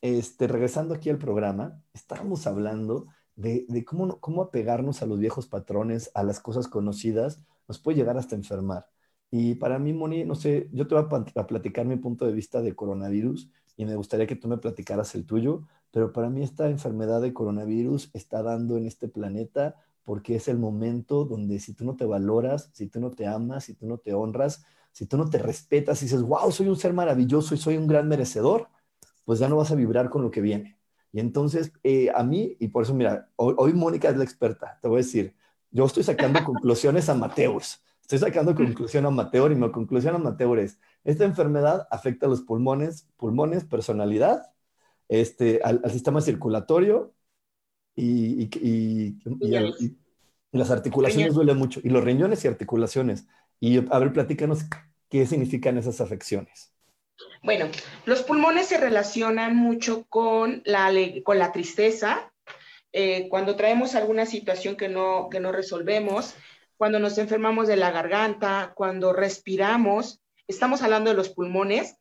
este, 0.01 0.47
regresando 0.47 0.95
aquí 0.95 1.09
al 1.09 1.17
programa, 1.17 1.81
estábamos 1.93 2.47
hablando 2.47 3.07
de, 3.35 3.65
cómo, 3.85 4.19
cómo 4.19 4.41
apegarnos 4.41 5.01
a 5.01 5.05
los 5.05 5.19
viejos 5.19 5.47
patrones, 5.47 6.11
a 6.13 6.23
las 6.23 6.39
cosas 6.39 6.67
conocidas, 6.67 7.43
nos 7.67 7.79
puede 7.79 7.97
llegar 7.97 8.17
hasta 8.17 8.35
enfermar. 8.35 8.87
Y 9.29 9.55
para 9.55 9.79
mí, 9.79 9.93
Moni, 9.93 10.25
no 10.25 10.35
sé, 10.35 10.69
yo 10.73 10.87
te 10.87 10.95
voy 10.95 11.05
a 11.35 11.47
platicar 11.47 11.85
mi 11.85 11.95
punto 11.95 12.25
de 12.25 12.33
vista 12.33 12.61
de 12.61 12.75
coronavirus 12.75 13.49
y 13.77 13.85
me 13.85 13.95
gustaría 13.95 14.27
que 14.27 14.35
tú 14.35 14.47
me 14.47 14.57
platicaras 14.57 15.15
el 15.15 15.25
tuyo, 15.25 15.63
pero 15.91 16.11
para 16.11 16.29
mí 16.29 16.43
esta 16.43 16.69
enfermedad 16.69 17.21
de 17.21 17.33
coronavirus 17.33 18.09
está 18.13 18.43
dando 18.43 18.77
en 18.77 18.85
este 18.85 19.07
planeta 19.07 19.75
porque 20.03 20.35
es 20.35 20.47
el 20.47 20.57
momento 20.57 21.25
donde 21.25 21.59
si 21.59 21.73
tú 21.73 21.85
no 21.85 21.95
te 21.95 22.05
valoras, 22.05 22.69
si 22.73 22.87
tú 22.87 22.99
no 22.99 23.11
te 23.11 23.27
amas, 23.27 23.65
si 23.65 23.73
tú 23.75 23.87
no 23.87 23.97
te 23.97 24.13
honras, 24.13 24.63
si 24.91 25.05
tú 25.05 25.17
no 25.17 25.29
te 25.29 25.37
respetas 25.37 26.01
y 26.01 26.05
dices, 26.05 26.21
wow, 26.21 26.51
soy 26.51 26.67
un 26.67 26.75
ser 26.75 26.93
maravilloso 26.93 27.55
y 27.55 27.57
soy 27.57 27.77
un 27.77 27.87
gran 27.87 28.07
merecedor, 28.07 28.69
pues 29.25 29.39
ya 29.39 29.47
no 29.49 29.57
vas 29.57 29.71
a 29.71 29.75
vibrar 29.75 30.09
con 30.09 30.21
lo 30.21 30.31
que 30.31 30.41
viene. 30.41 30.77
Y 31.13 31.19
entonces, 31.19 31.73
eh, 31.83 32.09
a 32.13 32.23
mí, 32.23 32.55
y 32.59 32.69
por 32.69 32.83
eso, 32.83 32.93
mira, 32.93 33.29
hoy, 33.35 33.53
hoy, 33.57 33.73
Mónica 33.73 34.09
es 34.09 34.17
la 34.17 34.23
experta, 34.23 34.79
te 34.81 34.87
voy 34.87 34.97
a 34.97 35.03
decir, 35.03 35.35
yo 35.71 35.85
estoy 35.85 36.03
sacando 36.03 36.43
conclusiones 36.45 37.09
amateurs, 37.09 37.83
estoy 38.01 38.19
sacando 38.19 38.55
conclusión 38.55 39.05
amateur 39.05 39.51
y 39.51 39.55
mi 39.55 39.71
conclusión 39.71 40.15
amateur 40.15 40.59
es, 40.59 40.79
esta 41.03 41.25
enfermedad 41.25 41.87
afecta 41.91 42.27
a 42.27 42.29
los 42.29 42.41
pulmones, 42.41 43.07
pulmones, 43.17 43.65
personalidad, 43.65 44.51
este, 45.09 45.61
al, 45.63 45.81
al 45.83 45.91
sistema 45.91 46.21
circulatorio 46.21 47.13
y, 47.95 48.43
y, 48.43 48.49
y, 48.61 49.17
y, 49.81 49.97
las 50.51 50.71
articulaciones 50.71 51.33
duelen 51.33 51.57
mucho, 51.57 51.79
y 51.83 51.89
los 51.89 52.03
riñones 52.03 52.43
y 52.43 52.47
articulaciones. 52.47 53.25
Y 53.61 53.77
a 53.77 53.99
ver, 53.99 54.11
platícanos 54.11 54.65
qué 55.07 55.25
significan 55.25 55.77
esas 55.77 56.01
afecciones. 56.01 56.73
Bueno, 57.43 57.67
los 58.05 58.23
pulmones 58.23 58.67
se 58.67 58.77
relacionan 58.77 59.55
mucho 59.55 60.05
con 60.09 60.63
la, 60.65 60.91
con 61.23 61.39
la 61.39 61.51
tristeza, 61.51 62.31
eh, 62.91 63.27
cuando 63.29 63.55
traemos 63.55 63.95
alguna 63.95 64.25
situación 64.25 64.75
que 64.75 64.89
no, 64.89 65.29
que 65.29 65.39
no 65.39 65.51
resolvemos, 65.51 66.35
cuando 66.75 66.99
nos 66.99 67.17
enfermamos 67.17 67.67
de 67.67 67.77
la 67.77 67.91
garganta, 67.91 68.73
cuando 68.75 69.13
respiramos, 69.13 70.19
estamos 70.47 70.81
hablando 70.81 71.11
de 71.11 71.15
los 71.15 71.29
pulmones, 71.29 71.97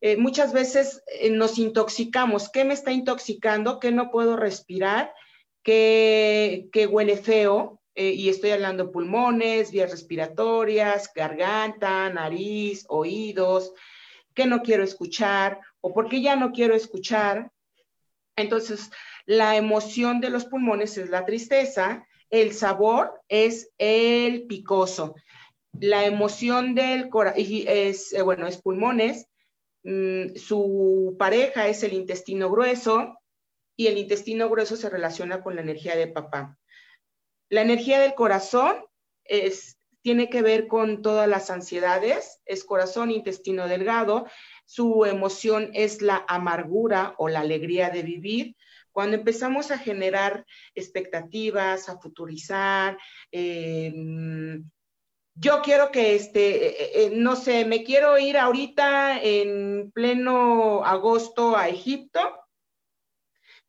eh, 0.00 0.16
muchas 0.16 0.52
veces 0.52 1.02
eh, 1.20 1.30
nos 1.30 1.58
intoxicamos. 1.58 2.50
¿Qué 2.50 2.64
me 2.64 2.74
está 2.74 2.92
intoxicando? 2.92 3.80
¿Qué 3.80 3.92
no 3.92 4.10
puedo 4.10 4.36
respirar? 4.36 5.14
¿Qué, 5.62 6.68
qué 6.72 6.86
huele 6.86 7.16
feo? 7.16 7.80
Eh, 7.98 8.10
y 8.10 8.28
estoy 8.28 8.50
hablando 8.50 8.92
pulmones, 8.92 9.72
vías 9.72 9.90
respiratorias, 9.90 11.10
garganta, 11.14 12.10
nariz, 12.10 12.84
oídos, 12.88 13.72
¿qué 14.34 14.44
no 14.44 14.60
quiero 14.60 14.84
escuchar? 14.84 15.60
¿O 15.80 15.94
por 15.94 16.10
qué 16.10 16.20
ya 16.20 16.36
no 16.36 16.52
quiero 16.52 16.74
escuchar? 16.74 17.50
Entonces, 18.36 18.90
la 19.24 19.56
emoción 19.56 20.20
de 20.20 20.28
los 20.28 20.44
pulmones 20.44 20.98
es 20.98 21.08
la 21.08 21.24
tristeza, 21.24 22.06
el 22.28 22.52
sabor 22.52 23.22
es 23.28 23.70
el 23.78 24.46
picoso. 24.46 25.14
La 25.80 26.04
emoción 26.04 26.74
del 26.74 27.08
corazón 27.08 27.40
es, 27.40 28.12
eh, 28.12 28.20
bueno, 28.20 28.46
es 28.46 28.58
pulmones, 28.60 29.26
mm, 29.84 30.36
su 30.36 31.16
pareja 31.18 31.68
es 31.68 31.82
el 31.82 31.94
intestino 31.94 32.50
grueso 32.50 33.18
y 33.74 33.86
el 33.86 33.96
intestino 33.96 34.50
grueso 34.50 34.76
se 34.76 34.90
relaciona 34.90 35.42
con 35.42 35.54
la 35.54 35.62
energía 35.62 35.96
de 35.96 36.08
papá. 36.08 36.58
La 37.48 37.62
energía 37.62 38.00
del 38.00 38.14
corazón 38.14 38.84
es, 39.24 39.78
tiene 40.02 40.28
que 40.28 40.42
ver 40.42 40.66
con 40.66 41.02
todas 41.02 41.28
las 41.28 41.50
ansiedades, 41.50 42.40
es 42.44 42.64
corazón, 42.64 43.10
intestino 43.10 43.68
delgado, 43.68 44.26
su 44.64 45.04
emoción 45.04 45.70
es 45.74 46.02
la 46.02 46.24
amargura 46.28 47.14
o 47.18 47.28
la 47.28 47.40
alegría 47.40 47.90
de 47.90 48.02
vivir. 48.02 48.56
Cuando 48.90 49.16
empezamos 49.16 49.70
a 49.70 49.78
generar 49.78 50.44
expectativas, 50.74 51.88
a 51.88 51.98
futurizar, 51.98 52.98
eh, 53.30 53.92
yo 55.38 55.60
quiero 55.62 55.90
que, 55.90 56.14
este, 56.14 56.66
eh, 56.66 56.90
eh, 56.94 57.10
no 57.12 57.36
sé, 57.36 57.66
me 57.66 57.84
quiero 57.84 58.18
ir 58.18 58.38
ahorita 58.38 59.20
en 59.22 59.92
pleno 59.92 60.82
agosto 60.82 61.56
a 61.56 61.68
Egipto 61.68 62.20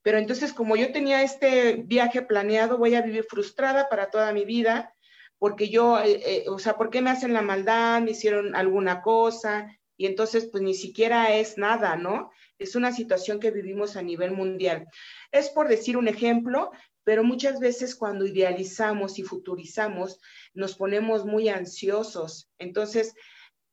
pero 0.08 0.20
entonces, 0.20 0.54
como 0.54 0.78
yo 0.78 0.94
tenía 0.94 1.22
este 1.22 1.84
viaje 1.86 2.22
planeado, 2.22 2.78
voy 2.78 2.96
a 2.96 3.02
vivir 3.02 3.26
frustrada 3.26 3.90
para 3.90 4.10
toda 4.10 4.32
mi 4.32 4.46
vida, 4.46 4.94
porque 5.38 5.68
yo, 5.68 6.00
eh, 6.00 6.22
eh, 6.26 6.46
o 6.48 6.60
sea, 6.60 6.78
¿por 6.78 6.90
qué 6.90 7.02
me 7.02 7.10
hacen 7.10 7.34
la 7.34 7.42
maldad? 7.42 8.02
Me 8.02 8.12
hicieron 8.12 8.56
alguna 8.56 9.02
cosa, 9.02 9.68
y 9.98 10.06
entonces, 10.06 10.48
pues 10.50 10.64
ni 10.64 10.76
siquiera 10.76 11.36
es 11.36 11.58
nada, 11.58 11.98
¿no? 11.98 12.32
Es 12.58 12.78
una 12.78 12.94
situación 12.94 13.42
que 13.42 13.52
vivimos 13.52 13.98
a 13.98 14.02
nivel 14.02 14.32
mundial. 14.32 14.88
Es 15.34 15.50
por 15.50 15.68
decir 15.68 15.98
un 15.98 16.08
ejemplo, 16.08 16.72
pero 17.04 17.26
muchas 17.26 17.60
veces 17.60 17.94
cuando 17.94 18.26
idealizamos 18.26 19.20
y 19.20 19.24
futurizamos, 19.24 20.22
nos 20.54 20.78
ponemos 20.78 21.26
muy 21.26 21.50
ansiosos. 21.50 22.48
Entonces, 22.60 23.14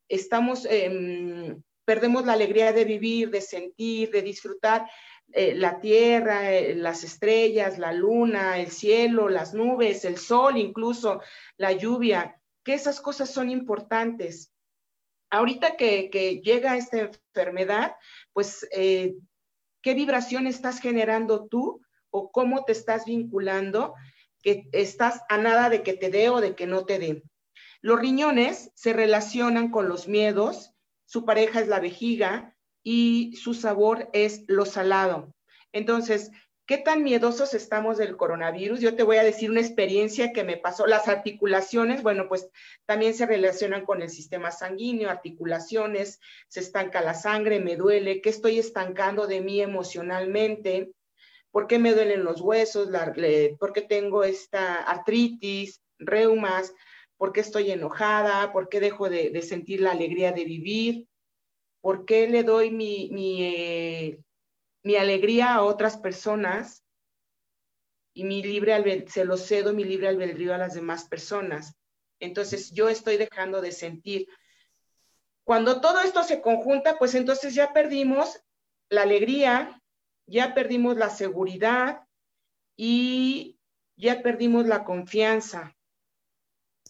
estamos, 0.09 0.67
eh, 0.69 1.55
perdemos 1.85 2.25
la 2.25 2.33
alegría 2.33 2.73
de 2.73 2.83
vivir, 2.83 3.29
de 3.29 3.39
sentir, 3.39 4.11
de 4.11 4.21
disfrutar, 4.21 4.85
eh, 5.33 5.55
la 5.55 5.79
tierra, 5.79 6.51
eh, 6.51 6.75
las 6.75 7.03
estrellas, 7.03 7.77
la 7.77 7.91
luna, 7.91 8.59
el 8.59 8.71
cielo, 8.71 9.29
las 9.29 9.53
nubes, 9.53 10.05
el 10.05 10.17
sol, 10.17 10.57
incluso 10.57 11.21
la 11.57 11.71
lluvia, 11.73 12.39
que 12.63 12.73
esas 12.73 13.01
cosas 13.01 13.29
son 13.29 13.49
importantes. 13.49 14.53
Ahorita 15.29 15.75
que, 15.75 16.09
que 16.09 16.41
llega 16.41 16.77
esta 16.77 16.99
enfermedad, 16.99 17.95
pues, 18.33 18.67
eh, 18.71 19.15
¿qué 19.81 19.93
vibración 19.93 20.47
estás 20.47 20.79
generando 20.79 21.47
tú 21.47 21.81
o 22.11 22.31
cómo 22.31 22.63
te 22.63 22.71
estás 22.71 23.05
vinculando 23.05 23.93
que 24.41 24.69
estás 24.71 25.21
a 25.27 25.37
nada 25.37 25.69
de 25.69 25.83
que 25.83 25.93
te 25.93 26.09
dé 26.09 26.29
o 26.29 26.39
de 26.39 26.55
que 26.55 26.67
no 26.67 26.85
te 26.85 26.99
dé? 26.99 27.23
Los 27.81 27.99
riñones 27.99 28.71
se 28.73 28.93
relacionan 28.93 29.69
con 29.69 29.89
los 29.89 30.07
miedos, 30.07 30.73
su 31.05 31.25
pareja 31.25 31.59
es 31.59 31.67
la 31.67 31.79
vejiga, 31.79 32.54
y 32.85 33.35
su 33.35 33.55
sabor 33.55 34.09
es 34.13 34.43
lo 34.47 34.63
salado. 34.63 35.33
Entonces, 35.73 36.29
¿qué 36.67 36.77
tan 36.77 37.03
miedosos 37.03 37.55
estamos 37.55 37.97
del 37.97 38.15
coronavirus? 38.15 38.79
Yo 38.79 38.95
te 38.95 39.01
voy 39.01 39.17
a 39.17 39.23
decir 39.23 39.49
una 39.49 39.59
experiencia 39.59 40.31
que 40.31 40.43
me 40.43 40.55
pasó. 40.55 40.85
Las 40.85 41.07
articulaciones, 41.07 42.03
bueno, 42.03 42.27
pues 42.29 42.47
también 42.85 43.15
se 43.15 43.25
relacionan 43.25 43.85
con 43.85 44.03
el 44.03 44.09
sistema 44.09 44.51
sanguíneo, 44.51 45.09
articulaciones, 45.09 46.19
se 46.47 46.59
estanca 46.59 47.01
la 47.01 47.15
sangre, 47.15 47.59
me 47.59 47.75
duele, 47.75 48.21
¿qué 48.21 48.29
estoy 48.29 48.59
estancando 48.59 49.25
de 49.25 49.41
mí 49.41 49.61
emocionalmente? 49.61 50.91
¿Por 51.49 51.65
qué 51.65 51.79
me 51.79 51.91
duelen 51.91 52.23
los 52.23 52.39
huesos? 52.39 52.89
¿Por 53.59 53.73
qué 53.73 53.81
tengo 53.81 54.23
esta 54.23 54.75
artritis, 54.75 55.81
reumas? 55.97 56.71
¿Por 57.17 57.33
qué 57.33 57.39
estoy 57.39 57.71
enojada? 57.71 58.53
¿Por 58.53 58.69
qué 58.69 58.79
dejo 58.79 59.09
de, 59.09 59.31
de 59.31 59.41
sentir 59.41 59.81
la 59.81 59.93
alegría 59.93 60.33
de 60.33 60.45
vivir? 60.45 61.07
¿Por 61.85 62.03
qué 62.03 62.27
le 62.27 62.41
doy 62.41 62.71
mi, 62.71 63.09
mi, 63.11 63.43
eh, 63.43 64.19
mi 64.81 64.95
alegría 64.95 65.53
a 65.53 65.61
otras 65.61 65.97
personas 65.97 66.83
y 68.11 68.23
mi 68.23 68.41
libre 68.41 69.05
se 69.07 69.23
lo 69.23 69.37
cedo 69.37 69.71
mi 69.71 69.83
libre 69.83 70.07
albedrío 70.07 70.55
a 70.55 70.57
las 70.57 70.73
demás 70.73 71.07
personas? 71.07 71.75
Entonces 72.19 72.71
yo 72.71 72.89
estoy 72.89 73.17
dejando 73.17 73.61
de 73.61 73.71
sentir. 73.71 74.27
Cuando 75.43 75.79
todo 75.79 76.01
esto 76.01 76.23
se 76.23 76.41
conjunta, 76.41 76.97
pues 76.97 77.13
entonces 77.13 77.53
ya 77.53 77.71
perdimos 77.71 78.41
la 78.89 79.03
alegría, 79.03 79.79
ya 80.25 80.55
perdimos 80.55 80.97
la 80.97 81.11
seguridad 81.11 82.01
y 82.75 83.59
ya 83.95 84.23
perdimos 84.23 84.65
la 84.65 84.83
confianza. 84.85 85.77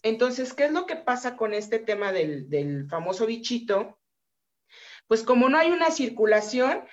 Entonces, 0.04 0.54
¿qué 0.54 0.64
es 0.64 0.72
lo 0.72 0.86
que 0.86 0.96
pasa 0.96 1.36
con 1.36 1.54
este 1.54 1.80
tema 1.80 2.14
del, 2.14 2.88
famoso 2.90 3.26
bichito? 3.26 4.00
Pues 5.08 5.24
como 5.24 5.50
no 5.50 5.58
hay 5.58 5.72
una 5.72 5.92
circulación, 5.92 6.84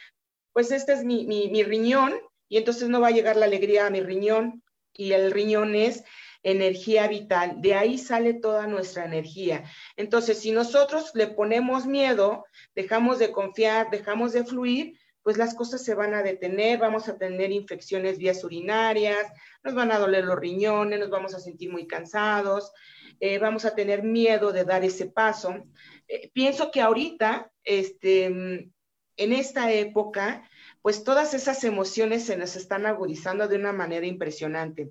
pues 0.52 0.70
este 0.70 0.92
es 0.92 1.04
mi, 1.04 1.26
mi 1.26 1.62
riñón 1.62 2.14
y 2.48 2.58
entonces 2.58 2.88
no 2.88 3.00
va 3.00 3.08
a 3.08 3.12
llegar 3.12 3.36
la 3.36 3.46
alegría 3.46 3.86
a 3.86 3.90
mi 3.90 4.00
riñón 4.00 4.62
y 4.92 5.12
el 5.12 5.30
riñón 5.32 5.74
es 5.74 6.04
energía 6.42 7.06
vital, 7.06 7.60
de 7.60 7.74
ahí 7.74 7.98
sale 7.98 8.34
toda 8.34 8.66
nuestra 8.66 9.04
energía. 9.04 9.64
Entonces, 9.96 10.40
si 10.40 10.50
nosotros 10.50 11.12
le 11.14 11.28
ponemos 11.28 11.86
miedo, 11.86 12.44
dejamos 12.74 13.18
de 13.18 13.30
confiar, 13.30 13.90
dejamos 13.90 14.32
de 14.32 14.44
fluir, 14.44 14.98
pues 15.22 15.36
las 15.36 15.54
cosas 15.54 15.84
se 15.84 15.94
van 15.94 16.14
a 16.14 16.22
detener, 16.22 16.78
vamos 16.78 17.08
a 17.08 17.16
tener 17.16 17.50
infecciones 17.52 18.18
vías 18.18 18.42
urinarias, 18.44 19.26
nos 19.62 19.74
van 19.74 19.92
a 19.92 19.98
doler 19.98 20.24
los 20.24 20.38
riñones, 20.38 20.98
nos 20.98 21.10
vamos 21.10 21.34
a 21.34 21.40
sentir 21.40 21.70
muy 21.70 21.86
cansados, 21.86 22.72
eh, 23.20 23.38
vamos 23.38 23.64
a 23.64 23.74
tener 23.74 24.02
miedo 24.02 24.52
de 24.52 24.64
dar 24.64 24.84
ese 24.84 25.06
paso. 25.06 25.64
Eh, 26.08 26.30
pienso 26.32 26.70
que 26.70 26.80
ahorita, 26.80 27.50
este, 27.62 28.24
en 28.24 28.72
esta 29.16 29.72
época, 29.72 30.48
pues 30.80 31.04
todas 31.04 31.34
esas 31.34 31.62
emociones 31.64 32.24
se 32.24 32.36
nos 32.36 32.56
están 32.56 32.86
agudizando 32.86 33.46
de 33.46 33.56
una 33.56 33.72
manera 33.72 34.06
impresionante. 34.06 34.90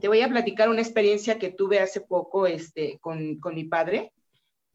Te 0.00 0.08
voy 0.08 0.22
a 0.22 0.28
platicar 0.28 0.68
una 0.68 0.80
experiencia 0.80 1.38
que 1.38 1.50
tuve 1.50 1.80
hace 1.80 2.00
poco 2.00 2.46
este, 2.46 2.98
con, 3.00 3.38
con 3.38 3.54
mi 3.54 3.64
padre. 3.64 4.12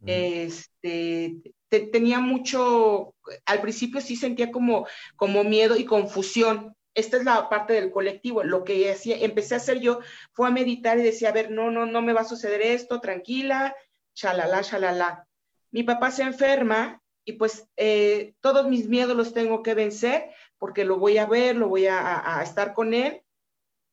Este, 0.06 1.42
tenía 1.70 2.20
mucho, 2.20 3.16
al 3.46 3.62
principio 3.62 4.02
sí 4.02 4.16
sentía 4.16 4.52
como, 4.52 4.88
como 5.16 5.44
miedo 5.44 5.76
y 5.76 5.86
confusión. 5.86 6.76
Esta 6.94 7.18
es 7.18 7.24
la 7.24 7.50
parte 7.50 7.74
del 7.74 7.92
colectivo. 7.92 8.44
Lo 8.44 8.64
que 8.64 8.92
hacía, 8.92 9.18
empecé 9.18 9.54
a 9.54 9.58
hacer 9.58 9.80
yo 9.80 10.00
fue 10.34 10.48
a 10.48 10.52
meditar 10.52 10.98
y 10.98 11.04
decía, 11.04 11.30
a 11.30 11.34
ver, 11.34 11.52
no, 11.52 11.72
no, 11.72 11.86
no 11.86 12.02
me 12.02 12.14
va 12.14 12.22
a 12.22 12.26
suceder 12.26 12.62
esto, 12.62 13.00
tranquila, 13.00 13.76
chalala, 14.14 14.62
chalala. 14.62 15.28
Mi 15.72 15.84
papá 15.84 16.12
se 16.12 16.24
enferma 16.24 17.02
y 17.26 17.34
pues 17.34 17.68
eh, 17.78 18.34
todos 18.40 18.68
mis 18.68 18.88
miedos 18.88 19.16
los 19.16 19.34
tengo 19.34 19.62
que 19.62 19.76
vencer 19.76 20.32
porque 20.58 20.84
lo 20.84 20.98
voy 20.98 21.18
a 21.18 21.26
ver, 21.26 21.56
lo 21.56 21.70
voy 21.70 21.86
a, 21.88 22.40
a 22.40 22.44
estar 22.44 22.74
con 22.74 22.94
él 22.94 23.22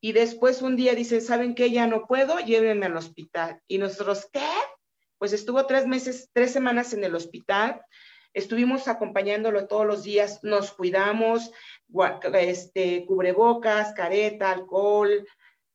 y 0.00 0.12
después 0.12 0.62
un 0.62 0.76
día 0.76 0.94
dicen, 0.94 1.20
¿saben 1.20 1.54
qué? 1.54 1.70
Ya 1.70 1.86
no 1.86 2.07
puedo, 2.07 2.38
llévenme 2.38 2.86
al 2.86 2.96
hospital. 2.96 3.61
Y 3.66 3.78
nosotros, 3.78 4.28
¿qué? 4.32 4.46
Pues 5.18 5.32
estuvo 5.32 5.66
tres 5.66 5.86
meses, 5.86 6.30
tres 6.32 6.52
semanas 6.52 6.92
en 6.92 7.04
el 7.04 7.14
hospital, 7.14 7.82
estuvimos 8.36 8.86
acompañándolo 8.86 9.66
todos 9.66 9.86
los 9.86 10.02
días, 10.02 10.44
nos 10.44 10.72
cuidamos, 10.72 11.50
este, 12.34 13.06
cubrebocas, 13.06 13.94
careta, 13.94 14.50
alcohol. 14.50 15.26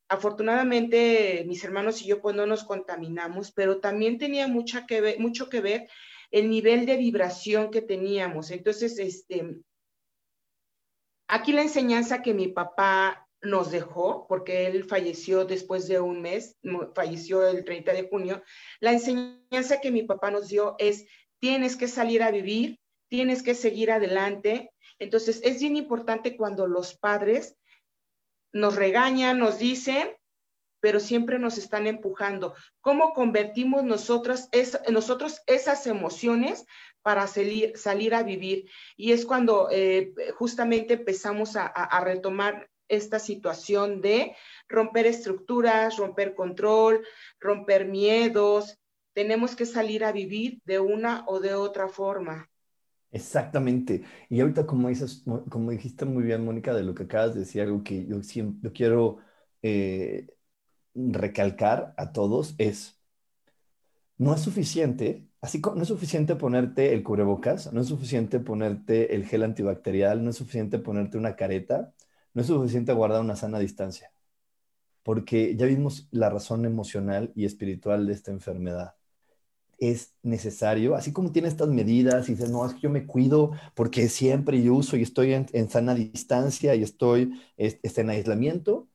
Afortunadamente, 0.08 1.44
mis 1.48 1.64
hermanos 1.64 2.02
y 2.02 2.06
yo 2.06 2.22
pues 2.22 2.36
no 2.36 2.46
nos 2.46 2.64
contaminamos, 2.64 3.52
pero 3.52 3.80
también 3.80 4.20
tenía 4.20 4.48
mucha 4.48 4.86
que 4.86 5.16
mucho 5.18 5.50
que 5.50 5.62
ver 5.62 5.90
el 6.30 6.50
nivel 6.50 6.86
de 6.86 6.98
vibración 6.98 7.72
que 7.72 7.82
teníamos. 7.82 8.52
Entonces, 8.52 9.00
este, 9.00 9.58
aquí 11.28 11.52
la 11.52 11.64
enseñanza 11.64 12.22
que 12.22 12.36
mi 12.36 12.48
papá 12.48 13.28
nos 13.42 13.72
dejó, 13.72 14.28
porque 14.28 14.68
él 14.68 14.84
falleció 14.84 15.46
después 15.46 15.88
de 15.88 16.00
un 16.00 16.22
mes, 16.22 16.58
falleció 16.94 17.48
el 17.48 17.66
30 17.66 17.94
de 17.94 18.08
junio, 18.08 18.44
la 18.80 18.92
enseñanza 18.92 19.82
que 19.82 19.92
mi 19.92 20.04
papá 20.04 20.32
nos 20.32 20.48
dio 20.48 20.76
es, 20.78 21.08
tienes 21.40 21.76
que 21.76 21.88
salir 21.88 22.22
a 22.24 22.32
vivir, 22.32 22.80
tienes 23.10 23.42
que 23.42 23.56
seguir 23.56 23.92
adelante. 23.92 24.72
Entonces, 25.00 25.42
es 25.44 25.60
bien 25.60 25.76
importante 25.76 26.38
cuando 26.38 26.68
los 26.68 26.96
padres 26.96 27.58
nos 28.54 28.76
regañan, 28.76 29.40
nos 29.40 29.58
dicen, 29.58 30.16
pero 30.80 31.00
siempre 31.00 31.40
nos 31.40 31.58
están 31.58 31.88
empujando. 31.88 32.54
¿Cómo 32.80 33.14
convertimos 33.14 33.84
nosotros, 33.84 34.50
nosotros 34.90 35.42
esas 35.48 35.88
emociones 35.88 36.66
para 37.02 37.28
salir, 37.28 37.78
salir 37.78 38.14
a 38.14 38.24
vivir? 38.24 38.70
Y 38.98 39.12
es 39.12 39.26
cuando 39.26 39.70
eh, 39.72 40.14
justamente 40.38 40.96
empezamos 40.96 41.56
a 41.56 42.04
retomar 42.04 42.71
esta 42.92 43.18
situación 43.20 44.02
de 44.02 44.36
romper 44.68 45.08
estructuras, 45.08 45.98
romper 45.98 46.36
control, 46.36 47.04
romper 47.40 47.88
miedos. 47.88 48.78
Tenemos 49.14 49.56
que 49.56 49.66
salir 49.66 50.04
a 50.04 50.12
vivir 50.12 50.62
de 50.66 50.80
una 50.80 51.24
o 51.28 51.40
de 51.40 51.56
otra 51.56 51.88
forma. 51.88 52.50
Exactamente. 53.12 54.04
Y 54.30 54.40
ahorita, 54.40 54.66
como, 54.66 54.90
dices, 54.90 55.24
como 55.50 55.72
dijiste 55.72 56.06
muy 56.06 56.24
bien, 56.24 56.46
Mónica, 56.46 56.74
de 56.74 56.84
lo 56.84 56.94
que 56.94 57.04
acabas 57.04 57.34
de 57.34 57.42
decir, 57.42 57.62
algo 57.62 57.84
que 57.84 58.06
yo, 58.06 58.24
siempre, 58.24 58.72
quiero 58.72 59.18
eh, 59.62 60.28
recalcar 60.94 61.94
a 61.98 62.12
todos 62.14 62.56
es, 62.58 63.02
no 64.18 64.34
es 64.34 64.42
suficiente, 64.42 65.28
así 65.42 65.62
como 65.62 65.78
no 65.78 65.84
es 65.84 65.88
suficiente 65.90 66.36
ponerte 66.36 66.94
el 66.94 67.04
cubrebocas, 67.04 67.74
no 67.74 67.82
es 67.82 67.88
suficiente 67.88 68.40
ponerte 68.40 69.16
el 69.16 69.26
gel 69.26 69.44
antibacterial, 69.44 70.24
no 70.24 70.30
es 70.30 70.38
suficiente 70.38 70.80
ponerte 70.80 71.18
una 71.18 71.36
careta, 71.36 71.94
no 72.34 72.42
es 72.42 72.48
suficiente 72.48 72.94
guardar 72.94 73.22
una 73.22 73.36
sana 73.36 73.60
distancia, 73.60 74.12
porque 75.04 75.56
ya 75.56 75.66
vimos 75.66 76.08
la 76.12 76.30
razón 76.30 76.66
emocional 76.66 77.32
y 77.36 77.46
espiritual 77.46 78.08
de 78.08 78.14
esta 78.14 78.32
enfermedad. 78.32 78.96
Es 79.80 80.16
necesario, 80.24 80.96
así 80.96 81.14
como 81.14 81.32
tiene 81.32 81.48
estas 81.48 81.70
medidas 81.70 82.30
y 82.30 82.34
dices, 82.34 82.52
no, 82.52 82.66
es 82.66 82.76
que 82.76 82.82
yo 82.82 82.90
me 82.92 83.08
cuido 83.08 83.52
porque 83.76 84.10
siempre 84.10 84.62
yo 84.64 84.76
uso 84.76 84.98
y 84.98 85.04
estoy 85.04 85.34
en, 85.34 85.70
sana 85.70 85.96
distancia 85.96 86.76
y 86.76 86.84
estoy 86.84 87.34
en 87.58 88.10
aislamiento, 88.10 88.88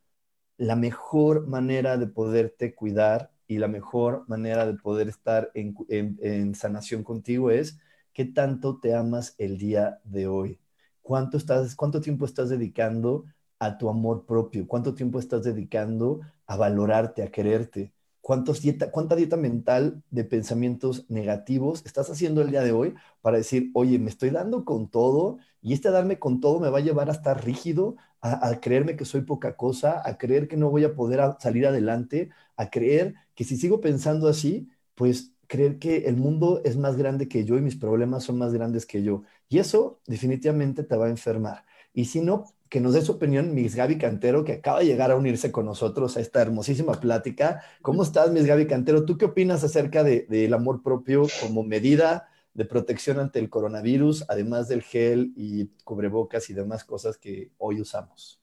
la 0.59 0.77
mejor 0.77 1.49
manera 1.49 1.99
de 1.99 2.07
poderte 2.07 2.75
cuidar 2.75 3.33
y 3.49 3.59
la 3.59 3.69
mejor 3.69 4.25
manera 4.29 4.67
de 4.67 4.75
poder 4.75 5.09
estar 5.09 5.51
en, 5.55 5.77
en 5.89 6.55
sanación 6.55 7.05
contigo 7.05 7.51
es 7.51 7.79
qué 8.13 8.25
tanto 8.25 8.79
te 8.81 8.95
amas 8.95 9.35
el 9.39 9.59
día 9.59 10.01
de 10.05 10.29
hoy 10.29 10.61
¿Cuánto, 11.07 11.37
estás, 11.37 11.77
¿Cuánto 11.77 12.01
tiempo 12.01 12.25
estás 12.25 12.49
dedicando 12.49 13.27
a 13.61 13.79
tu 13.79 13.89
amor 13.89 14.27
propio? 14.27 14.67
¿Cuánto 14.67 14.93
tiempo 14.95 15.21
estás 15.21 15.45
dedicando 15.45 16.21
a 16.49 16.57
valorarte, 16.57 17.23
a 17.23 17.31
quererte? 17.31 17.93
¿Cuántos 18.21 18.61
dieta, 18.61 18.91
¿Cuánta 18.91 19.15
dieta 19.15 19.37
mental 19.37 20.03
de 20.11 20.25
pensamientos 20.25 21.09
negativos 21.09 21.87
estás 21.87 22.11
haciendo 22.11 22.43
el 22.43 22.51
día 22.51 22.63
de 22.63 22.73
hoy 22.73 22.95
para 23.23 23.37
decir, 23.37 23.71
oye, 23.75 24.01
me 24.01 24.11
estoy 24.11 24.31
dando 24.31 24.65
con 24.65 24.89
todo 24.91 25.39
y 25.63 25.75
este 25.75 25.91
darme 25.91 26.19
con 26.19 26.41
todo 26.41 26.59
me 26.59 26.71
va 26.71 26.79
a 26.79 26.81
llevar 26.81 27.09
a 27.09 27.13
estar 27.13 27.45
rígido, 27.45 27.97
a 28.21 28.59
creerme 28.61 28.97
que 28.97 29.05
soy 29.05 29.21
poca 29.21 29.57
cosa, 29.57 30.03
a 30.05 30.19
creer 30.19 30.49
que 30.49 30.57
no 30.57 30.71
voy 30.71 30.83
a 30.83 30.97
poder 30.97 31.21
salir 31.39 31.67
adelante, 31.69 32.31
a 32.57 32.69
creer 32.71 33.15
que 33.37 33.45
si 33.45 33.57
sigo 33.57 33.81
pensando 33.81 34.27
así, 34.27 34.69
pues 34.97 35.33
creer 35.47 35.79
que 35.79 36.07
el 36.07 36.17
mundo 36.17 36.61
es 36.65 36.77
más 36.77 36.97
grande 36.97 37.29
que 37.29 37.45
yo 37.45 37.57
y 37.57 37.61
mis 37.61 37.77
problemas 37.77 38.25
son 38.25 38.39
más 38.39 38.53
grandes 38.53 38.87
que 38.87 39.03
yo. 39.03 39.23
Y 39.49 39.59
eso 39.59 40.01
definitivamente 40.07 40.83
te 40.83 40.97
va 40.97 41.07
a 41.07 41.11
enfermar. 41.11 41.65
Y 41.93 42.07
si 42.07 42.21
no, 42.21 42.45
que 42.69 42.81
nos 42.81 42.95
dé 42.95 43.03
su 43.03 43.13
opinión 43.13 43.55
Miss 43.55 43.75
Gaby 43.75 43.99
Cantero, 43.99 44.45
que 44.45 44.55
acaba 44.55 44.81
de 44.81 44.87
llegar 44.87 45.11
a 45.11 45.17
unirse 45.17 45.53
con 45.53 45.67
nosotros 45.67 46.17
a 46.17 46.21
esta 46.21 46.43
hermosísima 46.43 47.01
plática. 47.01 47.63
¿Cómo 47.83 48.03
estás, 48.03 48.31
Miss 48.31 48.47
Gaby 48.47 48.67
Cantero? 48.67 49.05
¿Tú 49.05 49.17
qué 49.17 49.27
opinas 49.27 49.63
acerca 49.65 50.03
del 50.03 50.55
amor 50.55 50.83
propio 50.83 51.27
como 51.41 51.63
medida 51.63 52.29
de 52.55 52.65
protección 52.65 53.21
ante 53.21 53.39
el 53.39 53.51
coronavirus, 53.51 54.25
además 54.29 54.69
del 54.69 54.83
gel 54.83 55.33
y 55.37 55.67
cubrebocas 55.85 56.51
y 56.51 56.55
demás 56.55 56.85
cosas 56.85 57.19
que 57.19 57.51
hoy 57.59 57.81
usamos? 57.81 58.41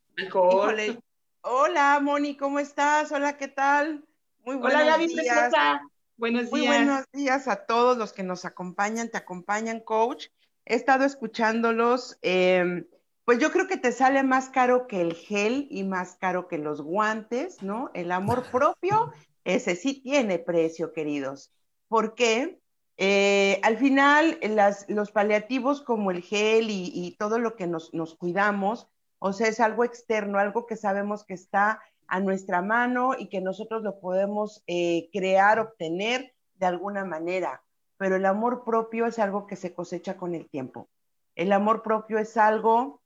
Hola, 1.42 2.00
Moni, 2.00 2.38
¿cómo 2.38 2.60
estás? 2.60 3.12
Hola, 3.12 3.38
¿qué 3.38 3.50
tal? 3.50 4.06
Muy 4.46 4.56
buenos 4.56 4.82
Hola, 4.82 4.98
Gaby. 4.98 5.90
Buenos 6.24 6.44
días. 6.44 6.52
Muy 6.54 6.68
buenos 6.68 7.04
días 7.12 7.50
a 7.50 7.66
todos 7.66 7.98
los 7.98 8.14
que 8.14 8.24
nos 8.24 8.46
acompañan, 8.46 9.10
te 9.10 9.18
acompañan, 9.18 9.82
coach 9.82 10.28
he 10.64 10.76
estado 10.76 11.04
escuchándolos. 11.04 12.18
Em, 12.22 12.88
pues 13.26 13.40
yo 13.40 13.52
creo 13.52 13.68
que 13.68 13.76
te 13.76 13.92
sale 13.92 14.24
más 14.24 14.48
caro 14.50 14.88
que 14.88 15.02
el 15.02 15.16
gel 15.16 15.68
y 15.70 15.84
más 15.84 16.16
caro 16.16 16.48
que 16.48 16.58
los 16.58 16.82
guantes, 16.82 17.62
¿no? 17.62 17.92
El 17.94 18.10
amor 18.10 18.46
propio, 18.54 19.12
ese 19.44 19.76
sí 19.76 20.02
tiene 20.02 20.40
precio, 20.40 20.94
queridos. 20.94 21.52
Porque 21.90 22.58
eh, 22.96 23.60
al 23.62 23.78
final 23.78 24.40
los 24.88 25.12
paliativos 25.12 25.82
como 25.82 26.10
el 26.10 26.22
gel 26.22 26.68
y, 26.70 27.18
todo 27.20 27.38
lo 27.38 27.58
que 27.58 27.68
nos, 27.68 27.92
cuidamos, 28.18 28.88
o 29.20 29.34
sea, 29.34 29.50
es 29.50 29.60
algo 29.60 29.84
externo, 29.84 30.40
algo 30.40 30.68
que 30.68 30.78
sabemos 30.78 31.26
que 31.26 31.34
está 31.34 31.82
a 32.08 32.20
nuestra 32.20 32.62
mano 32.62 33.12
y 33.18 33.28
que 33.30 33.42
nosotros 33.42 33.84
lo 33.84 34.00
podemos 34.00 34.64
eh, 34.68 35.10
crear, 35.12 35.60
obtener 35.60 36.34
de 36.56 36.66
alguna 36.66 37.06
manera 37.06 37.62
pero 38.04 38.18
el 38.18 38.26
amor 38.26 38.66
propio 38.66 39.06
es 39.06 39.18
algo 39.18 39.48
que 39.48 39.56
se 39.56 39.74
cosecha 39.74 40.18
con 40.18 40.36
el 40.36 40.50
tiempo. 40.50 40.90
El 41.36 41.54
amor 41.54 41.84
propio 41.84 42.18
es 42.18 42.36
algo 42.36 43.02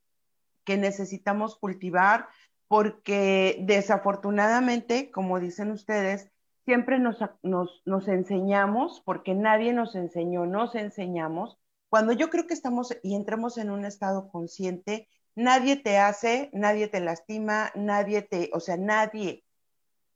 que 0.64 0.76
necesitamos 0.76 1.56
cultivar 1.56 2.26
porque 2.66 3.58
desafortunadamente, 3.60 5.12
como 5.12 5.38
dicen 5.38 5.70
ustedes, 5.70 6.32
siempre 6.64 6.98
nos, 6.98 7.18
nos, 7.42 8.08
enseñamos, 8.08 9.00
porque 9.04 9.34
nadie 9.34 9.72
nos 9.72 9.94
enseñó, 9.94 10.46
nos 10.46 10.74
enseñamos. 10.74 11.58
Cuando 11.88 12.12
yo 12.12 12.28
creo 12.28 12.48
que 12.48 12.54
estamos 12.54 12.92
y 13.04 13.14
entramos 13.14 13.56
en 13.56 13.70
un 13.70 13.84
estado 13.84 14.28
consciente, 14.28 15.08
nadie 15.38 15.76
te 15.76 15.98
hace, 15.98 16.50
nadie 16.52 16.88
te 16.88 17.00
lastima, 17.00 17.70
nadie 17.74 18.22
te, 18.22 18.50
o 18.52 18.60
sea, 18.60 18.76
nadie, 18.76 19.44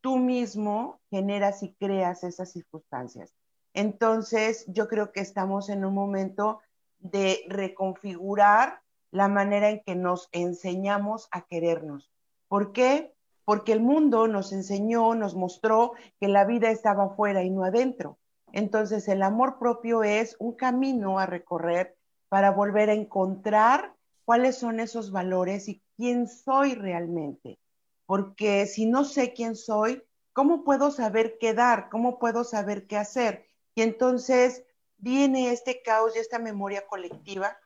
tú 0.01 0.19
mismo 0.19 1.01
generas 1.11 1.63
y 1.63 1.73
creas 1.75 2.25
esas 2.25 2.53
circunstancias. 2.53 3.33
Entonces, 3.75 4.65
yo 4.69 4.89
creo 4.89 5.13
que 5.13 5.21
estamos 5.21 5.69
en 5.69 5.85
un 5.85 5.95
momento 5.95 6.61
de 6.99 7.45
reconfigurar 7.49 8.83
la 9.11 9.29
manera 9.29 9.71
en 9.71 9.83
que 9.83 9.95
nos 9.95 10.29
enseñamos 10.33 11.29
a 11.31 11.43
querernos. 11.43 12.11
¿Por 12.49 12.73
qué? 12.73 13.15
porque 13.45 13.73
el 13.73 13.81
mundo 13.81 14.29
nos 14.29 14.53
enseñó, 14.53 15.15
nos 15.15 15.35
mostró 15.35 15.93
que 16.21 16.29
la 16.29 16.45
vida 16.45 16.71
estaba 16.71 17.05
afuera 17.05 17.43
y 17.43 17.51
no 17.51 17.65
adentro. 17.65 18.19
Entonces 18.53 19.09
el 19.09 19.23
amor 19.23 19.59
propio 19.59 20.03
es 20.03 20.37
un 20.39 20.53
camino 20.53 21.19
a 21.19 21.27
recorrer 21.27 21.97
para 22.29 22.51
volver 22.51 22.91
a 22.91 22.95
encontrar 22.95 23.95
cuáles 24.25 24.57
son 24.57 24.81
esos 24.81 25.11
valores 25.11 25.69
y 25.69 25.83
quién 25.97 26.29
soy 26.29 26.75
realmente. 26.75 27.59
Porque 28.07 28.67
si 28.67 28.87
no 28.87 29.05
sé 29.05 29.33
quién 29.33 29.57
soy, 29.57 30.03
¿cómo 30.33 30.65
puedo 30.65 30.91
saber 30.91 31.37
qué 31.41 31.55
dar? 31.55 31.89
¿Cómo 31.91 32.19
puedo 32.19 32.45
saber 32.45 32.87
qué 32.87 32.97
hacer? 32.97 33.47
Y 33.75 33.83
entonces 33.83 34.65
viene 34.99 35.53
este 35.53 35.83
caos 35.83 36.15
y 36.15 36.19
esta 36.19 36.39
memoria 36.39 36.87
colectiva. 36.87 37.57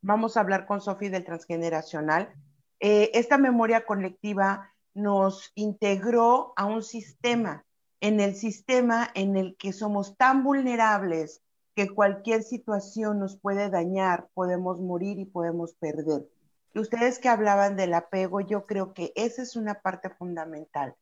Vamos 0.00 0.36
a 0.36 0.40
hablar 0.40 0.66
con 0.66 0.80
Sofi 0.80 1.08
del 1.08 1.24
transgeneracional. 1.24 2.34
Eh, 2.80 3.10
esta 3.14 3.38
memoria 3.38 3.86
colectiva 3.86 4.74
nos 4.92 5.52
integró 5.54 6.52
a 6.56 6.66
un 6.66 6.82
sistema, 6.82 7.64
en 8.00 8.20
el 8.20 8.34
sistema 8.34 9.10
en 9.14 9.36
el 9.36 9.56
que 9.56 9.72
somos 9.72 10.16
tan 10.16 10.44
vulnerables 10.44 11.43
que 11.74 11.88
cualquier 11.90 12.42
situación 12.42 13.18
nos 13.18 13.36
puede 13.36 13.68
dañar, 13.68 14.28
podemos 14.34 14.80
morir 14.80 15.18
y 15.18 15.24
podemos 15.24 15.74
perder. 15.74 16.28
Y 16.72 16.80
ustedes 16.80 17.18
que 17.18 17.28
hablaban 17.28 17.76
del 17.76 17.94
apego, 17.94 18.40
yo 18.40 18.66
creo 18.66 18.94
que 18.94 19.12
esa 19.16 19.42
es 19.42 19.56
una 19.56 19.80
parte 19.80 20.10
fundamental. 20.10 20.94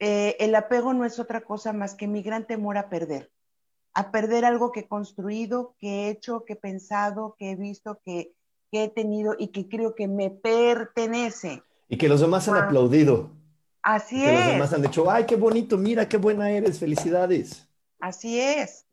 Eh, 0.00 0.36
el 0.38 0.54
apego 0.54 0.94
no 0.94 1.04
es 1.04 1.18
otra 1.18 1.40
cosa 1.40 1.72
más 1.72 1.94
que 1.94 2.06
mi 2.06 2.22
gran 2.22 2.46
temor 2.46 2.78
a 2.78 2.88
perder, 2.88 3.30
a 3.94 4.12
perder 4.12 4.44
algo 4.44 4.70
que 4.70 4.80
he 4.80 4.88
construido, 4.88 5.74
que 5.78 5.88
he 5.88 6.10
hecho, 6.10 6.44
que 6.44 6.52
he 6.52 6.56
pensado, 6.56 7.34
que 7.36 7.50
he 7.50 7.56
visto, 7.56 8.00
que, 8.04 8.32
que 8.70 8.84
he 8.84 8.88
tenido 8.88 9.34
y 9.38 9.48
que 9.48 9.68
creo 9.68 9.94
que 9.94 10.06
me 10.06 10.30
pertenece. 10.30 11.62
Y 11.88 11.96
que 11.96 12.08
los 12.08 12.20
demás 12.20 12.48
han 12.48 12.56
ah. 12.56 12.66
aplaudido. 12.66 13.30
Así 13.82 14.20
que 14.20 14.34
es. 14.34 14.40
Los 14.40 14.52
demás 14.52 14.72
han 14.72 14.82
dicho, 14.82 15.10
ay, 15.10 15.24
qué 15.26 15.36
bonito, 15.36 15.78
mira, 15.78 16.08
qué 16.08 16.16
buena 16.16 16.50
eres, 16.50 16.78
felicidades. 16.78 17.68
Así 18.00 18.38
es. 18.38 18.87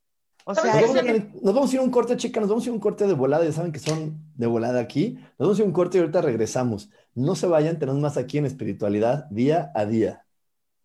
O 0.48 0.54
sea, 0.54 0.80
nos 0.80 1.54
vamos, 1.56 1.72
a 1.72 1.74
ir 1.74 1.80
a 1.80 1.84
un 1.84 1.90
corte, 1.90 2.16
chica, 2.18 2.40
nos 2.40 2.48
vamos 2.48 2.64
a 2.64 2.68
ir 2.68 2.72
a 2.72 2.74
un 2.74 2.80
corte 2.80 3.08
de 3.08 3.14
volada, 3.14 3.44
ya 3.44 3.52
saben 3.52 3.72
que 3.72 3.80
son 3.80 4.20
de 4.36 4.46
volada 4.46 4.80
aquí. 4.80 5.18
Nos 5.40 5.48
vamos 5.48 5.58
a 5.58 5.62
ir 5.62 5.66
a 5.66 5.68
un 5.68 5.74
corte 5.74 5.98
y 5.98 6.02
ahorita 6.02 6.22
regresamos. 6.22 6.92
No 7.16 7.36
se 7.36 7.48
vayan, 7.48 7.80
tenemos 7.80 8.00
más 8.00 8.16
aquí 8.16 8.38
en 8.38 8.46
espiritualidad 8.46 9.26
día 9.32 9.72
a 9.74 9.86
día. 9.88 10.24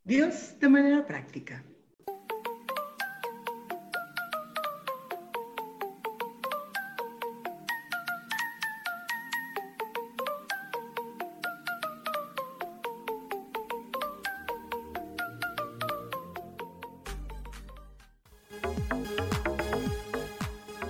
Dios 0.03 0.59
de 0.59 0.69
manera 0.69 1.07
práctica. 1.07 1.63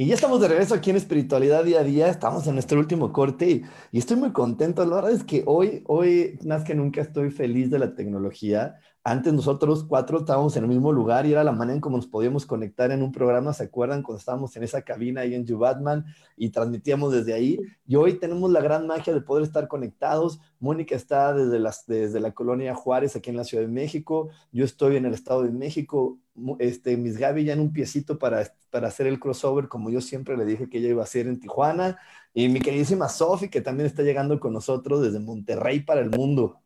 Y 0.00 0.06
ya 0.06 0.14
estamos 0.14 0.40
de 0.40 0.48
regreso 0.48 0.74
aquí 0.74 0.88
en 0.88 0.96
Espiritualidad 0.96 1.62
Día 1.62 1.80
a 1.80 1.84
Día, 1.84 2.08
estamos 2.08 2.46
en 2.46 2.54
nuestro 2.54 2.78
último 2.78 3.12
corte 3.12 3.50
y, 3.92 3.98
estoy 3.98 4.16
muy 4.16 4.32
contento. 4.32 4.82
La 4.86 4.96
verdad 4.96 5.12
es 5.12 5.24
que 5.24 5.42
hoy, 5.44 5.84
hoy 5.86 6.38
más 6.42 6.64
que 6.64 6.74
nunca 6.74 7.02
estoy 7.02 7.30
feliz 7.30 7.70
de 7.70 7.78
la 7.80 7.94
tecnología. 7.94 8.76
Antes 9.02 9.32
nosotros 9.32 9.84
cuatro 9.84 10.18
estábamos 10.18 10.56
en 10.56 10.64
el 10.64 10.68
mismo 10.68 10.92
lugar 10.92 11.24
y 11.24 11.32
era 11.32 11.42
la 11.42 11.52
manera 11.52 11.74
en 11.74 11.80
cómo 11.80 11.96
nos 11.96 12.06
podíamos 12.06 12.44
conectar 12.44 12.90
en 12.90 13.02
un 13.02 13.12
programa, 13.12 13.54
¿se 13.54 13.64
acuerdan? 13.64 14.02
Cuando 14.02 14.18
estábamos 14.18 14.54
en 14.56 14.62
esa 14.62 14.82
cabina 14.82 15.22
ahí 15.22 15.34
en 15.34 15.46
Batman 15.58 16.04
y 16.36 16.50
transmitíamos 16.50 17.10
desde 17.12 17.32
ahí. 17.32 17.58
Y 17.86 17.96
hoy 17.96 18.18
tenemos 18.18 18.50
la 18.50 18.60
gran 18.60 18.86
magia 18.86 19.14
de 19.14 19.22
poder 19.22 19.44
estar 19.44 19.68
conectados. 19.68 20.38
Mónica 20.58 20.94
está 20.94 21.32
desde, 21.32 21.58
las, 21.58 21.86
desde 21.86 22.20
la 22.20 22.32
colonia 22.32 22.74
Juárez, 22.74 23.16
aquí 23.16 23.30
en 23.30 23.38
la 23.38 23.44
Ciudad 23.44 23.64
de 23.64 23.70
México. 23.70 24.28
Yo 24.52 24.66
estoy 24.66 24.96
en 24.96 25.06
el 25.06 25.14
Estado 25.14 25.44
de 25.44 25.50
México 25.50 26.18
este, 26.58 26.96
Miss 26.96 27.18
Gaby 27.18 27.44
ya 27.44 27.52
en 27.52 27.60
un 27.60 27.72
piecito 27.72 28.18
para, 28.18 28.52
para 28.70 28.88
hacer 28.88 29.06
el 29.06 29.20
crossover, 29.20 29.68
como 29.68 29.90
yo 29.90 30.00
siempre 30.00 30.36
le 30.36 30.44
dije 30.44 30.68
que 30.68 30.78
ella 30.78 30.88
iba 30.88 31.02
a 31.02 31.04
hacer 31.04 31.26
en 31.26 31.40
Tijuana. 31.40 31.98
Y 32.32 32.48
mi 32.48 32.60
queridísima 32.60 33.08
Sofi, 33.08 33.48
que 33.48 33.60
también 33.60 33.86
está 33.86 34.02
llegando 34.02 34.38
con 34.38 34.52
nosotros 34.52 35.02
desde 35.02 35.20
Monterrey 35.20 35.80
para 35.80 36.00
el 36.00 36.10
mundo. 36.10 36.59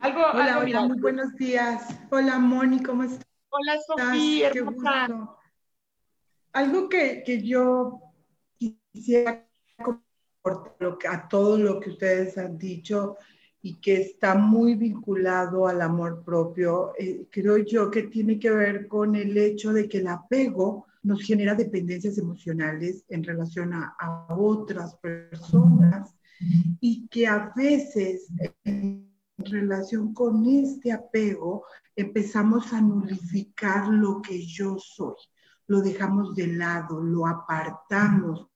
Algo, 0.00 0.20
hola, 0.32 0.60
hola, 0.60 0.86
muy 0.86 1.00
buenos 1.00 1.34
días. 1.34 1.88
Hola, 2.10 2.38
Moni, 2.38 2.80
¿cómo 2.82 3.02
estás? 3.02 3.26
Hola, 3.48 3.78
Sofía, 3.84 4.50
hermosa. 4.50 5.34
Algo 6.52 6.88
que, 6.88 7.24
que 7.26 7.42
yo 7.42 8.00
quisiera 8.56 9.44
a 11.10 11.28
todo 11.28 11.58
lo 11.58 11.80
que 11.80 11.90
ustedes 11.90 12.38
han 12.38 12.56
dicho 12.56 13.16
y 13.60 13.80
que 13.80 14.00
está 14.00 14.36
muy 14.36 14.76
vinculado 14.76 15.66
al 15.66 15.82
amor 15.82 16.22
propio, 16.24 16.92
eh, 16.96 17.26
creo 17.28 17.58
yo 17.58 17.90
que 17.90 18.04
tiene 18.04 18.38
que 18.38 18.50
ver 18.50 18.86
con 18.86 19.16
el 19.16 19.36
hecho 19.36 19.72
de 19.72 19.88
que 19.88 19.98
el 19.98 20.06
apego 20.06 20.86
nos 21.02 21.22
genera 21.22 21.56
dependencias 21.56 22.18
emocionales 22.18 23.04
en 23.08 23.24
relación 23.24 23.74
a, 23.74 23.96
a 23.98 24.36
otras 24.36 24.94
personas 24.96 26.14
y 26.80 27.08
que 27.08 27.26
a 27.26 27.52
veces 27.56 28.28
en 28.62 29.07
relación 29.38 30.12
con 30.12 30.46
este 30.46 30.92
apego 30.92 31.64
empezamos 31.94 32.72
a 32.72 32.80
nulificar 32.80 33.88
lo 33.88 34.20
que 34.20 34.44
yo 34.44 34.76
soy, 34.78 35.14
lo 35.66 35.80
dejamos 35.80 36.34
de 36.34 36.48
lado, 36.48 37.00
lo 37.00 37.26
apartamos. 37.26 38.46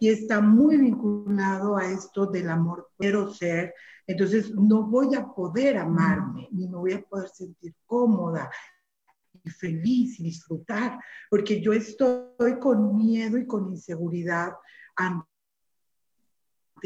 Y 0.00 0.08
está 0.08 0.40
muy 0.40 0.76
vinculado 0.76 1.76
a 1.76 1.86
esto 1.86 2.26
del 2.26 2.50
amor, 2.50 2.90
quiero 2.98 3.32
ser, 3.32 3.74
entonces 4.06 4.54
no 4.54 4.84
voy 4.84 5.14
a 5.14 5.26
poder 5.26 5.76
amarme, 5.76 6.48
ni 6.50 6.66
me 6.66 6.76
voy 6.76 6.92
a 6.94 7.02
poder 7.02 7.28
sentir 7.28 7.74
cómoda, 7.86 8.50
y 9.44 9.50
feliz 9.50 10.18
y 10.18 10.24
disfrutar, 10.24 10.98
porque 11.30 11.60
yo 11.60 11.72
estoy 11.72 12.58
con 12.60 12.96
miedo 12.96 13.38
y 13.38 13.46
con 13.46 13.70
inseguridad 13.70 14.52
ante 14.96 15.27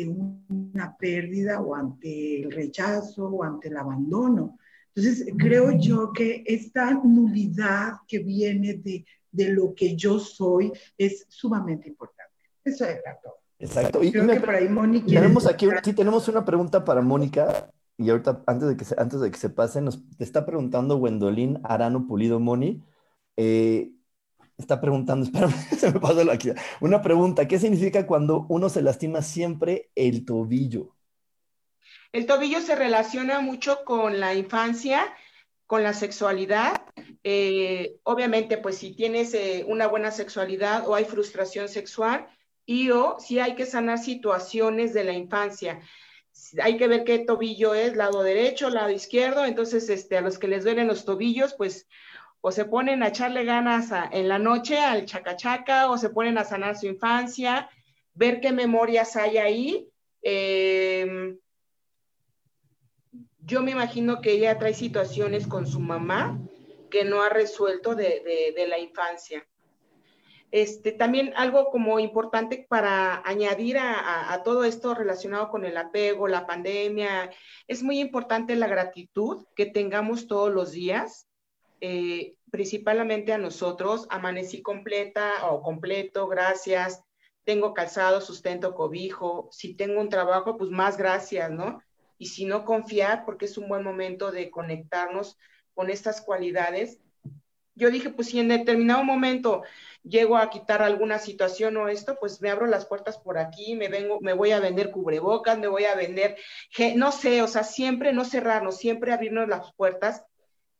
una 0.08 0.96
pérdida 0.96 1.60
o 1.60 1.74
ante 1.74 2.42
el 2.42 2.50
rechazo 2.50 3.26
o 3.26 3.44
ante 3.44 3.68
el 3.68 3.76
abandono. 3.76 4.58
Entonces, 4.94 5.32
creo 5.38 5.72
yo 5.78 6.12
que 6.12 6.42
esta 6.46 6.92
nulidad 6.92 7.94
que 8.06 8.18
viene 8.18 8.74
de, 8.74 9.04
de 9.30 9.48
lo 9.48 9.74
que 9.74 9.96
yo 9.96 10.18
soy 10.18 10.72
es 10.98 11.26
sumamente 11.28 11.88
importante. 11.88 12.32
Eso 12.64 12.84
es 12.84 13.00
todo. 13.22 13.34
Exacto. 13.58 14.02
Y, 14.02 14.10
creo 14.10 14.26
que 14.26 14.40
por 14.40 14.50
ahí 14.50 14.68
Mónica. 14.68 15.06
Tenemos 15.06 15.46
aquí, 15.46 15.92
tenemos 15.94 16.28
una 16.28 16.44
pregunta 16.44 16.84
para 16.84 17.00
Mónica 17.00 17.70
y 17.96 18.10
ahorita, 18.10 18.42
antes 18.46 18.68
de 18.68 18.76
que 18.76 18.84
se, 18.84 18.94
antes 18.98 19.20
de 19.20 19.30
que 19.30 19.38
se 19.38 19.50
pase, 19.50 19.80
nos 19.80 20.02
está 20.18 20.44
preguntando 20.44 20.96
Wendolín 20.96 21.60
Arano 21.62 22.06
Pulido 22.06 22.40
Moni. 22.40 22.82
Eh, 23.36 23.92
está 24.62 24.80
preguntando, 24.80 25.24
espérame, 25.26 25.52
se 25.78 25.92
me 25.92 26.00
pasó 26.00 26.30
aquí. 26.30 26.50
Una 26.80 27.02
pregunta, 27.02 27.46
¿qué 27.46 27.58
significa 27.58 28.06
cuando 28.06 28.46
uno 28.48 28.68
se 28.68 28.82
lastima 28.82 29.22
siempre 29.22 29.90
el 29.94 30.24
tobillo? 30.24 30.96
El 32.12 32.26
tobillo 32.26 32.60
se 32.60 32.74
relaciona 32.76 33.40
mucho 33.40 33.84
con 33.84 34.20
la 34.20 34.34
infancia, 34.34 35.14
con 35.66 35.82
la 35.82 35.94
sexualidad. 35.94 36.82
Eh, 37.24 37.96
obviamente, 38.02 38.58
pues 38.58 38.78
si 38.78 38.94
tienes 38.94 39.34
eh, 39.34 39.64
una 39.66 39.86
buena 39.86 40.10
sexualidad 40.10 40.88
o 40.88 40.94
hay 40.94 41.04
frustración 41.04 41.68
sexual, 41.68 42.26
y 42.64 42.90
o 42.90 43.16
si 43.18 43.40
hay 43.40 43.54
que 43.54 43.66
sanar 43.66 43.98
situaciones 43.98 44.94
de 44.94 45.04
la 45.04 45.12
infancia 45.12 45.80
hay 46.62 46.76
que 46.76 46.88
ver 46.88 47.04
qué 47.04 47.20
tobillo 47.20 47.74
es, 47.74 47.96
lado 47.96 48.22
derecho, 48.22 48.70
lado 48.70 48.90
izquierdo, 48.90 49.44
entonces 49.44 49.88
este, 49.88 50.16
a 50.16 50.20
los 50.20 50.38
que 50.38 50.48
les 50.48 50.64
duelen 50.64 50.88
los 50.88 51.04
tobillos, 51.04 51.54
pues 51.54 51.88
o 52.42 52.52
se 52.52 52.66
ponen 52.66 53.02
a 53.02 53.08
echarle 53.08 53.44
ganas 53.44 53.88
en 54.10 54.28
la 54.28 54.38
noche 54.38 54.78
al 54.78 55.06
chacachaca, 55.06 55.90
o 55.90 55.96
se 55.96 56.10
ponen 56.10 56.36
a 56.36 56.44
sanar 56.44 56.76
su 56.76 56.86
infancia, 56.86 57.70
ver 58.12 58.40
qué 58.40 58.52
memorias 58.52 59.16
hay 59.16 59.38
ahí. 59.38 59.88
Em, 60.20 61.38
yo 63.38 63.62
me 63.62 63.70
imagino 63.70 64.20
que 64.20 64.32
ella 64.32 64.58
trae 64.58 64.74
situaciones 64.74 65.46
con 65.46 65.66
su 65.66 65.80
mamá 65.80 66.38
que 66.90 67.04
no 67.04 67.22
ha 67.22 67.30
resuelto 67.30 67.94
de 67.94 68.66
la 68.68 68.78
infancia. 68.78 69.46
Este, 70.52 70.92
también 70.92 71.32
algo 71.34 71.70
como 71.70 71.98
importante 71.98 72.66
para 72.68 73.26
añadir 73.26 73.78
a, 73.78 74.38
todo 74.44 74.64
esto 74.64 74.94
relacionado 74.94 75.48
con 75.48 75.64
el 75.64 75.78
apego, 75.78 76.28
la 76.28 76.46
pandemia, 76.46 77.30
es 77.66 77.82
muy 77.82 77.98
importante 78.00 78.54
la 78.54 78.66
gratitud 78.66 79.46
que 79.56 79.64
tengamos 79.64 80.26
todos 80.26 80.52
los 80.52 80.72
días, 80.72 81.26
eh, 81.84 82.36
principalmente 82.52 83.32
a 83.32 83.38
nosotros. 83.38 84.06
Amanecí 84.08 84.62
completa 84.62 85.50
o 85.50 85.62
completo, 85.62 86.28
gracias. 86.28 87.02
Tengo 87.42 87.74
calzado, 87.74 88.20
sustento, 88.20 88.76
cobijo. 88.76 89.48
Si 89.50 89.74
tengo 89.74 90.00
un 90.00 90.08
trabajo, 90.08 90.56
pues 90.56 90.70
más 90.70 90.96
gracias, 90.96 91.50
¿no? 91.50 91.82
Y 92.18 92.26
si 92.26 92.44
no, 92.44 92.64
confiar, 92.64 93.24
porque 93.24 93.46
es 93.46 93.58
un 93.58 93.68
buen 93.68 93.82
momento 93.82 94.30
de 94.30 94.48
conectarnos 94.48 95.36
con 95.74 95.90
estas 95.90 96.20
cualidades. 96.20 97.00
Yo 97.74 97.90
dije, 97.90 98.10
pues 98.10 98.28
si 98.28 98.38
en 98.38 98.48
determinado 98.48 99.02
momento 99.02 99.64
llego 100.04 100.36
a 100.36 100.50
quitar 100.50 100.82
alguna 100.82 101.18
situación 101.18 101.76
o 101.78 101.88
esto, 101.88 102.16
pues 102.20 102.40
me 102.40 102.50
abro 102.50 102.66
las 102.66 102.86
puertas 102.86 103.18
por 103.18 103.38
aquí, 103.38 103.74
me 103.74 103.88
vengo, 103.88 104.20
me 104.20 104.34
voy 104.34 104.52
a 104.52 104.60
vender 104.60 104.92
cubrebocas, 104.92 105.58
me 105.58 105.66
voy 105.66 105.86
a 105.86 105.96
vender, 105.96 106.36
no 106.94 107.10
sé, 107.10 107.42
o 107.42 107.48
sea, 107.48 107.64
siempre 107.64 108.12
no 108.12 108.24
cerrarnos, 108.24 108.76
siempre 108.76 109.12
abrirnos 109.12 109.48
las 109.48 109.72
puertas 109.72 110.22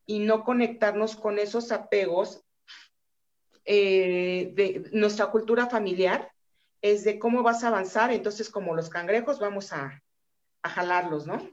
y 0.07 0.21
no 0.21 0.45
conectarnos 0.45 1.17
con 1.17 1.39
esos 1.39 1.73
apegos 1.73 2.45
eh, 3.65 4.53
de 4.55 4.91
nuestra 4.93 5.27
cultura 5.27 5.69
familiar, 5.69 6.33
es 6.81 7.05
de 7.05 7.19
cómo 7.19 7.43
vas 7.43 7.63
a 7.63 7.69
avanzar, 7.69 8.13
entonces 8.13 8.51
como 8.51 8.75
los 8.75 8.91
cangrejos 8.91 9.39
vamos 9.39 9.73
a, 9.73 10.03
a 10.63 10.69
jalarlos, 10.69 11.27
¿no? 11.27 11.49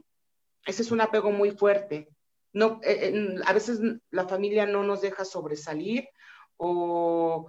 Ese 0.66 0.82
es 0.82 0.90
un 0.90 1.00
apego 1.00 1.30
muy 1.30 1.52
fuerte. 1.52 2.08
No, 2.52 2.80
eh, 2.82 3.36
a 3.46 3.52
veces 3.52 3.80
la 4.10 4.26
familia 4.26 4.66
no 4.66 4.82
nos 4.82 5.00
deja 5.02 5.24
sobresalir 5.24 6.08
o 6.56 7.48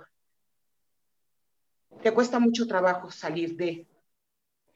te 2.01 2.13
cuesta 2.13 2.39
mucho 2.39 2.67
trabajo 2.67 3.11
salir 3.11 3.55
de... 3.55 3.87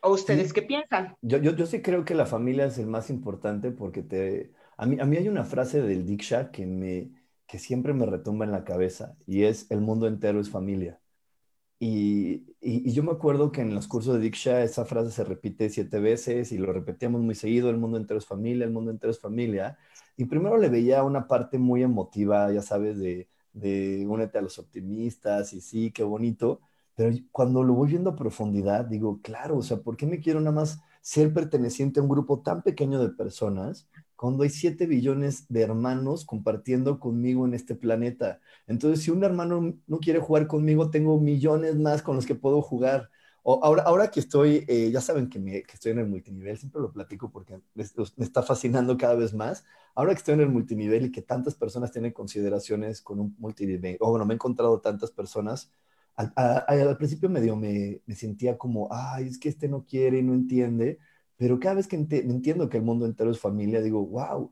¿O 0.02 0.12
ustedes 0.12 0.54
qué 0.54 0.62
piensan? 0.62 1.16
Yo, 1.22 1.40
yo, 1.40 1.56
yo, 1.56 1.66
sí 1.66 1.82
creo 1.82 2.06
que 2.06 2.14
la 2.14 2.28
familia 2.28 2.66
es 2.66 2.78
el 2.78 2.88
más 2.88 3.10
importante 3.10 3.72
porque 3.72 4.04
te... 4.04 4.52
A 4.78 4.86
mí, 4.86 4.98
a 5.00 5.06
mí 5.06 5.18
hay 5.18 5.28
una 5.30 5.46
frase 5.46 5.82
del 5.82 6.06
Diksha 6.06 6.52
que, 6.52 6.66
me, 6.66 7.12
que 7.48 7.60
siempre 7.60 7.94
me 7.94 8.06
retumba 8.06 8.46
en 8.46 8.52
la 8.52 8.64
cabeza 8.64 9.18
y 9.26 9.44
es 9.44 9.70
el 9.72 9.82
mundo 9.82 10.08
entero 10.08 10.40
es 10.40 10.50
familia. 10.50 11.00
Y, 11.80 12.56
y, 12.62 12.92
yo 12.94 13.04
me 13.04 13.12
acuerdo 13.12 13.52
que 13.52 13.62
en 13.62 13.76
los 13.76 13.88
cursos 13.88 14.16
de 14.16 14.22
Diksha 14.22 14.64
esa 14.64 14.86
frase 14.86 15.12
se 15.12 15.24
repite 15.26 15.70
siete 15.70 16.00
veces 16.00 16.52
y 16.54 16.58
lo 16.58 16.72
repetíamos 16.74 17.22
muy 17.22 17.36
seguido, 17.36 17.70
el 17.70 17.78
mundo 17.78 17.98
entero 17.98 18.18
es 18.18 18.26
familia, 18.26 18.66
el 18.66 18.72
mundo 18.72 18.92
entero 18.92 19.12
es 19.12 19.20
familia. 19.20 19.78
Y 20.18 20.26
primero 20.26 20.58
le 20.58 20.70
veía 20.70 21.04
una 21.04 21.28
parte 21.28 21.58
muy 21.60 21.84
emotiva, 21.84 22.52
ya 22.52 22.62
sabes, 22.62 22.98
de, 22.98 23.30
de 23.54 24.06
únete 24.08 24.38
a 24.38 24.42
los 24.42 24.58
optimistas 24.60 25.54
y 25.54 25.62
sí, 25.62 25.92
qué 25.92 26.04
bonito. 26.04 26.62
Pero 26.96 27.16
cuando 27.32 27.64
lo 27.64 27.74
voy 27.74 27.90
viendo 27.90 28.12
a 28.12 28.16
profundidad, 28.16 28.86
digo, 28.86 29.20
claro, 29.22 29.58
o 29.58 29.62
sea, 29.62 29.78
¿por 29.78 29.98
qué 29.98 30.06
me 30.08 30.20
quiero 30.22 30.40
nada 30.40 30.56
más 30.56 30.80
ser 31.02 31.34
perteneciente 31.34 32.00
a 32.00 32.04
un 32.04 32.10
grupo 32.10 32.42
tan 32.42 32.64
pequeño 32.64 33.00
de 33.00 33.10
personas 33.10 33.88
cuando 34.16 34.44
hay 34.44 34.50
7 34.50 34.86
billones 34.86 35.48
de 35.50 35.62
hermanos 35.62 36.26
compartiendo 36.26 37.00
conmigo 37.00 37.46
en 37.46 37.54
este 37.54 37.76
planeta? 37.76 38.40
Entonces, 38.68 39.04
si 39.04 39.12
un 39.12 39.24
hermano 39.24 39.78
no 39.88 40.00
quiere 40.00 40.20
jugar 40.20 40.48
conmigo, 40.48 40.90
tengo 40.90 41.20
millones 41.20 41.76
más 41.78 42.02
con 42.02 42.16
los 42.16 42.26
que 42.26 42.36
puedo 42.36 42.62
jugar. 42.62 43.10
O 43.44 43.64
ahora, 43.64 43.84
ahora 43.84 44.10
que 44.10 44.20
estoy, 44.20 44.66
eh, 44.68 44.90
ya 44.92 45.02
saben 45.02 45.30
que, 45.30 45.40
que, 45.42 45.74
estoy 45.74 45.92
en 45.92 46.00
el 46.00 46.08
multinivel, 46.08 46.58
siempre 46.58 46.82
lo 46.82 46.92
platico 46.92 47.32
porque 47.32 47.60
me, 47.76 47.84
me, 48.18 48.26
está 48.26 48.42
fascinando 48.42 48.98
cada 48.98 49.16
vez 49.16 49.34
más. 49.34 49.64
Ahora 49.94 50.14
que 50.14 50.20
estoy 50.20 50.34
en 50.34 50.42
el 50.42 50.50
multinivel 50.50 51.06
y 51.06 51.12
que 51.12 51.22
tantas 51.22 51.56
personas 51.56 51.92
tienen 51.92 52.12
consideraciones 52.12 53.02
con 53.02 53.20
un 53.20 53.36
multinivel, 53.38 53.98
o 54.00 54.10
bueno, 54.10 54.26
me 54.26 54.34
he 54.34 54.36
encontrado 54.36 54.82
tantas 54.82 55.12
personas 55.12 55.72
al, 56.16 56.98
principio 56.98 57.30
medio 57.30 57.56
me, 57.56 58.02
me, 58.06 58.16
sentía 58.16 58.58
como, 58.58 58.88
ay, 58.92 59.28
es 59.28 59.38
que 59.38 59.50
este 59.50 59.68
no 59.68 59.86
quiere 59.86 60.20
y 60.20 60.24
no 60.24 60.34
entiende, 60.34 61.00
pero 61.38 61.60
cada 61.60 61.76
vez 61.76 61.88
que 61.88 61.96
entiendo 61.96 62.70
que 62.70 62.78
el 62.78 62.84
mundo 62.84 63.06
entero 63.06 63.32
es 63.32 63.40
familia, 63.40 63.82
digo, 63.82 64.06
wow, 64.06 64.52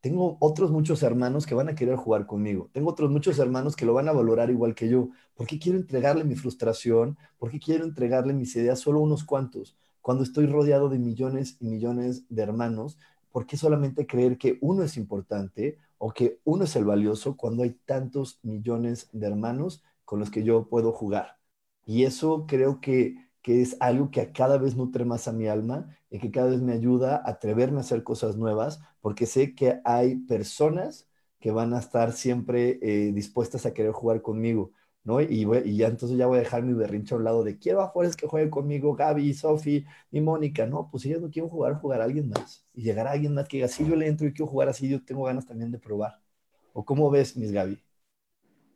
tengo 0.00 0.36
otros 0.40 0.70
muchos 0.70 1.02
hermanos 1.02 1.46
que 1.46 1.54
van 1.54 1.68
a 1.68 1.74
querer 1.74 1.96
jugar 1.96 2.26
conmigo, 2.26 2.70
tengo 2.72 2.90
otros 2.90 3.10
muchos 3.10 3.38
hermanos 3.38 3.76
que 3.76 3.86
lo 3.86 3.94
van 3.94 4.08
a 4.08 4.12
valorar 4.12 4.50
igual 4.50 4.74
que 4.74 4.88
yo, 4.88 5.10
¿por 5.34 5.46
qué 5.46 5.58
quiero 5.58 5.78
entregarle 5.78 6.24
mi 6.24 6.36
frustración? 6.36 7.18
¿Por 7.38 7.50
qué 7.50 7.58
quiero 7.58 7.84
entregarle 7.84 8.34
mis 8.34 8.54
ideas 8.56 8.80
solo 8.80 9.00
unos 9.00 9.24
cuantos? 9.24 9.76
Cuando 10.00 10.22
estoy 10.22 10.46
rodeado 10.46 10.88
de 10.88 10.98
millones 10.98 11.56
y 11.60 11.66
millones 11.68 12.24
de 12.28 12.42
hermanos, 12.42 12.98
¿por 13.32 13.46
qué 13.46 13.56
solamente 13.56 14.06
creer 14.06 14.38
que 14.38 14.58
uno 14.60 14.82
es 14.82 14.96
importante 14.96 15.78
o 15.98 16.12
que 16.12 16.40
uno 16.44 16.64
es 16.64 16.76
el 16.76 16.84
valioso 16.84 17.36
cuando 17.36 17.64
hay 17.64 17.70
tantos 17.84 18.38
millones 18.42 19.08
de 19.12 19.26
hermanos 19.26 19.82
con 20.04 20.20
los 20.20 20.30
que 20.30 20.42
yo 20.44 20.68
puedo 20.68 20.92
jugar. 20.92 21.38
Y 21.84 22.04
eso 22.04 22.46
creo 22.46 22.80
que, 22.80 23.27
que 23.48 23.62
es 23.62 23.78
algo 23.80 24.10
que 24.10 24.30
cada 24.30 24.58
vez 24.58 24.76
nutre 24.76 25.06
más 25.06 25.26
a 25.26 25.32
mi 25.32 25.46
alma 25.48 25.88
y 26.10 26.18
que 26.18 26.30
cada 26.30 26.50
vez 26.50 26.60
me 26.60 26.74
ayuda 26.74 27.16
a 27.16 27.30
atreverme 27.30 27.78
a 27.78 27.80
hacer 27.80 28.02
cosas 28.02 28.36
nuevas, 28.36 28.78
porque 29.00 29.24
sé 29.24 29.54
que 29.54 29.80
hay 29.86 30.16
personas 30.16 31.08
que 31.40 31.50
van 31.50 31.72
a 31.72 31.78
estar 31.78 32.12
siempre 32.12 32.78
eh, 32.82 33.10
dispuestas 33.14 33.64
a 33.64 33.72
querer 33.72 33.92
jugar 33.92 34.20
conmigo. 34.20 34.72
¿no? 35.02 35.22
Y, 35.22 35.48
y, 35.64 35.76
ya 35.78 35.86
entonces 35.88 36.18
ya 36.18 36.26
voy 36.26 36.36
a 36.36 36.40
dejar 36.40 36.62
mi 36.62 36.74
berrinche 36.74 37.14
a 37.14 37.16
un 37.16 37.24
lado 37.24 37.42
de 37.42 37.58
quiero 37.58 37.80
a 37.80 37.90
fuerzas 37.90 38.16
que 38.16 38.26
juegue 38.26 38.50
conmigo 38.50 38.94
Gaby, 38.94 39.32
Sofi 39.32 39.86
y 40.10 40.20
Mónica. 40.20 40.66
No, 40.66 40.90
pues 40.90 41.04
si 41.04 41.08
ellos 41.08 41.22
no 41.22 41.30
quieren 41.30 41.48
jugar, 41.48 41.80
jugar 41.80 42.02
a 42.02 42.04
alguien 42.04 42.28
más. 42.28 42.66
Y 42.74 42.82
llegar 42.82 43.06
a 43.06 43.12
alguien 43.12 43.32
más 43.32 43.48
que 43.48 43.56
diga, 43.56 43.68
sí, 43.68 43.82
yo 43.88 43.96
le 43.96 44.08
entro 44.08 44.26
y 44.26 44.34
quiero 44.34 44.50
jugar 44.50 44.68
así, 44.68 44.90
yo 44.90 45.02
tengo 45.02 45.24
ganas 45.24 45.46
también 45.46 45.72
de 45.72 45.78
probar. 45.78 46.20
¿O 46.74 46.84
cómo 46.84 47.10
ves, 47.10 47.34
mis 47.34 47.50
Gaby? 47.50 47.82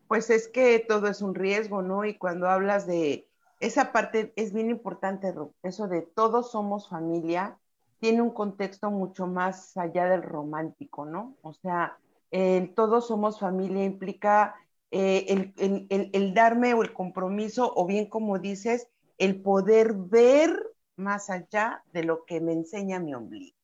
Pues 0.08 0.30
es 0.30 0.48
que 0.48 0.78
todo 0.78 1.08
es 1.08 1.20
un 1.20 1.34
riesgo, 1.34 1.82
¿no? 1.82 2.06
Y 2.06 2.16
cuando 2.16 2.48
hablas 2.48 2.86
de 2.86 3.28
esa 3.62 3.92
parte 3.92 4.32
es 4.34 4.52
bien 4.52 4.70
importante, 4.70 5.32
eso 5.62 5.86
de 5.86 6.02
todos 6.02 6.50
somos 6.50 6.88
familia, 6.88 7.58
tiene 8.00 8.20
un 8.20 8.30
contexto 8.30 8.90
mucho 8.90 9.28
más 9.28 9.76
allá 9.76 10.06
del 10.06 10.24
romántico, 10.24 11.04
¿no? 11.04 11.36
O 11.42 11.52
sea, 11.54 11.96
el 12.32 12.74
todos 12.74 13.06
somos 13.06 13.38
familia 13.38 13.84
implica 13.84 14.56
eh, 14.90 15.52
el, 15.56 16.34
darme 16.34 16.74
o 16.74 16.82
el 16.82 16.92
compromiso, 16.92 17.72
o 17.76 17.86
bien 17.86 18.06
como 18.06 18.40
dices, 18.40 18.88
el 19.16 19.40
poder 19.40 19.94
ver 19.94 20.58
más 20.96 21.30
allá 21.30 21.84
de 21.92 22.02
lo 22.02 22.24
que 22.24 22.40
me 22.40 22.52
enseña 22.52 22.98
mi 22.98 23.14
ombligo. 23.14 23.56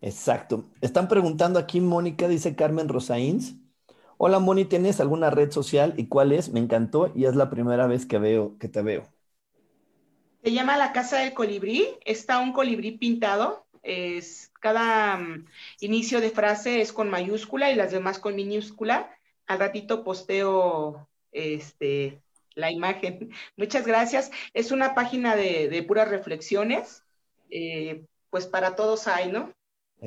Exacto. 0.00 0.64
Están 0.80 1.08
preguntando 1.08 1.58
aquí, 1.58 1.82
Mónica, 1.82 2.28
dice 2.28 2.56
Carmen 2.56 2.88
Rosaíns. 2.88 3.56
Hola, 4.18 4.38
Moni, 4.38 4.64
¿tienes 4.64 4.98
alguna 5.00 5.28
red 5.28 5.50
social 5.50 5.92
y 5.98 6.06
cuál 6.06 6.32
es? 6.32 6.48
Me 6.48 6.58
encantó 6.58 7.12
y 7.14 7.26
es 7.26 7.36
la 7.36 7.50
primera 7.50 7.86
vez 7.86 8.06
que 8.06 8.18
veo 8.18 8.56
que 8.58 8.66
te 8.68 8.80
veo. 8.80 9.06
Se 10.42 10.52
llama 10.52 10.78
La 10.78 10.92
Casa 10.92 11.18
del 11.18 11.34
Colibrí. 11.34 11.86
Está 12.06 12.38
un 12.38 12.54
colibrí 12.54 12.92
pintado. 12.92 13.66
Es, 13.82 14.52
cada 14.60 15.18
mm, 15.18 15.46
inicio 15.80 16.22
de 16.22 16.30
frase 16.30 16.80
es 16.80 16.94
con 16.94 17.10
mayúscula 17.10 17.70
y 17.70 17.74
las 17.74 17.92
demás 17.92 18.18
con 18.18 18.34
minúscula 18.36 19.10
al 19.46 19.58
ratito 19.58 20.02
posteo 20.02 21.06
este, 21.32 22.22
la 22.54 22.70
imagen. 22.70 23.30
Muchas 23.56 23.86
gracias. 23.86 24.30
Es 24.54 24.72
una 24.72 24.94
página 24.94 25.36
de, 25.36 25.84
puras 25.86 26.08
reflexiones, 26.08 27.04
eh, 27.50 28.06
pues 28.30 28.46
para 28.46 28.76
todos 28.76 29.08
hay, 29.08 29.30
¿no? 29.30 29.52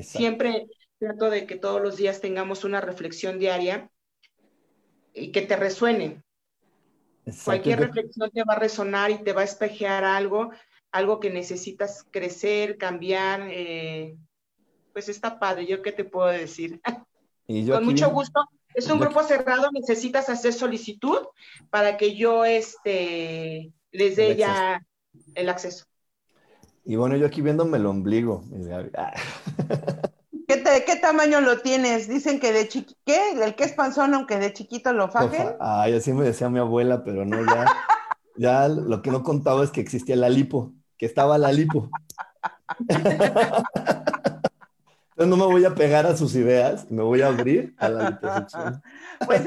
Siempre 0.01 0.66
trato 0.97 1.30
de 1.30 1.45
que 1.45 1.55
todos 1.57 1.80
los 1.80 1.95
días 1.95 2.22
tengamos 2.22 2.64
una 2.64 2.82
reflexión 2.82 3.38
diaria 3.38 3.89
y 5.14 5.32
que 5.32 5.41
te 5.41 5.55
resuene. 5.55 6.22
Cualquier 7.45 7.80
reflexión 7.80 8.32
te 8.32 8.43
va 8.43 8.53
a 8.53 8.60
resonar 8.60 9.12
y 9.12 9.24
te 9.24 9.34
va 9.34 9.41
a 9.41 9.45
espejear 9.45 10.03
algo, 10.03 10.51
algo 10.91 11.20
que 11.20 11.30
necesitas 11.30 12.05
crecer, 12.10 12.78
cambiar. 12.78 13.47
Eh, 13.51 14.16
pues 14.93 15.10
está 15.10 15.39
padre, 15.39 15.68
yo 15.68 15.82
qué 15.82 15.91
te 15.91 16.03
puedo 16.03 16.28
decir. 16.28 16.82
Con 17.47 17.86
mucho 17.86 18.10
gusto 18.12 18.47
es 18.74 18.89
un 18.89 18.99
grupo 18.99 19.24
cerrado, 19.24 19.70
necesitas 19.72 20.30
hacer 20.30 20.53
solicitud 20.53 21.20
para 21.70 21.97
que 21.97 22.16
yo 22.16 22.45
este, 22.45 23.74
les 23.91 24.16
dé 24.16 24.36
ya 24.36 24.86
el 25.36 25.49
acceso. 25.49 25.86
Y 26.86 26.95
bueno, 26.95 27.18
yo 27.18 27.28
aquí 27.28 27.41
viéndome 27.41 27.78
el 27.78 27.86
ombligo. 27.86 28.43
¿Qué, 30.50 30.64
¿Qué, 30.84 30.95
tamaño 30.95 31.41
lo 31.41 31.60
tienes? 31.60 32.08
Dicen 32.08 32.39
que 32.39 32.52
de 32.52 32.68
chiquito, 32.68 33.00
¿qué? 33.06 33.34
¿El 33.34 33.54
que 33.54 33.66
es 33.66 33.74
panzón 33.74 34.16
aunque 34.16 34.39
de 34.39 34.52
chiquito 34.52 34.91
lo 34.93 35.08
fajen? 35.12 35.56
Ay, 35.60 35.93
así 35.93 36.12
me 36.12 36.24
decía 36.24 36.50
mi 36.50 36.58
abuela, 36.58 37.04
pero 37.04 37.24
no, 37.24 37.45
ya, 37.45 37.66
ya 38.36 38.68
lo 38.68 39.04
que 39.04 39.12
no 39.12 39.22
contaba 39.22 39.64
es 39.64 39.70
que 39.70 39.80
existía 39.80 40.16
la 40.16 40.28
lipo, 40.28 40.74
que 40.97 41.06
estaba 41.06 41.38
la 41.38 41.52
lipo. 41.52 41.91
no 45.18 45.38
me 45.38 45.45
voy 45.45 45.66
a 45.66 45.76
pegar 45.76 46.08
a 46.08 46.18
sus 46.18 46.34
ideas, 46.34 46.89
me 46.89 47.04
voy 47.04 47.22
a 47.22 47.28
abrir 47.28 47.76
a 47.78 47.89
la 47.89 48.10
liposucción. 48.10 48.82
Pues 49.26 49.41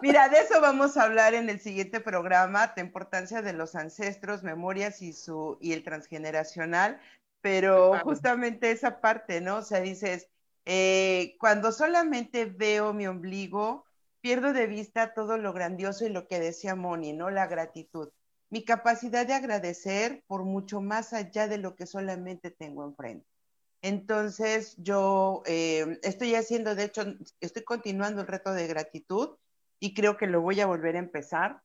mira, 0.00 0.28
de 0.28 0.38
eso 0.38 0.60
vamos 0.60 0.96
a 0.96 1.02
hablar 1.02 1.34
en 1.34 1.50
el 1.50 1.58
siguiente 1.58 1.98
programa, 2.00 2.68
de 2.68 2.82
importancia 2.82 3.42
de 3.42 3.52
los 3.52 3.74
ancestros, 3.74 4.44
memorias 4.44 5.02
y 5.02 5.12
su 5.12 5.58
y 5.60 5.72
el 5.72 5.82
transgeneracional, 5.82 7.00
pero 7.42 7.98
justamente 8.04 8.70
esa 8.70 9.00
parte, 9.00 9.40
¿no? 9.40 9.56
O 9.56 9.62
sea, 9.62 9.80
dices, 9.80 10.28
eh, 10.64 11.36
cuando 11.38 11.72
solamente 11.72 12.46
veo 12.46 12.94
mi 12.94 13.06
ombligo, 13.06 13.84
pierdo 14.20 14.52
de 14.52 14.68
vista 14.68 15.12
todo 15.12 15.36
lo 15.36 15.52
grandioso 15.52 16.06
y 16.06 16.08
lo 16.08 16.28
que 16.28 16.38
decía 16.38 16.76
Moni, 16.76 17.12
¿no? 17.12 17.30
La 17.30 17.48
gratitud. 17.48 18.10
Mi 18.48 18.64
capacidad 18.64 19.26
de 19.26 19.34
agradecer 19.34 20.22
por 20.26 20.44
mucho 20.44 20.80
más 20.80 21.12
allá 21.12 21.48
de 21.48 21.58
lo 21.58 21.74
que 21.74 21.86
solamente 21.86 22.50
tengo 22.50 22.84
enfrente. 22.84 23.26
Entonces, 23.82 24.76
yo 24.78 25.42
eh, 25.44 25.98
estoy 26.02 26.36
haciendo, 26.36 26.76
de 26.76 26.84
hecho, 26.84 27.02
estoy 27.40 27.64
continuando 27.64 28.20
el 28.20 28.28
reto 28.28 28.52
de 28.52 28.68
gratitud 28.68 29.36
y 29.80 29.94
creo 29.94 30.16
que 30.16 30.28
lo 30.28 30.40
voy 30.40 30.60
a 30.60 30.66
volver 30.66 30.94
a 30.94 31.00
empezar. 31.00 31.60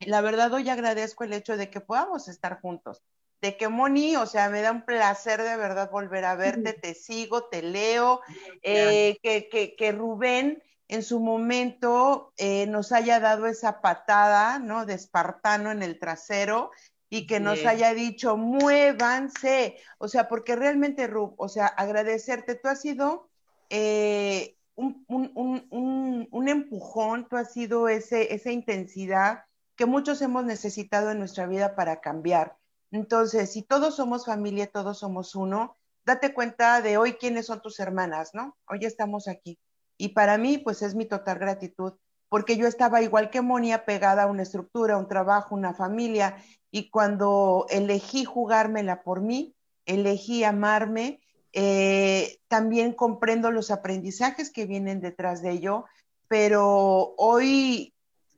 La 0.00 0.20
verdad, 0.20 0.52
hoy 0.52 0.68
agradezco 0.68 1.24
el 1.24 1.32
hecho 1.32 1.56
de 1.56 1.70
que 1.70 1.80
podamos 1.80 2.28
estar 2.28 2.60
juntos, 2.60 3.02
de 3.40 3.56
que 3.56 3.68
Moni, 3.68 4.16
o 4.16 4.26
sea, 4.26 4.48
me 4.48 4.62
da 4.62 4.72
un 4.72 4.84
placer 4.84 5.42
de 5.42 5.56
verdad 5.56 5.90
volver 5.90 6.24
a 6.24 6.34
verte, 6.34 6.72
te 6.72 6.94
sigo, 6.94 7.44
te 7.44 7.62
leo, 7.62 8.20
eh, 8.62 9.18
que, 9.22 9.74
que, 9.76 9.92
Rubén 9.92 10.62
en 10.88 11.02
su 11.02 11.20
momento 11.20 12.32
eh, 12.36 12.66
nos 12.66 12.92
haya 12.92 13.20
dado 13.20 13.46
esa 13.46 13.80
patada, 13.80 14.58
¿no? 14.58 14.86
De 14.86 14.94
espartano 14.94 15.70
en 15.70 15.82
el 15.82 15.98
trasero 15.98 16.70
y 17.08 17.26
que 17.26 17.40
nos 17.40 17.64
haya 17.64 17.94
dicho, 17.94 18.36
muévanse. 18.36 19.76
O 19.98 20.08
sea, 20.08 20.28
porque 20.28 20.56
realmente, 20.56 21.06
Rub, 21.06 21.34
o 21.38 21.48
sea, 21.48 21.66
agradecerte, 21.66 22.56
tú 22.56 22.68
has 22.68 22.80
sido 22.80 23.28
eh, 23.70 24.56
un, 24.76 26.48
empujón, 26.48 27.28
tú 27.28 27.36
has 27.36 27.52
sido 27.52 27.88
ese, 27.88 28.34
esa 28.34 28.50
intensidad 28.50 29.44
que 29.76 29.86
muchos 29.86 30.22
hemos 30.22 30.44
necesitado 30.44 31.10
en 31.10 31.18
nuestra 31.18 31.46
vida 31.46 31.74
para 31.74 32.00
cambiar. 32.00 32.56
Entonces, 32.96 33.52
si 33.52 33.62
todos 33.62 33.94
somos 33.94 34.24
familia, 34.24 34.70
todos 34.70 35.00
somos 35.00 35.34
uno, 35.34 35.76
date 36.06 36.32
cuenta 36.32 36.80
de 36.80 36.96
hoy 36.96 37.12
quiénes 37.12 37.44
son 37.44 37.60
tus 37.60 37.78
hermanas, 37.78 38.30
¿no? 38.32 38.56
Hoy 38.66 38.86
estamos 38.86 39.28
aquí. 39.28 39.58
Y 39.98 40.08
para 40.14 40.38
mí, 40.38 40.56
pues 40.56 40.80
es 40.80 40.94
mi 40.94 41.04
total 41.04 41.38
gratitud, 41.38 41.92
porque 42.30 42.56
yo 42.56 42.66
estaba 42.66 43.02
igual 43.02 43.28
que 43.28 43.42
Monia, 43.42 43.84
pegada 43.84 44.22
a 44.22 44.26
una 44.28 44.44
estructura, 44.44 44.96
un 44.96 45.08
trabajo, 45.08 45.54
una 45.54 45.74
familia, 45.74 46.42
y 46.70 46.88
cuando 46.88 47.66
elegí 47.68 48.24
jugármela 48.24 49.02
por 49.02 49.20
mí, 49.20 49.54
elegí 49.84 50.42
amarme, 50.42 51.20
eh, 51.52 52.38
también 52.48 52.94
comprendo 52.94 53.50
los 53.50 53.70
aprendizajes 53.70 54.50
que 54.50 54.64
vienen 54.64 55.02
detrás 55.02 55.42
de 55.42 55.50
ello, 55.50 55.84
pero 56.28 57.14
hoy 57.18 57.92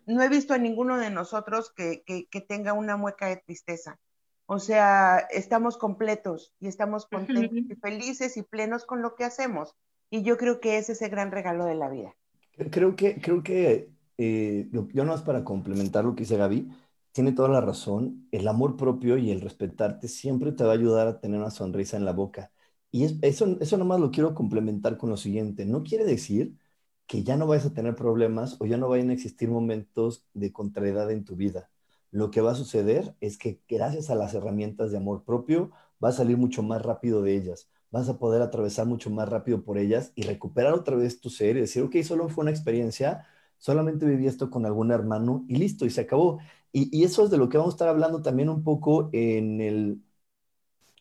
no 0.07 0.21
he 0.21 0.29
visto 0.29 0.53
a 0.53 0.59
ninguno 0.59 0.99
de 0.99 1.11
nosotros 1.11 1.73
que, 1.77 2.03
tenga 2.49 2.73
una 2.73 2.97
mueca 2.97 3.27
de 3.29 3.37
tristeza. 3.37 4.01
O 4.51 4.59
sea, 4.59 5.18
estamos 5.30 5.76
completos 5.76 6.55
y 6.59 6.68
estamos 6.68 7.05
contentos 7.05 7.59
y 7.59 7.74
felices 7.74 8.38
y 8.38 8.42
plenos 8.42 8.86
con 8.86 9.03
lo 9.03 9.14
que 9.14 9.24
hacemos. 9.24 9.76
Y 10.09 10.22
yo 10.22 10.38
creo 10.38 10.59
que 10.59 10.78
ese 10.78 10.92
es 10.92 11.03
el 11.03 11.11
gran 11.11 11.30
regalo 11.30 11.66
de 11.66 11.74
la 11.74 11.90
vida. 11.90 12.16
Creo 12.70 12.96
que, 12.96 13.20
creo 13.20 13.42
que 13.42 13.90
eh, 14.16 14.70
yo 14.72 15.05
no 15.05 15.14
es 15.14 15.20
para 15.20 15.44
complementar 15.44 16.07
lo 16.07 16.14
que 16.14 16.22
dice 16.22 16.38
Gaby, 16.38 16.66
tiene 17.12 17.32
toda 17.32 17.51
la 17.51 17.61
razón. 17.61 18.26
El 18.32 18.49
amor 18.49 18.78
propio 18.78 19.18
y 19.18 19.30
el 19.30 19.42
respetarte 19.42 20.09
siempre 20.09 20.53
te 20.53 20.64
va 20.64 20.70
a 20.70 20.76
ayudar 20.76 21.09
a 21.09 21.20
tener 21.20 21.38
una 21.38 21.51
sonrisa 21.51 21.99
en 21.99 22.07
la 22.07 22.12
boca. 22.12 22.51
Y 22.90 23.05
eso, 23.20 23.59
eso 23.61 23.76
nomás 23.76 24.01
lo 24.01 24.11
quiero 24.11 24.34
complementar 24.34 24.96
con 24.96 25.11
lo 25.11 25.18
siguiente. 25.18 25.66
No 25.66 25.82
quiere 25.82 26.05
decir 26.05 26.57
que 27.07 27.22
ya 27.22 27.36
no 27.36 27.46
vayas 27.46 27.66
a 27.66 27.74
tener 27.74 27.94
problemas 27.94 28.57
o 28.61 28.64
ya 28.64 28.78
no 28.78 28.88
vayan 28.88 29.11
a 29.11 29.12
existir 29.12 29.51
momentos 29.51 30.24
de 30.32 30.53
contrariedad 30.53 31.11
en 31.11 31.24
tu 31.24 31.36
vida. 31.36 31.70
Lo 32.11 32.31
que 32.31 32.41
va 32.41 32.53
a 32.53 32.55
suceder 32.55 33.15
es 33.21 33.39
que 33.39 33.61
gracias 33.69 34.11
a 34.11 34.15
las 34.15 34.35
herramientas 34.35 34.91
de 34.91 34.99
amor 34.99 35.25
propio 35.25 35.71
vas 36.01 36.15
a 36.15 36.19
salir 36.19 36.37
mucho 36.37 36.63
más 36.63 36.83
rápido 36.83 37.23
de 37.23 37.37
ellas. 37.37 37.69
Vas 37.91 38.09
a 38.09 38.19
poder 38.19 38.43
atravesar 38.43 38.87
mucho 38.87 39.11
más 39.11 39.29
rápido 39.29 39.63
por 39.63 39.79
ellas 39.79 40.13
y 40.15 40.23
recuperar 40.23 40.75
otra 40.75 40.97
vez 40.97 41.21
tu 41.21 41.31
ser 41.31 41.57
y 41.57 41.61
decir, 41.61 41.83
ok, 41.83 41.97
solo 42.03 42.29
fue 42.29 42.43
una 42.43 42.51
experiencia, 42.51 43.27
solamente 43.59 44.07
viví 44.07 44.27
esto 44.27 44.51
con 44.51 44.67
algún 44.67 44.91
hermano 44.93 45.45
y 45.49 45.57
listo, 45.57 45.87
y 45.87 45.91
se 45.91 46.03
acabó. 46.03 46.39
Y, 46.73 47.03
eso 47.05 47.25
es 47.25 47.31
de 47.31 47.39
lo 47.39 47.49
que 47.49 47.59
vamos 47.59 47.75
a 47.75 47.77
estar 47.77 47.89
hablando 47.89 48.23
también 48.23 48.49
un 48.51 48.63
poco 48.63 49.11
en 49.13 49.61
el, 49.61 50.03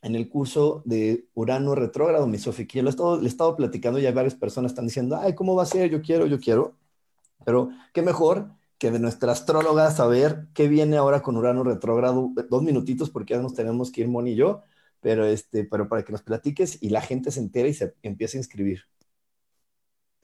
en 0.01 0.15
el 0.15 0.29
curso 0.29 0.81
de 0.85 1.27
Urano 1.33 1.75
retrógrado, 1.75 2.27
mi 2.27 2.37
Sofía, 2.37 2.67
que 2.67 2.81
lo 2.81 2.89
he 2.89 2.91
estado, 2.91 3.19
le 3.21 3.55
platicando 3.57 3.99
y 3.99 4.05
hay 4.05 4.13
varias 4.13 4.35
personas 4.35 4.71
están 4.71 4.85
diciendo, 4.85 5.17
ay, 5.17 5.35
¿cómo 5.35 5.55
va 5.55 5.63
a 5.63 5.65
ser? 5.65 5.89
Yo 5.89 6.01
quiero, 6.01 6.25
yo 6.27 6.39
quiero. 6.39 6.75
Pero 7.45 7.69
qué 7.93 8.01
mejor 8.01 8.51
que 8.77 8.91
de 8.91 8.99
nuestra 8.99 9.31
astróloga 9.31 9.91
saber 9.91 10.47
qué 10.53 10.67
viene 10.67 10.97
ahora 10.97 11.21
con 11.21 11.37
Urano 11.37 11.63
retrógrado. 11.63 12.31
Dos 12.49 12.63
minutitos 12.63 13.09
porque 13.09 13.33
ya 13.33 13.41
nos 13.41 13.55
tenemos 13.55 13.91
que 13.91 14.01
ir, 14.01 14.07
Moni 14.07 14.31
y 14.31 14.35
yo, 14.35 14.63
pero, 15.01 15.25
este, 15.25 15.63
pero 15.63 15.87
para 15.87 16.03
que 16.03 16.11
nos 16.11 16.21
platiques 16.21 16.81
y 16.81 16.89
la 16.89 17.01
gente 17.01 17.31
se 17.31 17.39
entere 17.39 17.69
y 17.69 17.73
se 17.73 17.95
empiece 18.03 18.37
a 18.37 18.41
inscribir. 18.41 18.81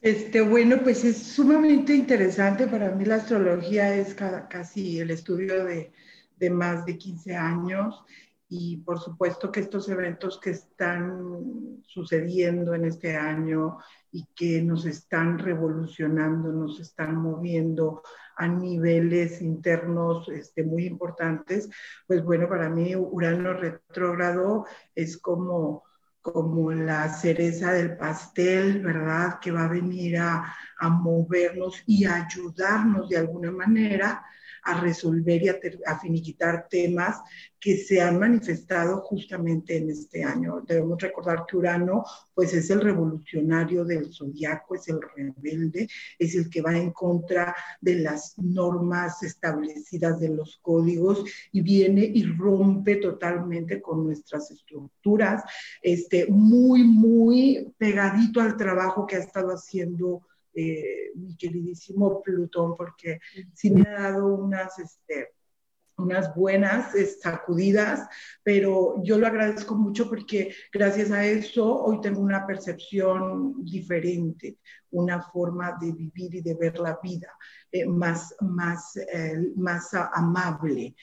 Este, 0.02 0.42
bueno, 0.42 0.82
pues 0.84 1.04
es 1.06 1.18
sumamente 1.18 1.96
interesante. 1.96 2.68
Para 2.68 2.92
mí 2.92 3.06
la 3.06 3.16
astrología 3.16 3.96
es 3.96 4.14
casi 4.14 5.00
el 5.00 5.12
estudio 5.12 5.64
de, 5.64 5.94
de, 6.36 6.50
más 6.50 6.86
de 6.86 6.98
15 6.98 7.36
años 7.36 8.04
y 8.50 8.78
por 8.78 9.00
supuesto 9.00 9.52
que 9.52 9.62
estos 9.62 9.88
eventos 9.88 10.40
que 10.40 10.52
están 10.52 11.82
sucediendo 11.88 12.76
en 12.76 12.86
este 12.86 13.16
año 13.16 13.78
y 14.12 14.26
que 14.36 14.62
nos 14.62 14.86
están 14.86 15.40
revolucionando, 15.40 16.52
nos 16.52 16.80
están 16.80 17.16
moviendo 17.16 18.04
a 18.38 18.48
niveles 18.48 19.42
internos 19.42 20.28
este, 20.30 20.64
muy 20.64 20.86
importantes, 20.86 21.70
pues 22.08 22.24
bueno, 22.24 22.48
para 22.50 22.70
mí 22.70 22.96
Urano 22.96 23.54
retrógrado 23.54 24.66
es 24.96 25.18
como 25.18 25.84
como 26.24 26.72
la 26.72 27.10
cereza 27.10 27.74
del 27.74 27.98
pastel, 27.98 28.82
¿verdad? 28.82 29.40
Que 29.42 29.52
va 29.52 29.66
a 29.66 29.68
venir 29.68 30.18
a, 30.20 30.56
movernos 30.90 31.84
y 31.86 32.06
ayudarnos 32.06 33.10
de 33.10 33.18
alguna 33.18 33.52
manera 33.52 34.24
a 34.64 34.80
resolver 34.80 35.42
y 35.44 35.50
a, 35.50 36.00
finiquitar 36.00 36.68
temas 36.70 37.22
que 37.60 37.78
se 37.78 38.02
han 38.02 38.20
manifestado 38.20 39.02
justamente 39.02 39.78
en 39.78 39.90
este 39.90 40.24
año. 40.24 40.62
Debemos 40.68 41.02
recordar 41.02 41.46
que 41.48 41.56
Urano, 41.56 42.04
pues 42.34 42.54
es 42.54 42.70
el 42.70 42.82
revolucionario 42.82 43.86
del 43.86 44.14
zodiaco, 44.14 44.76
es 44.76 44.88
el 44.90 45.00
rebelde, 45.16 45.88
es 46.20 46.36
el 46.36 46.50
que 46.50 46.62
va 46.62 46.76
en 46.76 46.92
contra 46.92 47.56
de 47.80 47.96
las 48.00 48.38
normas 48.38 49.24
establecidas 49.24 50.20
de 50.20 50.30
los 50.30 50.58
códigos 50.62 51.24
y 51.52 51.62
viene 51.62 52.04
y 52.04 52.26
rompe 52.26 52.98
totalmente 52.98 53.82
con 53.82 54.04
nuestras 54.04 54.52
estructuras, 54.52 55.44
este, 55.82 56.28
muy, 56.28 56.84
muy 56.84 57.74
pegadito 57.78 58.42
al 58.42 58.58
trabajo 58.58 59.08
que 59.08 59.16
ha 59.16 59.20
estado 59.20 59.50
haciendo 59.50 60.22
eh, 60.56 61.12
mi 61.16 61.36
queridísimo 61.36 62.22
Plutón, 62.22 62.76
porque 62.76 63.20
sí 63.54 63.72
me 63.72 63.82
ha 63.90 64.12
dado 64.12 64.36
unas, 64.36 64.78
este, 64.78 65.34
unas 65.98 66.36
buenas 66.36 66.94
eh, 66.96 67.06
sacudidas, 67.06 68.08
pero 68.44 69.02
yo 69.04 69.18
lo 69.18 69.28
agradezco 69.28 69.76
mucho 69.76 70.10
porque 70.10 70.54
gracias 70.72 71.12
a 71.12 71.26
eso 71.26 71.84
hoy 71.84 72.02
tengo 72.02 72.22
una 72.22 72.46
percepción 72.46 73.64
diferente, 73.66 74.58
una 74.92 75.22
forma 75.22 75.78
de 75.82 75.92
vivir 75.92 76.36
y 76.36 76.42
de 76.42 76.54
ver 76.56 76.78
la 76.80 77.00
vida 77.02 77.32
eh, 77.72 77.86
más, 77.86 78.36
más, 78.42 78.94
más 79.56 79.94
amable. 80.14 80.96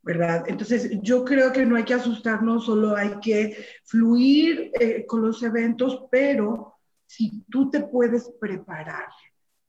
¿verdad? 0.00 0.44
Entonces, 0.46 0.90
yo 1.02 1.24
creo 1.24 1.52
que 1.52 1.66
no 1.66 1.76
hay 1.76 1.84
que 1.84 1.92
asustarnos, 1.92 2.64
solo 2.64 2.96
hay 2.96 3.18
que 3.20 3.66
fluir 3.84 4.72
con 5.06 5.22
los 5.22 5.42
eventos, 5.42 6.04
pero 6.10 6.77
si 7.08 7.42
tú 7.50 7.70
te 7.70 7.80
puedes 7.80 8.30
preparar 8.38 9.08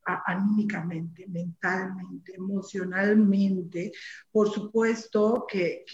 anímicamente, 0.04 1.26
mentalmente, 1.28 2.34
emocionalmente, 2.36 3.92
por 4.32 4.50
supuesto 4.50 5.46
que, 5.48 5.86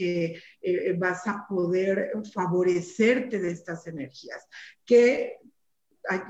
eh, 0.62 0.96
vas 0.98 1.28
a 1.28 1.46
poder 1.48 2.12
favorecerte 2.34 3.40
de 3.40 3.52
estas 3.52 3.86
energías, 3.88 4.48
que 4.86 5.38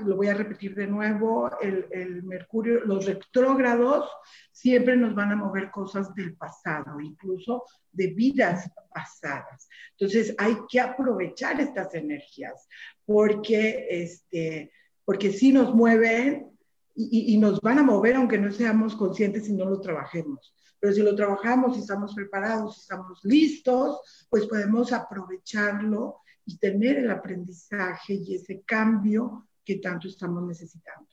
lo 0.06 0.16
voy 0.16 0.28
a 0.28 0.34
repetir 0.34 0.74
de 0.74 0.86
nuevo, 0.86 1.50
el, 1.60 1.86
el, 1.90 2.22
Mercurio, 2.22 2.84
los 2.84 3.04
retrógrados 3.04 4.10
siempre 4.50 4.96
nos 4.96 5.14
van 5.14 5.32
a 5.32 5.36
mover 5.36 5.70
cosas 5.70 6.14
del 6.14 6.34
pasado, 6.34 6.98
incluso 6.98 7.64
de 7.92 8.08
vidas 8.08 8.70
pasadas. 8.92 9.68
Entonces 9.98 10.34
hay 10.38 10.56
que 10.68 10.80
aprovechar 10.80 11.60
estas 11.60 11.94
energías 11.94 12.66
porque 13.04 13.86
este, 13.90 14.72
porque 15.06 15.32
sí 15.32 15.52
nos 15.52 15.74
mueven 15.74 16.50
y, 16.94 17.36
nos 17.38 17.60
van 17.60 17.78
a 17.78 17.82
mover 17.82 18.16
aunque 18.16 18.38
no 18.38 18.50
seamos 18.50 18.96
conscientes 18.96 19.48
y 19.48 19.52
no 19.52 19.64
lo 19.66 19.80
trabajemos. 19.80 20.52
Pero 20.80 20.92
si 20.92 21.02
lo 21.02 21.14
trabajamos 21.14 21.76
y 21.76 21.80
estamos 21.80 22.14
preparados, 22.14 22.76
y 22.76 22.80
estamos 22.80 23.20
listos, 23.22 24.26
pues 24.28 24.46
podemos 24.46 24.92
aprovecharlo 24.92 26.20
y 26.44 26.58
tener 26.58 26.98
el 26.98 27.10
aprendizaje 27.10 28.14
y 28.14 28.34
ese 28.34 28.62
cambio 28.62 29.46
que 29.64 29.76
tanto 29.76 30.08
estamos 30.08 30.42
necesitando. 30.44 31.08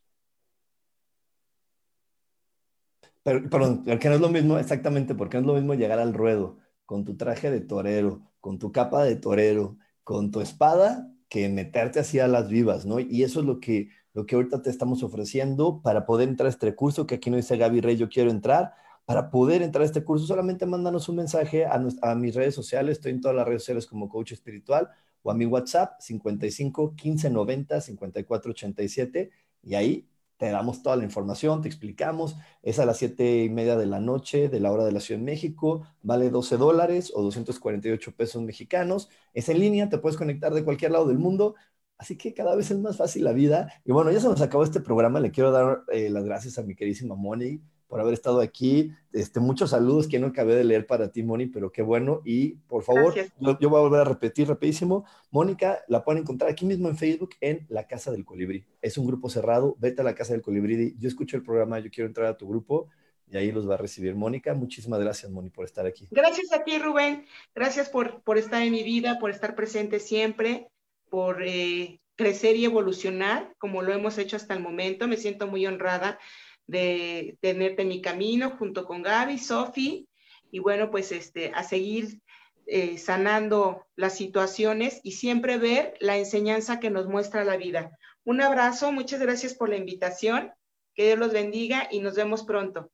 Pero, 3.21 3.49
perdón, 3.49 3.83
que 3.83 4.09
no 4.09 4.15
es 4.15 4.21
lo 4.21 4.29
mismo, 4.29 4.57
exactamente, 4.57 5.15
porque 5.15 5.37
no 5.37 5.41
es 5.41 5.47
lo 5.47 5.53
mismo 5.53 5.73
llegar 5.75 5.99
al 5.99 6.13
ruedo 6.13 6.57
con 6.85 7.03
tu 7.03 7.15
traje 7.15 7.51
de 7.51 7.61
torero, 7.61 8.33
con 8.39 8.57
tu 8.57 8.71
capa 8.71 9.03
de 9.03 9.15
torero, 9.17 9.77
con 10.03 10.31
tu 10.31 10.41
espada 10.41 11.12
que 11.29 11.49
meterte 11.49 11.99
así 11.99 12.19
a 12.19 12.27
las 12.27 12.49
vivas, 12.49 12.85
¿no? 12.85 12.99
Y 12.99 13.23
eso 13.23 13.39
es 13.39 13.45
lo 13.45 13.59
que, 13.59 13.89
lo 14.13 14.25
que 14.25 14.35
ahorita 14.35 14.61
te 14.61 14.69
estamos 14.69 15.03
ofreciendo 15.03 15.81
para 15.81 16.05
poder 16.05 16.29
entrar 16.29 16.47
a 16.47 16.49
este 16.49 16.75
curso, 16.75 17.07
que 17.07 17.15
aquí 17.15 17.29
no 17.29 17.37
dice 17.37 17.57
Gaby 17.57 17.81
Rey, 17.81 17.97
yo 17.97 18.09
quiero 18.09 18.31
entrar. 18.31 18.73
Para 19.05 19.29
poder 19.31 19.61
entrar 19.61 19.81
a 19.81 19.85
este 19.85 20.03
curso, 20.03 20.25
solamente 20.25 20.65
mándanos 20.65 21.09
un 21.09 21.17
mensaje 21.17 21.65
a, 21.65 21.81
a 22.01 22.15
mis 22.15 22.35
redes 22.35 22.55
sociales, 22.55 22.97
estoy 22.97 23.11
en 23.11 23.21
todas 23.21 23.35
las 23.35 23.45
redes 23.45 23.63
sociales 23.63 23.85
como 23.85 24.07
coach 24.07 24.31
espiritual, 24.31 24.89
o 25.21 25.31
a 25.31 25.33
mi 25.33 25.45
WhatsApp 25.45 25.99
55 25.99 26.95
15 26.95 27.29
90 27.29 27.81
54 27.81 28.51
87, 28.51 29.31
y 29.63 29.75
ahí 29.75 30.07
te 30.43 30.51
damos 30.51 30.83
toda 30.83 30.97
la 30.97 31.05
información, 31.05 31.61
te 31.61 31.69
explicamos. 31.69 32.35
Es 32.63 32.77
a 32.77 32.85
las 32.85 32.97
siete 32.97 33.43
y 33.45 33.49
media 33.49 33.77
de 33.77 33.85
la 33.85 34.01
noche 34.01 34.49
de 34.49 34.59
la 34.59 34.73
hora 34.73 34.83
de 34.83 34.91
la 34.91 34.99
Ciudad 34.99 35.19
de 35.21 35.25
México, 35.25 35.87
vale 36.01 36.29
12 36.29 36.57
dólares 36.57 37.13
o 37.15 37.21
248 37.21 38.11
pesos 38.13 38.41
mexicanos. 38.41 39.07
Es 39.33 39.47
en 39.47 39.59
línea, 39.61 39.87
te 39.87 39.99
puedes 39.99 40.17
conectar 40.17 40.53
de 40.53 40.65
cualquier 40.65 40.91
lado 40.91 41.07
del 41.07 41.17
mundo. 41.17 41.55
Así 41.97 42.17
que 42.17 42.33
cada 42.33 42.55
vez 42.55 42.71
es 42.71 42.79
más 42.79 42.97
fácil 42.97 43.23
la 43.23 43.33
vida. 43.33 43.71
Y 43.85 43.91
bueno, 43.91 44.11
ya 44.11 44.19
se 44.19 44.27
nos 44.27 44.41
acabó 44.41 44.63
este 44.63 44.79
programa. 44.79 45.19
Le 45.19 45.31
quiero 45.31 45.51
dar 45.51 45.83
eh, 45.91 46.09
las 46.09 46.25
gracias 46.25 46.57
a 46.57 46.63
mi 46.63 46.75
queridísima 46.75 47.15
Moni 47.15 47.61
por 47.93 48.01
haber 48.01 48.15
estado 48.15 48.41
aquí. 48.41 48.91
Este, 49.11 49.39
muchos 49.39 49.69
saludos 49.69 50.07
que 50.07 50.17
no 50.17 50.25
acabé 50.25 50.55
de 50.55 50.63
leer 50.63 50.87
para 50.87 51.11
ti, 51.11 51.21
Moni, 51.21 51.45
pero 51.45 51.71
qué 51.71 51.83
bueno. 51.83 52.21
Y 52.25 52.55
por 52.67 52.81
favor, 52.81 53.13
yo, 53.39 53.69
voy 53.69 53.79
a 53.79 53.83
volver 53.83 54.01
a 54.01 54.05
repetir 54.05 54.47
rapidísimo. 54.47 55.05
Mónica 55.29 55.79
la 55.87 56.03
pueden 56.03 56.23
encontrar 56.23 56.49
aquí 56.49 56.65
mismo 56.65 56.89
en 56.89 56.97
Facebook 56.97 57.35
en 57.39 57.67
La 57.69 57.85
Casa 57.85 58.11
del 58.11 58.25
Colibrí. 58.25 58.65
Es 58.81 58.97
un 58.97 59.05
grupo 59.05 59.29
cerrado. 59.29 59.75
Vete 59.79 60.01
a 60.01 60.03
La 60.03 60.15
Casa 60.15 60.33
del 60.33 60.41
Colibrí. 60.41 60.95
Yo 60.97 61.07
escucho 61.07 61.37
el 61.37 61.43
programa, 61.43 61.77
yo 61.77 61.91
quiero 61.91 62.07
entrar 62.07 62.25
a 62.25 62.35
tu 62.35 62.47
grupo 62.47 62.89
y 63.29 63.37
ahí 63.37 63.51
los 63.51 63.69
va 63.69 63.75
a 63.75 63.77
recibir 63.77 64.15
Mónica. 64.15 64.53
Muchísimas 64.53 64.99
gracias, 64.99 65.31
Moni, 65.31 65.49
por 65.49 65.65
estar 65.65 65.85
aquí. 65.85 66.07
Gracias 66.11 66.51
a 66.51 66.63
ti, 66.63 66.77
Rubén. 66.77 67.25
Gracias 67.53 67.89
por, 67.89 68.21
por 68.21 68.37
estar 68.37 68.61
en 68.61 68.71
mi 68.71 68.83
vida, 68.83 69.19
por 69.19 69.29
estar 69.29 69.55
presente 69.55 69.99
siempre, 69.99 70.67
por 71.13 71.43
eh, 71.43 72.01
crecer 72.15 72.55
y 72.55 72.65
evolucionar 72.65 73.53
como 73.59 73.83
lo 73.83 73.93
hemos 73.93 74.17
hecho 74.17 74.35
hasta 74.35 74.55
el 74.55 74.61
momento. 74.61 75.07
Me 75.07 75.15
siento 75.15 75.45
muy 75.45 75.67
honrada 75.67 76.17
de 76.65 77.37
tenerte 77.39 77.83
en 77.83 77.89
mi 77.89 78.01
camino 78.01 78.55
junto 78.57 78.83
con 78.83 79.03
Gaby, 79.03 79.37
Sofi, 79.37 80.07
y 80.49 80.57
bueno, 80.57 80.89
pues 80.89 81.11
este, 81.11 81.51
a 81.53 81.61
seguir 81.61 82.19
eh, 82.65 82.97
sanando 82.97 83.85
las 83.95 84.17
situaciones 84.17 85.01
y 85.03 85.11
siempre 85.11 85.59
ver 85.59 85.93
la 85.99 86.17
enseñanza 86.17 86.79
que 86.79 86.89
nos 86.89 87.05
muestra 87.07 87.43
la 87.43 87.57
vida. 87.57 87.91
Un 88.23 88.41
abrazo, 88.41 88.91
muchas 88.91 89.19
gracias 89.19 89.53
por 89.53 89.69
la 89.69 89.77
invitación, 89.77 90.51
que 90.95 91.05
Dios 91.05 91.19
los 91.19 91.31
bendiga 91.31 91.89
y 91.91 91.99
nos 91.99 92.15
vemos 92.15 92.41
pronto. 92.41 92.91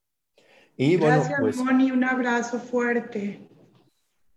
Y 0.76 0.97
gracias, 0.97 1.39
pues 1.39 1.55
Moni, 1.55 1.89
un 1.91 2.03
abrazo 2.03 2.59
fuerte. 2.59 3.49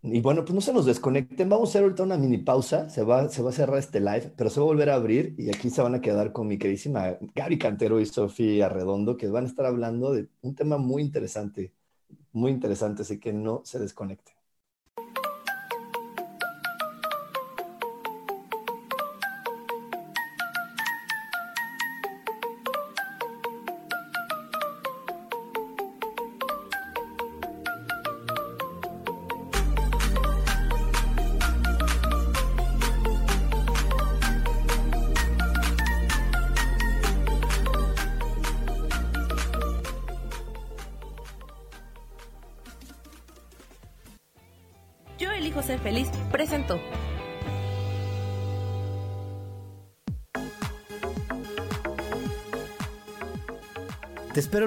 Y 0.05 0.21
bueno, 0.21 0.45
pues 0.45 0.55
no 0.55 0.61
se 0.61 0.73
nos 0.73 0.85
desconecten. 0.85 1.49
Vamos 1.49 1.69
a 1.69 1.71
hacer 1.71 1.83
ahorita 1.85 2.03
una 2.03 2.17
mini 2.17 2.39
pausa. 2.39 2.89
Se 2.91 3.05
va, 3.05 3.29
se 3.29 3.41
va 3.41 3.51
a 3.51 3.53
cerrar 3.53 3.79
este 3.79 4.01
live, 4.01 4.33
pero 4.37 4.51
se 4.51 4.59
va 4.59 4.65
a 4.65 4.67
volver 4.67 4.91
a 4.91 4.97
abrir 4.97 5.35
y 5.39 5.49
aquí 5.49 5.71
se 5.71 5.81
van 5.81 5.95
a 5.95 6.01
quedar 6.01 6.33
con 6.33 6.49
mi 6.49 6.59
queridísima 6.59 7.19
Gaby 7.35 7.59
Cantero 7.59 8.01
y 8.01 8.07
Sofía 8.07 8.67
Arredondo, 8.67 9.17
que 9.17 9.29
van 9.29 9.45
a 9.45 9.49
estar 9.49 9.65
hablando 9.65 10.13
de 10.13 10.29
un 10.41 10.57
tema 10.57 10.77
muy 10.77 11.03
interesante, 11.03 11.73
muy 12.33 12.51
interesante, 12.51 13.03
así 13.03 13.21
que 13.21 13.33
no 13.33 13.63
se 13.65 13.79
desconecten. 13.79 14.42